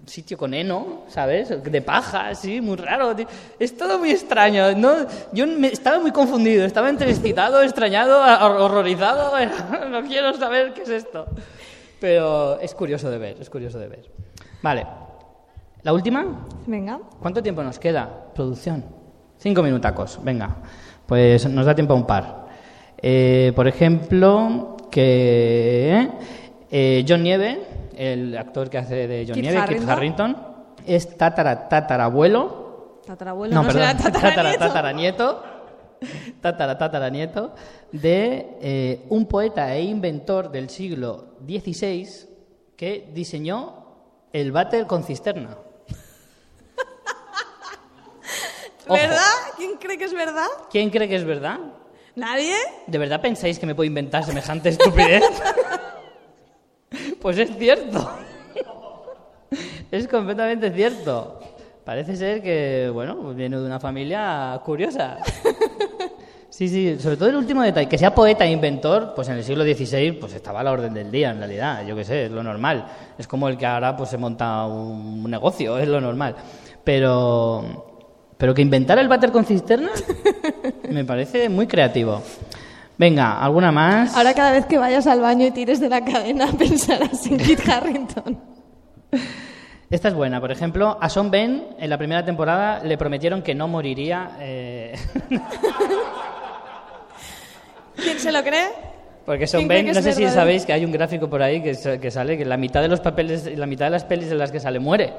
sitio 0.05 0.37
con 0.37 0.53
heno, 0.53 1.03
¿sabes? 1.07 1.49
De 1.63 1.81
paja, 1.81 2.27
así, 2.29 2.61
muy 2.61 2.75
raro. 2.77 3.15
tío. 3.15 3.25
Es 3.59 3.75
todo 3.77 3.97
muy 3.99 4.11
extraño. 4.11 4.75
¿no? 4.75 4.93
Yo 5.33 5.47
me- 5.47 5.67
estaba 5.67 5.99
muy 5.99 6.11
confundido, 6.11 6.65
estaba 6.65 6.89
entre 6.89 7.09
excitado, 7.09 7.61
extrañado, 7.61 8.21
hor- 8.23 8.61
horrorizado. 8.61 9.31
no 9.89 10.01
quiero 10.03 10.33
saber 10.33 10.73
qué 10.73 10.83
es 10.83 10.89
esto. 10.89 11.25
Pero 11.99 12.59
es 12.59 12.73
curioso 12.75 13.09
de 13.09 13.17
ver, 13.17 13.37
es 13.39 13.49
curioso 13.49 13.79
de 13.79 13.87
ver. 13.87 14.09
Vale. 14.61 14.85
¿La 15.83 15.93
última? 15.93 16.45
Venga. 16.65 16.99
¿Cuánto 17.21 17.41
tiempo 17.43 17.63
nos 17.63 17.79
queda? 17.79 18.09
Producción. 18.33 18.83
Cinco 19.37 19.61
minutacos, 19.63 20.19
venga. 20.23 20.55
Pues 21.05 21.47
nos 21.47 21.65
da 21.65 21.75
tiempo 21.75 21.93
a 21.93 21.97
un 21.97 22.07
par. 22.07 22.45
Eh, 22.97 23.51
por 23.55 23.67
ejemplo, 23.67 24.75
que 24.89 26.09
eh, 26.71 27.05
John 27.07 27.21
Nieve, 27.21 27.61
el 27.97 28.37
actor 28.37 28.69
que 28.69 28.77
hace 28.77 29.07
de 29.07 29.25
John 29.27 29.39
Nieve, 29.41 29.63
Kit. 29.67 29.87
Harrington, 29.87 30.37
es 30.85 31.17
tatara 31.17 31.67
tatarabuelo. 31.69 33.01
Tatarabuelo, 33.05 33.53
No, 33.53 33.61
no, 33.63 33.67
perdón, 33.67 33.97
será 33.97 34.11
tataranieto. 34.21 34.59
tataranieto. 34.59 35.43
Tatara 36.41 36.77
tataranieto 36.77 37.55
de 37.91 38.57
eh, 38.61 39.05
un 39.09 39.25
poeta 39.27 39.73
e 39.75 39.83
inventor 39.83 40.51
del 40.51 40.69
siglo 40.69 41.35
XVI 41.47 42.07
que 42.75 43.09
diseñó 43.13 43.85
el 44.33 44.51
váter 44.51 44.85
con 44.87 45.03
cisterna. 45.03 45.57
Ojo. 48.87 48.93
¿Verdad? 48.93 49.19
¿Quién 49.57 49.77
cree 49.77 49.97
que 49.97 50.05
es 50.05 50.13
verdad? 50.13 50.47
¿Quién 50.69 50.89
cree 50.89 51.07
que 51.07 51.15
es 51.15 51.23
verdad? 51.23 51.59
¿Nadie? 52.15 52.53
¿De 52.87 52.97
verdad 52.97 53.21
pensáis 53.21 53.57
que 53.57 53.65
me 53.65 53.73
puedo 53.75 53.87
inventar 53.87 54.23
semejante 54.23 54.69
estupidez? 54.75 55.23
pues 57.21 57.37
es 57.37 57.57
cierto. 57.57 58.09
es 59.91 60.07
completamente 60.07 60.71
cierto. 60.71 61.39
Parece 61.83 62.15
ser 62.15 62.41
que, 62.41 62.89
bueno, 62.91 63.33
viene 63.33 63.57
de 63.57 63.65
una 63.65 63.79
familia 63.79 64.59
curiosa. 64.65 65.19
Sí, 66.55 66.69
sí, 66.69 66.97
sobre 66.99 67.17
todo 67.17 67.27
el 67.27 67.35
último 67.35 67.63
detalle, 67.63 67.89
que 67.89 67.97
sea 67.97 68.15
poeta 68.15 68.45
e 68.45 68.49
inventor, 68.49 69.11
pues 69.13 69.27
en 69.27 69.35
el 69.35 69.43
siglo 69.43 69.65
XVI 69.65 70.13
pues 70.13 70.33
estaba 70.35 70.61
a 70.61 70.63
la 70.63 70.71
orden 70.71 70.93
del 70.93 71.11
día, 71.11 71.31
en 71.31 71.39
realidad, 71.39 71.85
yo 71.85 71.97
qué 71.97 72.05
sé, 72.05 72.27
es 72.27 72.31
lo 72.31 72.43
normal. 72.43 72.85
Es 73.17 73.27
como 73.27 73.49
el 73.49 73.57
que 73.57 73.65
ahora 73.65 73.97
pues 73.97 74.09
se 74.09 74.17
monta 74.17 74.65
un 74.65 75.29
negocio, 75.29 75.77
es 75.77 75.89
lo 75.89 75.99
normal. 75.99 76.33
Pero, 76.81 78.05
pero 78.37 78.53
que 78.53 78.61
inventara 78.61 79.01
el 79.01 79.09
váter 79.09 79.33
con 79.33 79.43
cisterna 79.43 79.89
me 80.89 81.03
parece 81.03 81.49
muy 81.49 81.67
creativo. 81.67 82.21
Venga, 82.97 83.41
¿alguna 83.41 83.71
más? 83.71 84.15
Ahora 84.15 84.33
cada 84.33 84.51
vez 84.51 84.65
que 84.65 84.77
vayas 84.77 85.05
al 85.07 85.19
baño 85.19 85.45
y 85.45 85.51
tires 85.51 85.79
de 85.79 85.89
la 85.89 86.03
cadena 86.03 86.47
pensarás 86.57 87.25
en 87.27 87.37
Kit 87.37 87.67
Harrington. 87.67 88.39
Esta 89.89 90.07
es 90.07 90.13
buena. 90.13 90.39
Por 90.41 90.51
ejemplo, 90.51 90.97
a 90.99 91.09
Sean 91.09 91.29
Ben 91.29 91.67
en 91.77 91.89
la 91.89 91.97
primera 91.97 92.23
temporada 92.23 92.83
le 92.83 92.97
prometieron 92.97 93.41
que 93.41 93.53
no 93.53 93.67
moriría. 93.67 94.31
eh, 94.39 94.95
¿Quién 97.95 98.19
se 98.19 98.31
lo 98.31 98.41
cree? 98.43 98.67
Porque 99.25 99.47
Sean 99.47 99.61
¿Quién 99.61 99.69
cree 99.69 99.83
Ben, 99.83 99.93
no 99.95 100.01
sé 100.01 100.13
si 100.13 100.27
sabéis 100.27 100.65
que 100.65 100.73
hay 100.73 100.85
un 100.85 100.91
gráfico 100.91 101.29
por 101.29 101.41
ahí 101.41 101.61
que, 101.61 101.99
que 101.99 102.11
sale 102.11 102.37
que 102.37 102.45
la 102.45 102.57
mitad 102.57 102.81
de 102.81 102.87
los 102.87 102.99
papeles, 103.01 103.45
la 103.57 103.65
mitad 103.65 103.85
de 103.85 103.91
las 103.91 104.03
pelis 104.05 104.31
en 104.31 104.37
las 104.37 104.51
que 104.51 104.59
sale 104.59 104.79
muere. 104.79 105.13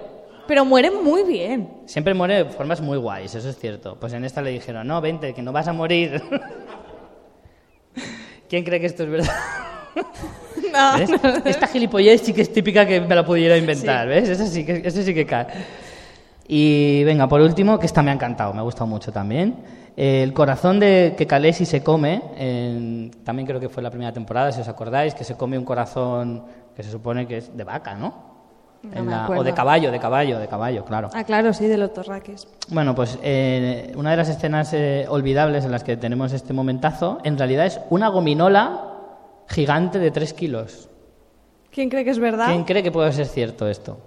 Pero 0.46 0.64
muere 0.64 0.90
muy 0.90 1.24
bien. 1.24 1.68
Siempre 1.86 2.14
muere 2.14 2.44
de 2.44 2.50
formas 2.50 2.80
muy 2.80 2.98
guays, 2.98 3.34
eso 3.34 3.48
es 3.48 3.58
cierto. 3.58 3.96
Pues 3.98 4.12
en 4.12 4.24
esta 4.24 4.42
le 4.42 4.50
dijeron, 4.50 4.86
no, 4.86 5.00
vente, 5.00 5.34
que 5.34 5.42
no 5.42 5.52
vas 5.52 5.66
a 5.68 5.72
morir. 5.72 6.22
¿Quién 8.48 8.64
cree 8.64 8.80
que 8.80 8.86
esto 8.86 9.02
es 9.04 9.10
verdad? 9.10 9.32
No, 10.72 10.98
¿Ves? 10.98 11.10
no. 11.10 11.18
Esta 11.44 11.66
gilipollez 11.68 12.20
sí 12.22 12.32
que 12.34 12.42
es 12.42 12.52
típica 12.52 12.86
que 12.86 13.00
me 13.00 13.14
la 13.14 13.24
pudiera 13.24 13.56
inventar, 13.56 14.08
¿ves? 14.08 14.28
Esa 14.28 14.46
sí 14.46 14.64
que, 14.64 14.82
ese 14.84 15.02
sí 15.04 15.14
que 15.14 15.24
cae. 15.24 15.46
Y 16.48 17.02
venga, 17.04 17.26
por 17.28 17.40
último, 17.40 17.78
que 17.78 17.86
esta 17.86 18.02
me 18.02 18.10
ha 18.10 18.14
encantado, 18.14 18.52
me 18.52 18.58
ha 18.60 18.62
gustado 18.62 18.86
mucho 18.86 19.10
también. 19.12 19.56
Eh, 19.96 20.22
el 20.22 20.32
corazón 20.34 20.78
de 20.78 21.14
que 21.16 21.26
Kalesi 21.26 21.64
se 21.64 21.82
come, 21.82 22.20
en- 22.36 23.10
también 23.24 23.46
creo 23.46 23.58
que 23.60 23.68
fue 23.70 23.82
la 23.82 23.90
primera 23.90 24.12
temporada, 24.12 24.52
si 24.52 24.60
os 24.60 24.68
acordáis, 24.68 25.14
que 25.14 25.24
se 25.24 25.34
come 25.36 25.56
un 25.56 25.64
corazón 25.64 26.44
que 26.76 26.82
se 26.82 26.90
supone 26.90 27.26
que 27.26 27.38
es 27.38 27.56
de 27.56 27.64
vaca, 27.64 27.94
¿no? 27.94 28.35
No 28.92 28.98
En 28.98 29.04
me 29.06 29.10
la- 29.10 29.24
acuerdo. 29.24 29.40
o 29.40 29.44
de 29.44 29.52
caballo, 29.54 29.90
de 29.90 29.98
caballo, 29.98 30.38
de 30.38 30.46
caballo, 30.48 30.84
claro. 30.84 31.10
Ah, 31.12 31.24
claro, 31.24 31.52
sí, 31.52 31.66
de 31.66 31.76
los 31.76 31.92
torraques. 31.92 32.46
Bueno, 32.68 32.94
pues 32.94 33.18
eh, 33.22 33.92
una 33.96 34.12
de 34.12 34.16
las 34.16 34.28
escenas 34.28 34.72
eh, 34.72 35.06
olvidables 35.08 35.64
en 35.64 35.72
las 35.72 35.82
que 35.84 35.96
tenemos 35.96 36.32
este 36.32 36.52
momentazo, 36.52 37.18
en 37.24 37.36
realidad 37.36 37.66
es 37.66 37.80
una 37.90 38.08
gominola 38.08 38.92
gigante 39.48 39.98
de 39.98 40.10
3 40.10 40.32
kilos. 40.34 40.88
¿Quién 41.70 41.90
cree 41.90 42.04
que 42.04 42.10
es 42.10 42.18
verdad? 42.18 42.46
¿Quién 42.46 42.64
cree 42.64 42.82
que 42.82 42.90
puede 42.92 43.12
ser 43.12 43.26
cierto 43.26 43.68
esto? 43.68 43.98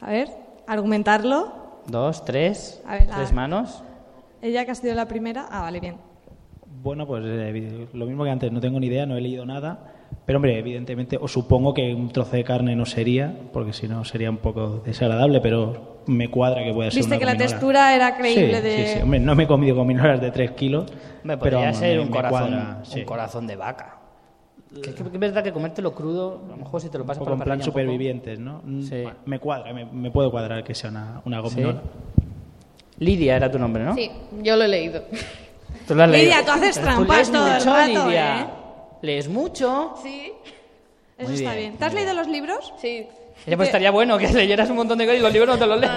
A 0.00 0.10
ver, 0.10 0.28
argumentarlo. 0.66 1.52
Dos, 1.86 2.24
tres, 2.24 2.80
A 2.86 2.92
ver, 2.94 3.08
la- 3.08 3.16
tres 3.16 3.32
manos. 3.32 3.82
Ella 4.40 4.64
que 4.64 4.70
ha 4.70 4.74
sido 4.74 4.94
la 4.94 5.06
primera. 5.06 5.46
Ah, 5.50 5.62
vale, 5.62 5.80
bien. 5.80 5.96
Bueno, 6.82 7.06
pues 7.06 7.24
eh, 7.26 7.88
lo 7.92 8.06
mismo 8.06 8.24
que 8.24 8.30
antes, 8.30 8.52
no 8.52 8.60
tengo 8.60 8.78
ni 8.80 8.86
idea, 8.88 9.06
no 9.06 9.16
he 9.16 9.20
leído 9.20 9.44
nada. 9.46 9.93
Pero 10.26 10.38
hombre, 10.38 10.58
evidentemente, 10.58 11.18
os 11.20 11.30
supongo 11.32 11.74
que 11.74 11.92
un 11.94 12.08
trozo 12.10 12.36
de 12.36 12.44
carne 12.44 12.74
no 12.74 12.86
sería, 12.86 13.34
porque 13.52 13.72
si 13.74 13.86
no 13.88 14.04
sería 14.04 14.30
un 14.30 14.38
poco 14.38 14.82
desagradable, 14.84 15.40
pero 15.42 15.98
me 16.06 16.30
cuadra 16.30 16.64
que 16.64 16.72
pueda 16.72 16.90
ser 16.90 16.98
Viste 17.00 17.12
una 17.14 17.18
que 17.18 17.24
la 17.26 17.32
gominola. 17.32 17.50
textura 17.50 17.94
era 17.94 18.16
creíble 18.16 18.56
Sí, 18.56 18.62
de... 18.62 18.86
sí, 18.86 18.92
sí. 18.94 19.00
Hombre, 19.02 19.20
no 19.20 19.34
me 19.34 19.42
he 19.42 19.46
comido 19.46 19.76
gominolas 19.76 20.20
de 20.22 20.30
3 20.30 20.52
kilos, 20.52 20.90
Me 21.24 21.36
pero 21.36 21.56
podría 21.58 21.72
ser 21.74 21.96
me- 21.98 22.02
un 22.04 22.10
me 22.10 22.16
corazón, 22.16 22.38
cuadra, 22.48 22.78
sí. 22.84 23.00
un 23.00 23.04
corazón 23.04 23.46
de 23.46 23.56
vaca. 23.56 23.98
Que, 24.74 24.80
que- 24.80 24.94
que 24.94 25.02
es 25.12 25.20
verdad 25.20 25.44
que 25.44 25.52
comértelo 25.52 25.94
crudo, 25.94 26.40
a 26.46 26.50
lo 26.52 26.56
mejor 26.56 26.80
si 26.80 26.88
te 26.88 26.96
lo 26.98 27.04
pasas 27.04 27.18
poco 27.18 27.26
por 27.26 27.34
en 27.34 27.38
la 27.40 27.44
plan 27.44 27.62
supervivientes, 27.62 28.38
¿no? 28.40 28.62
Mm, 28.64 28.82
Sí. 28.82 29.02
bueno, 29.02 29.18
Me 29.26 29.38
cuadra, 29.38 29.72
me, 29.74 29.84
me 29.84 30.10
puedo 30.10 30.30
cuadrar 30.30 30.64
que 30.64 30.74
sea 30.74 30.88
una, 30.90 31.20
una 31.26 31.40
gominola. 31.40 31.82
Lidia 32.98 33.36
era 33.36 33.50
tu 33.50 33.58
nombre, 33.58 33.84
¿no? 33.84 33.94
Sí, 33.94 34.10
yo 34.42 34.56
lo 34.56 34.64
he 34.64 34.68
leído. 34.68 35.02
Tú 35.86 35.94
lo 35.94 36.04
has 36.04 36.10
Lidia, 36.10 36.38
leído. 36.38 36.44
tú 36.46 36.50
haces 36.52 36.80
trampas 36.80 37.30
todo 37.30 37.46
el 37.54 37.62
rato, 37.64 38.06
Lidia. 38.06 38.40
¿eh? 38.40 38.46
Lees 39.04 39.28
mucho. 39.28 39.94
Sí, 40.02 40.32
Eso 41.18 41.28
Muy 41.28 41.38
está 41.38 41.50
bien, 41.50 41.56
bien. 41.70 41.76
¿Te 41.78 41.84
has 41.84 41.94
leído 41.94 42.14
los 42.14 42.26
libros? 42.28 42.72
sí. 42.80 43.06
Ya 43.46 43.56
pues 43.56 43.68
estaría 43.68 43.90
bueno 43.90 44.16
que 44.16 44.28
leyeras 44.32 44.70
un 44.70 44.76
montón 44.76 44.96
de 44.96 45.04
cosas 45.04 45.18
y 45.18 45.22
los 45.22 45.32
libros 45.32 45.48
no 45.50 45.58
te 45.58 45.66
los 45.66 45.78
lees. 45.80 45.92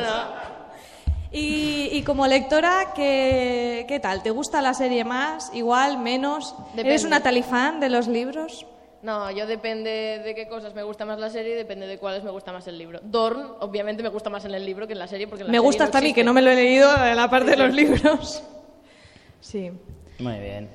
Y, 1.32 1.89
y 1.93 2.01
como 2.03 2.26
lectora, 2.28 2.93
¿qué, 2.95 3.86
¿qué 3.88 3.99
tal? 3.99 4.24
¿Te 4.24 4.32
gusta 4.32 4.62
la 4.62 4.74
serie 4.74 5.03
más? 5.05 5.51
¿Igual? 5.53 5.99
¿Menos? 5.99 6.55
Depende. 6.72 6.89
¿Eres 6.89 7.03
una 7.05 7.22
talifán 7.22 7.80
de 7.80 7.89
los 7.89 8.08
libros? 8.08 8.66
No, 9.03 9.30
yo 9.32 9.45
depende 9.45 10.20
de 10.26 10.34
qué 10.36 10.47
cosas 10.47 10.74
me 10.74 10.84
gusta 10.84 11.05
más 11.05 11.20
la 11.20 11.30
serie 11.30 11.53
y 11.53 11.55
depende 11.55 11.86
de 11.86 11.99
cuáles 11.99 12.24
me 12.24 12.32
gusta 12.32 12.51
más 12.51 12.68
el 12.68 12.78
libro. 12.78 12.99
Dorn, 13.03 13.53
obviamente, 13.60 14.01
me 14.03 14.10
gusta 14.10 14.30
más 14.30 14.43
en 14.45 14.53
el 14.55 14.66
libro 14.66 14.88
que 14.88 14.93
en 14.93 14.99
la 14.99 15.08
serie 15.08 15.28
porque 15.28 15.43
en 15.43 15.47
la 15.47 15.51
Me 15.51 15.58
serie 15.60 15.66
gusta 15.68 15.84
no 15.84 15.88
hasta 15.88 15.97
a 15.99 16.01
mí, 16.01 16.14
que 16.14 16.24
no 16.24 16.34
me 16.34 16.41
lo 16.41 16.49
he 16.51 16.55
leído 16.55 16.89
en 17.05 17.16
la 17.16 17.30
parte 17.30 17.51
de 17.51 17.58
los 17.58 17.74
libros. 17.74 18.43
Sí. 19.39 19.72
Muy 20.20 20.39
bien. 20.39 20.70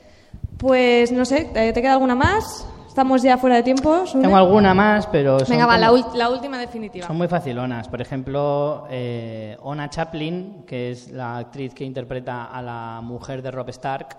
Pues 0.63 1.11
no 1.11 1.25
sé, 1.25 1.47
¿te 1.53 1.73
queda 1.75 1.95
alguna 1.95 2.15
más? 2.15 2.65
Estamos 2.87 3.21
ya 3.21 3.37
fuera 3.37 3.57
de 3.57 3.65
tiempo. 3.65 4.07
Sune? 4.07 4.23
Tengo 4.23 4.37
alguna 4.37 4.73
más, 4.75 5.09
pero 5.09 5.41
son, 5.41 5.49
Venga, 5.49 5.67
va, 5.67 5.77
la, 5.77 5.89
como- 5.89 6.05
ul- 6.05 6.15
la 6.15 6.31
última 6.31 6.57
definitiva. 6.57 7.05
son 7.05 7.17
muy 7.17 7.27
facilonas. 7.27 7.89
Por 7.89 8.01
ejemplo, 8.01 8.87
eh, 8.89 9.57
Ona 9.63 9.91
Chaplin, 9.91 10.63
que 10.65 10.93
es 10.93 11.11
la 11.11 11.39
actriz 11.39 11.75
que 11.75 11.83
interpreta 11.85 12.45
a 12.45 12.63
la 12.63 13.01
mujer 13.03 13.43
de 13.43 13.51
Rob 13.51 13.69
Stark, 13.71 14.17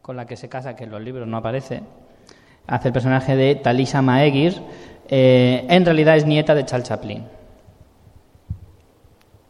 con 0.00 0.16
la 0.16 0.24
que 0.24 0.38
se 0.38 0.48
casa, 0.48 0.74
que 0.74 0.84
en 0.84 0.90
los 0.92 1.02
libros 1.02 1.28
no 1.28 1.36
aparece, 1.36 1.82
hace 2.66 2.88
el 2.88 2.94
personaje 2.94 3.36
de 3.36 3.56
Talisa 3.56 4.00
Maegir, 4.00 4.62
eh, 5.08 5.66
en 5.68 5.84
realidad 5.84 6.16
es 6.16 6.24
nieta 6.24 6.54
de 6.54 6.64
Charles 6.64 6.88
Chaplin. 6.88 7.22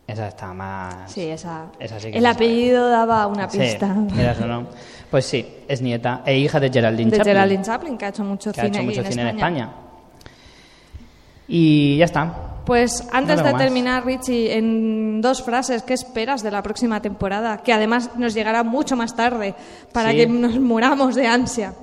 Esa 0.08 0.26
está 0.28 0.52
más... 0.52 1.10
Sí, 1.12 1.22
esa. 1.30 1.66
Esa 1.78 2.00
sí 2.00 2.10
que 2.10 2.18
El 2.18 2.26
apellido 2.26 2.90
daba 2.90 3.26
una 3.28 3.48
Sí, 3.48 3.58
pista. 3.60 3.94
quieras 4.12 4.40
o 4.40 4.46
no. 4.46 4.66
Pues 5.12 5.26
sí, 5.26 5.46
es 5.68 5.80
nieta 5.82 6.22
e 6.26 6.36
hija 6.38 6.58
de 6.58 6.70
Geraldine 6.72 7.10
de 7.10 7.18
Chaplin. 7.18 7.34
Geraldine 7.34 7.62
Chaplin, 7.62 7.98
que 7.98 8.04
ha 8.06 8.08
hecho 8.08 8.24
mucho 8.24 8.50
que 8.52 8.60
ha 8.62 8.64
cine, 8.64 8.78
hecho 8.78 8.78
aquí 8.78 8.86
mucho 8.88 9.00
en, 9.02 9.12
cine 9.12 9.28
España. 9.30 9.30
en 9.30 9.36
España. 9.68 9.72
Y 11.48 11.96
ya 11.98 12.06
está. 12.06 12.34
Pues 12.64 13.06
antes 13.12 13.36
No 13.42 13.48
de 13.48 13.54
terminar, 13.54 14.06
Richie, 14.06 14.56
en 14.56 15.20
dos 15.20 15.42
frases, 15.42 15.82
¿qué 15.82 15.92
esperas 15.94 16.42
de 16.42 16.50
la 16.50 16.62
próxima 16.62 17.02
temporada? 17.02 17.58
Que 17.58 17.72
además 17.72 18.10
nos 18.16 18.32
llegará 18.34 18.62
mucho 18.62 18.96
más 18.96 19.14
tarde, 19.14 19.54
para 19.92 20.12
Sí. 20.12 20.16
que 20.16 20.26
nos 20.28 20.58
muramos 20.58 21.14
de 21.14 21.26
ansia. 21.26 21.74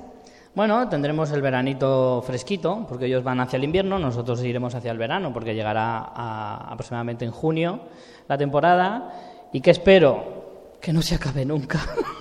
Bueno, 0.54 0.88
tendremos 0.88 1.30
el 1.30 1.40
veranito 1.42 2.22
fresquito, 2.26 2.84
porque 2.88 3.06
ellos 3.06 3.22
van 3.22 3.38
hacia 3.40 3.58
el 3.58 3.62
invierno, 3.64 3.98
nosotros 4.00 4.42
iremos 4.42 4.74
hacia 4.74 4.90
el 4.90 4.98
verano, 4.98 5.32
porque 5.32 5.54
llegará 5.54 5.98
a- 6.14 6.66
aproximadamente 6.72 7.24
en 7.24 7.30
junio 7.30 7.78
la 8.26 8.36
temporada. 8.36 9.12
¿Y 9.52 9.60
qué 9.60 9.70
espero? 9.70 10.74
Que 10.80 10.92
no 10.92 11.00
se 11.02 11.14
acabe 11.14 11.44
nunca. 11.44 11.78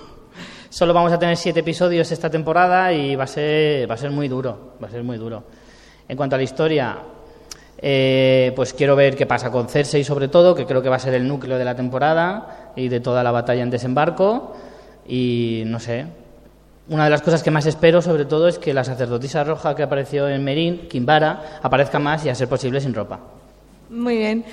Solo 0.69 0.93
vamos 0.93 1.11
a 1.11 1.17
tener 1.17 1.35
siete 1.35 1.61
episodios 1.61 2.11
esta 2.11 2.29
temporada 2.29 2.93
y 2.93 3.15
va 3.15 3.23
a 3.23 3.27
ser, 3.27 3.89
va 3.89 3.95
a 3.95 3.97
ser 3.97 4.11
muy 4.11 4.27
duro, 4.27 4.75
va 4.81 4.87
a 4.87 4.91
ser 4.91 5.03
muy 5.03 5.17
duro. 5.17 5.43
En 6.07 6.15
cuanto 6.15 6.35
a 6.35 6.37
la 6.37 6.43
historia, 6.43 6.95
eh, 7.79 8.53
pues 8.55 8.73
quiero 8.73 8.95
ver 8.95 9.15
qué 9.15 9.25
pasa 9.25 9.49
con 9.49 9.67
Cersei 9.67 10.03
sobre 10.03 10.27
todo, 10.27 10.53
que 10.53 10.67
creo 10.67 10.83
que 10.83 10.89
va 10.89 10.97
a 10.97 10.99
ser 10.99 11.15
el 11.15 11.27
núcleo 11.27 11.57
de 11.57 11.65
la 11.65 11.75
temporada 11.75 12.71
y 12.75 12.87
de 12.87 12.99
toda 12.99 13.23
la 13.23 13.31
batalla 13.31 13.63
en 13.63 13.71
desembarco. 13.71 14.55
Y 15.07 15.63
no 15.65 15.79
sé, 15.79 16.05
una 16.87 17.05
de 17.05 17.09
las 17.09 17.23
cosas 17.23 17.41
que 17.41 17.49
más 17.49 17.65
espero, 17.65 18.03
sobre 18.03 18.25
todo, 18.25 18.47
es 18.47 18.59
que 18.59 18.71
la 18.71 18.83
sacerdotisa 18.83 19.43
roja 19.43 19.75
que 19.75 19.81
apareció 19.81 20.29
en 20.29 20.43
Merín, 20.43 20.87
Kimbara, 20.87 21.59
aparezca 21.63 21.97
más 21.97 22.23
y, 22.25 22.29
a 22.29 22.35
ser 22.35 22.47
posible, 22.47 22.79
sin 22.79 22.93
ropa. 22.93 23.19
Muy 23.89 24.17
bien. 24.17 24.45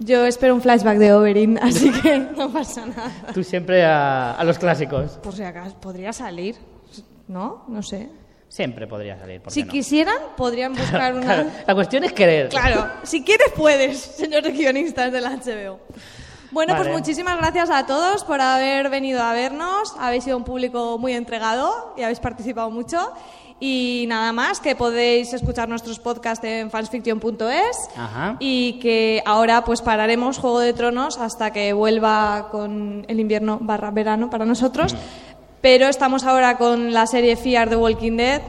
Yo 0.00 0.24
espero 0.26 0.54
un 0.54 0.60
flashback 0.60 0.98
de 0.98 1.12
Oberyn, 1.12 1.58
así 1.62 1.90
que 1.90 2.18
no 2.18 2.50
pasa 2.52 2.86
nada. 2.86 3.10
Tú 3.32 3.44
siempre 3.44 3.84
a, 3.84 4.32
a 4.32 4.44
los 4.44 4.58
clásicos. 4.58 5.12
Por 5.22 5.34
si 5.34 5.42
acaso, 5.42 5.76
podría 5.80 6.12
salir, 6.12 6.56
¿no? 7.28 7.64
No 7.68 7.82
sé. 7.82 8.08
Siempre 8.48 8.86
podría 8.86 9.18
salir. 9.18 9.40
¿por 9.40 9.48
qué 9.52 9.54
Si 9.54 9.64
no? 9.64 9.70
quisieran, 9.72 10.16
podrían 10.36 10.72
buscar 10.76 11.14
una... 11.14 11.22
Claro, 11.24 11.50
la 11.66 11.74
cuestión 11.74 12.04
es 12.04 12.12
querer. 12.12 12.48
Claro, 12.48 12.88
si 13.02 13.22
quieres 13.24 13.48
puedes, 13.56 13.98
señores 13.98 14.52
guionistas 14.52 15.10
del 15.12 15.24
HBO. 15.24 15.80
Bueno, 16.50 16.72
Vale. 16.74 16.84
pues 16.84 16.96
muchísimas 17.00 17.36
gracias 17.36 17.68
a 17.70 17.84
todos 17.84 18.22
por 18.22 18.40
haber 18.40 18.88
venido 18.90 19.20
a 19.22 19.32
vernos. 19.32 19.92
Habéis 19.98 20.22
sido 20.22 20.36
un 20.36 20.44
público 20.44 20.98
muy 20.98 21.12
entregado 21.12 21.94
y 21.96 22.02
habéis 22.02 22.20
participado 22.20 22.70
mucho. 22.70 22.98
Y 23.60 24.04
nada 24.08 24.32
más, 24.32 24.60
que 24.60 24.74
podéis 24.76 25.32
escuchar 25.32 25.68
nuestros 25.68 25.98
podcasts 26.00 26.44
en 26.44 26.70
fansfiction.es 26.70 27.88
y 28.40 28.78
que 28.80 29.22
ahora 29.24 29.64
pues 29.64 29.80
pararemos 29.80 30.38
Juego 30.38 30.58
de 30.60 30.72
Tronos 30.72 31.18
hasta 31.18 31.52
que 31.52 31.72
vuelva 31.72 32.48
con 32.50 33.04
el 33.08 33.20
invierno 33.20 33.58
barra 33.60 33.90
verano 33.90 34.28
para 34.28 34.44
nosotros. 34.44 34.94
Pero 35.60 35.86
estamos 35.88 36.24
ahora 36.24 36.58
con 36.58 36.92
la 36.92 37.06
serie 37.06 37.36
Fear 37.36 37.70
the 37.70 37.76
Walking 37.76 38.16
Dead. 38.16 38.42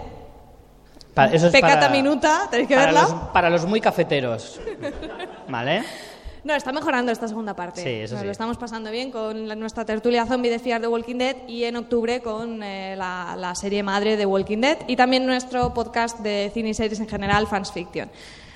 Pa- 1.13 1.27
eso 1.27 1.47
es 1.47 1.53
Pecata 1.53 1.75
para- 1.81 1.89
minuta, 1.89 2.47
tenéis 2.51 2.67
que 2.67 2.75
para 2.75 2.87
verla. 2.87 3.01
Los, 3.03 3.13
para 3.31 3.49
los 3.49 3.65
muy 3.65 3.79
cafeteros. 3.79 4.59
¿Vale? 5.47 5.83
No, 6.45 6.53
está 6.53 6.71
mejorando 6.71 7.11
esta 7.11 7.27
segunda 7.27 7.55
parte. 7.55 7.81
Sí, 7.81 7.89
eso 7.89 8.13
Nos 8.13 8.21
sí. 8.21 8.25
Lo 8.27 8.31
estamos 8.31 8.55
pasando 8.57 8.91
bien 8.91 9.11
con 9.11 9.47
la- 9.47 9.55
nuestra 9.55 9.83
tertulia 9.83 10.25
zombie 10.27 10.49
de 10.51 10.59
Fear 10.59 10.79
the 10.79 10.87
Walking 10.87 11.17
Dead 11.17 11.35
y 11.47 11.63
en 11.65 11.75
octubre 11.75 12.21
con 12.21 12.61
eh, 12.63 12.95
la, 12.95 13.35
la 13.37 13.55
serie 13.55 13.81
madre 13.83 14.15
de 14.15 14.25
Walking 14.27 14.59
Dead 14.61 14.77
y 14.87 14.95
también 14.95 15.25
nuestro 15.25 15.73
podcast 15.73 16.19
de 16.19 16.51
cine 16.53 16.69
y 16.69 16.73
series 16.75 16.99
en 16.99 17.07
general, 17.09 17.47
Fans 17.47 17.71
Fiction. 17.71 18.09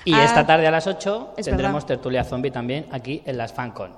Y 0.04 0.14
Ah, 0.14 0.24
esta 0.24 0.46
tarde 0.46 0.66
a 0.66 0.70
las 0.70 0.86
8 0.86 1.34
es 1.36 1.44
tendremos 1.44 1.82
verdad. 1.82 1.86
tertulia 1.88 2.24
zombie 2.24 2.50
también 2.52 2.86
aquí 2.92 3.22
en 3.26 3.36
las 3.36 3.52
FanCon. 3.52 3.92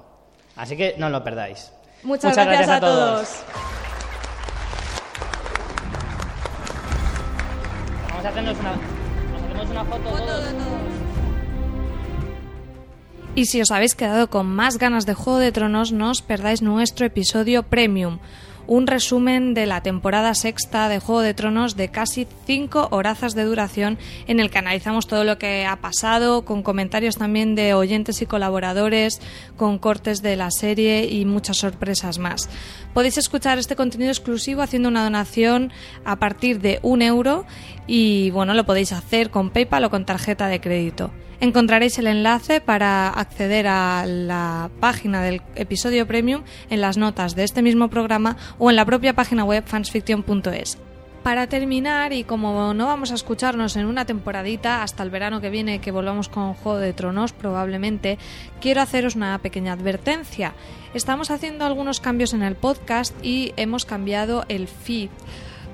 Así 0.57 0.77
que 0.77 0.95
no 0.99 1.09
lo 1.11 1.23
perdáis. 1.23 1.71
Muchas, 2.03 2.35
gracias, 2.35 2.69
a 2.69 2.81
todos. 2.81 3.29
Vamos 8.09 8.25
a 8.25 8.29
hacernos 8.31 8.59
una, 8.59 8.73
nos 8.73 9.43
hacemos 9.43 9.71
una 9.71 9.85
foto, 9.85 10.11
todos. 10.11 10.45
Y 13.35 13.47
si 13.47 13.63
os 13.63 13.71
habéis 13.71 13.95
quedado 13.95 14.29
con 14.29 14.47
más 14.47 14.77
ganas 14.77 15.07
de 15.07 15.15
Juego 15.15 15.39
de 15.39 15.53
Tronos, 15.53 15.91
no 15.91 16.11
os 16.11 16.21
perdáis 16.21 16.61
nuestro 16.61 17.07
episodio 17.07 17.63
Premium, 17.63 18.19
un 18.67 18.87
resumen 18.87 19.55
de 19.55 19.65
la 19.65 19.83
temporada 19.83 20.35
sexta 20.35 20.89
de 20.91 20.99
Juego 20.99 21.23
de 21.23 21.33
Tronos 21.33 21.75
de 21.75 21.89
casi 21.89 22.29
cinco 22.47 22.89
horazas 22.91 23.35
de 23.35 23.45
duración 23.45 23.99
en 24.27 24.39
el 24.39 24.51
que 24.51 24.59
analizamos 24.59 25.07
todo 25.07 25.25
lo 25.25 25.39
que 25.39 25.65
ha 25.65 25.77
pasado, 25.77 26.45
con 26.45 26.63
comentarios 26.63 27.17
también 27.17 27.55
de 27.55 27.73
oyentes 27.73 28.21
y 28.21 28.27
colaboradores, 28.27 29.21
con 29.57 29.79
cortes 29.79 30.21
de 30.21 30.37
la 30.37 30.51
serie 30.51 31.07
y 31.07 31.25
muchas 31.25 31.57
sorpresas 31.57 32.19
más. 32.19 32.51
Podéis 32.95 33.17
escuchar 33.17 33.59
este 33.59 33.77
contenido 33.77 34.11
exclusivo 34.11 34.61
haciendo 34.63 34.89
una 34.89 35.05
donación 35.05 35.73
a 36.05 36.17
partir 36.17 36.61
de 36.61 36.79
un 36.83 37.03
euro 37.03 37.47
y 37.87 38.31
bueno, 38.31 38.55
lo 38.55 38.67
podéis 38.67 38.93
hacer 38.93 39.31
con 39.31 39.51
PayPal 39.51 39.85
o 39.85 39.91
con 39.91 40.05
tarjeta 40.05 40.49
de 40.49 40.61
crédito. 40.61 41.11
Encontraréis 41.41 41.99
el 41.99 42.07
enlace 42.07 42.61
para 42.61 43.09
acceder 43.09 43.67
a 43.67 44.05
la 44.07 44.71
página 44.79 45.23
del 45.23 45.43
episodio 45.57 46.07
premium 46.07 46.45
en 46.71 46.81
las 46.81 46.99
notas 46.99 47.35
de 47.35 47.45
este 47.45 47.63
mismo 47.63 47.89
programa 47.89 48.37
o 48.59 48.71
en 48.71 48.77
la 48.77 48.85
propia 48.85 49.15
página 49.15 49.45
web 49.45 49.65
fansfiction.es. 49.67 50.79
Para 51.23 51.47
terminar, 51.47 52.13
y 52.13 52.25
como 52.25 52.75
no 52.75 52.87
vamos 52.87 53.13
a 53.13 53.15
escucharnos 53.15 53.77
en 53.77 53.87
una 53.87 54.05
temporadita 54.05 54.83
hasta 54.83 55.05
el 55.05 55.11
verano 55.11 55.41
que 55.41 55.51
viene 55.51 55.81
que 55.81 55.93
volvamos 55.93 56.29
con 56.29 56.55
Juego 56.55 56.79
de 56.79 56.93
Tronos 56.93 57.33
probablemente, 57.33 58.19
quiero 58.61 58.81
haceros 58.81 59.15
una 59.15 59.39
pequeña 59.39 59.73
advertencia. 59.73 60.53
Estamos 60.95 61.31
haciendo 61.31 61.65
algunos 61.65 62.01
cambios 62.01 62.35
en 62.35 62.43
el 62.43 62.57
podcast 62.57 63.15
y 63.25 63.55
hemos 63.57 63.85
cambiado 63.85 64.45
el 64.49 64.67
feed. 64.67 65.11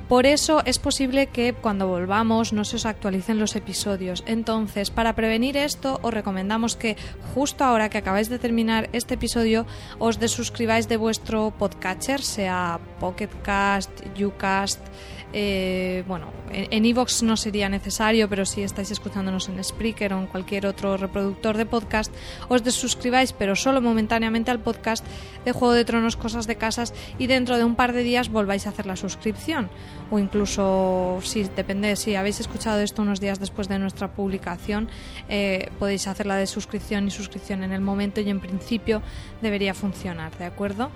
Por 0.08 0.24
eso 0.24 0.62
es 0.64 0.78
posible 0.78 1.26
que 1.26 1.52
cuando 1.52 1.86
volvamos 1.86 2.54
no 2.54 2.64
se 2.64 2.76
os 2.76 2.86
actualicen 2.86 3.38
los 3.38 3.56
episodios. 3.56 4.24
Entonces, 4.26 4.90
para 4.90 5.14
prevenir 5.14 5.58
esto, 5.58 6.00
os 6.02 6.14
recomendamos 6.14 6.76
que 6.76 6.96
justo 7.34 7.62
ahora 7.62 7.90
que 7.90 7.98
acabáis 7.98 8.30
de 8.30 8.38
terminar 8.38 8.88
este 8.94 9.14
episodio, 9.14 9.66
os 9.98 10.18
desuscribáis 10.18 10.88
de 10.88 10.96
vuestro 10.96 11.52
podcatcher, 11.58 12.22
sea 12.22 12.80
Pocket 13.00 13.28
Cast, 13.42 13.90
Ucast, 14.18 14.80
eh, 15.32 16.04
bueno, 16.06 16.32
en 16.50 16.84
iVoox 16.84 17.22
no 17.22 17.36
sería 17.36 17.68
necesario, 17.68 18.28
pero 18.28 18.46
si 18.46 18.62
estáis 18.62 18.90
escuchándonos 18.90 19.48
en 19.48 19.62
Spreaker 19.62 20.14
o 20.14 20.18
en 20.18 20.26
cualquier 20.26 20.66
otro 20.66 20.96
reproductor 20.96 21.56
de 21.56 21.66
podcast, 21.66 22.12
os 22.48 22.64
desuscribáis, 22.64 23.32
pero 23.32 23.54
solo 23.54 23.80
momentáneamente 23.80 24.50
al 24.50 24.60
podcast 24.60 25.04
de 25.44 25.52
Juego 25.52 25.74
de 25.74 25.84
Tronos, 25.84 26.16
Cosas 26.16 26.46
de 26.46 26.56
Casas, 26.56 26.94
y 27.18 27.26
dentro 27.26 27.58
de 27.58 27.64
un 27.64 27.74
par 27.74 27.92
de 27.92 28.02
días 28.02 28.30
volváis 28.30 28.66
a 28.66 28.70
hacer 28.70 28.86
la 28.86 28.96
suscripción. 28.96 29.68
O 30.10 30.18
incluso, 30.18 31.18
si 31.22 31.44
depende, 31.44 31.96
si 31.96 32.14
habéis 32.14 32.40
escuchado 32.40 32.80
esto 32.80 33.02
unos 33.02 33.20
días 33.20 33.38
después 33.38 33.68
de 33.68 33.78
nuestra 33.78 34.12
publicación, 34.12 34.88
eh, 35.28 35.70
podéis 35.78 36.06
hacer 36.06 36.26
la 36.26 36.36
de 36.36 36.46
suscripción 36.46 37.06
y 37.06 37.10
suscripción 37.10 37.62
en 37.62 37.72
el 37.72 37.82
momento 37.82 38.20
y 38.20 38.30
en 38.30 38.40
principio 38.40 39.02
debería 39.42 39.74
funcionar, 39.74 40.36
¿de 40.38 40.46
acuerdo? 40.46 40.90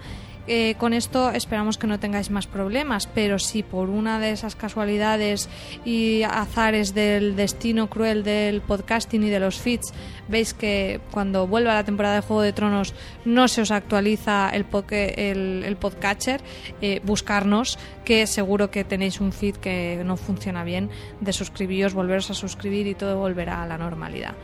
Eh, 0.48 0.74
con 0.78 0.92
esto 0.92 1.30
esperamos 1.30 1.78
que 1.78 1.86
no 1.86 2.00
tengáis 2.00 2.30
más 2.30 2.46
problemas, 2.46 3.06
pero 3.06 3.38
si 3.38 3.62
por 3.62 3.88
una 3.90 4.18
de 4.18 4.32
esas 4.32 4.56
casualidades 4.56 5.48
y 5.84 6.22
azares 6.24 6.94
del 6.94 7.36
destino 7.36 7.88
cruel 7.88 8.24
del 8.24 8.60
podcasting 8.60 9.22
y 9.22 9.30
de 9.30 9.38
los 9.38 9.60
feeds 9.60 9.92
veis 10.28 10.52
que 10.52 11.00
cuando 11.12 11.46
vuelva 11.46 11.74
la 11.74 11.84
temporada 11.84 12.16
de 12.16 12.22
Juego 12.22 12.42
de 12.42 12.52
Tronos 12.52 12.94
no 13.24 13.46
se 13.46 13.60
os 13.60 13.70
actualiza 13.70 14.50
el, 14.50 14.66
el, 14.90 15.62
el 15.64 15.76
podcatcher, 15.76 16.40
eh, 16.80 17.00
buscarnos, 17.04 17.78
que 18.04 18.26
seguro 18.26 18.70
que 18.70 18.82
tenéis 18.82 19.20
un 19.20 19.32
feed 19.32 19.56
que 19.56 20.02
no 20.04 20.16
funciona 20.16 20.64
bien, 20.64 20.90
de 21.20 21.32
suscribiros, 21.32 21.94
volveros 21.94 22.30
a 22.30 22.34
suscribir 22.34 22.86
y 22.88 22.94
todo 22.94 23.16
volverá 23.18 23.62
a 23.62 23.66
la 23.66 23.78
normalidad. 23.78 24.34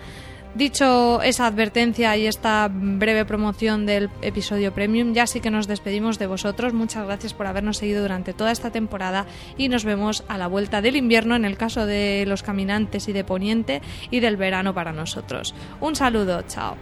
Dicho 0.58 1.22
esa 1.22 1.46
advertencia 1.46 2.16
y 2.16 2.26
esta 2.26 2.68
breve 2.68 3.24
promoción 3.24 3.86
del 3.86 4.10
episodio 4.22 4.74
premium, 4.74 5.12
ya 5.14 5.28
sí 5.28 5.38
que 5.38 5.52
nos 5.52 5.68
despedimos 5.68 6.18
de 6.18 6.26
vosotros. 6.26 6.74
Muchas 6.74 7.06
gracias 7.06 7.32
por 7.32 7.46
habernos 7.46 7.76
seguido 7.76 8.02
durante 8.02 8.32
toda 8.32 8.50
esta 8.50 8.72
temporada 8.72 9.24
y 9.56 9.68
nos 9.68 9.84
vemos 9.84 10.24
a 10.26 10.36
la 10.36 10.48
vuelta 10.48 10.82
del 10.82 10.96
invierno 10.96 11.36
en 11.36 11.44
el 11.44 11.56
caso 11.56 11.86
de 11.86 12.24
los 12.26 12.42
caminantes 12.42 13.06
y 13.06 13.12
de 13.12 13.22
Poniente 13.22 13.82
y 14.10 14.18
del 14.18 14.36
verano 14.36 14.74
para 14.74 14.92
nosotros. 14.92 15.54
Un 15.80 15.94
saludo, 15.94 16.42
chao. 16.48 16.76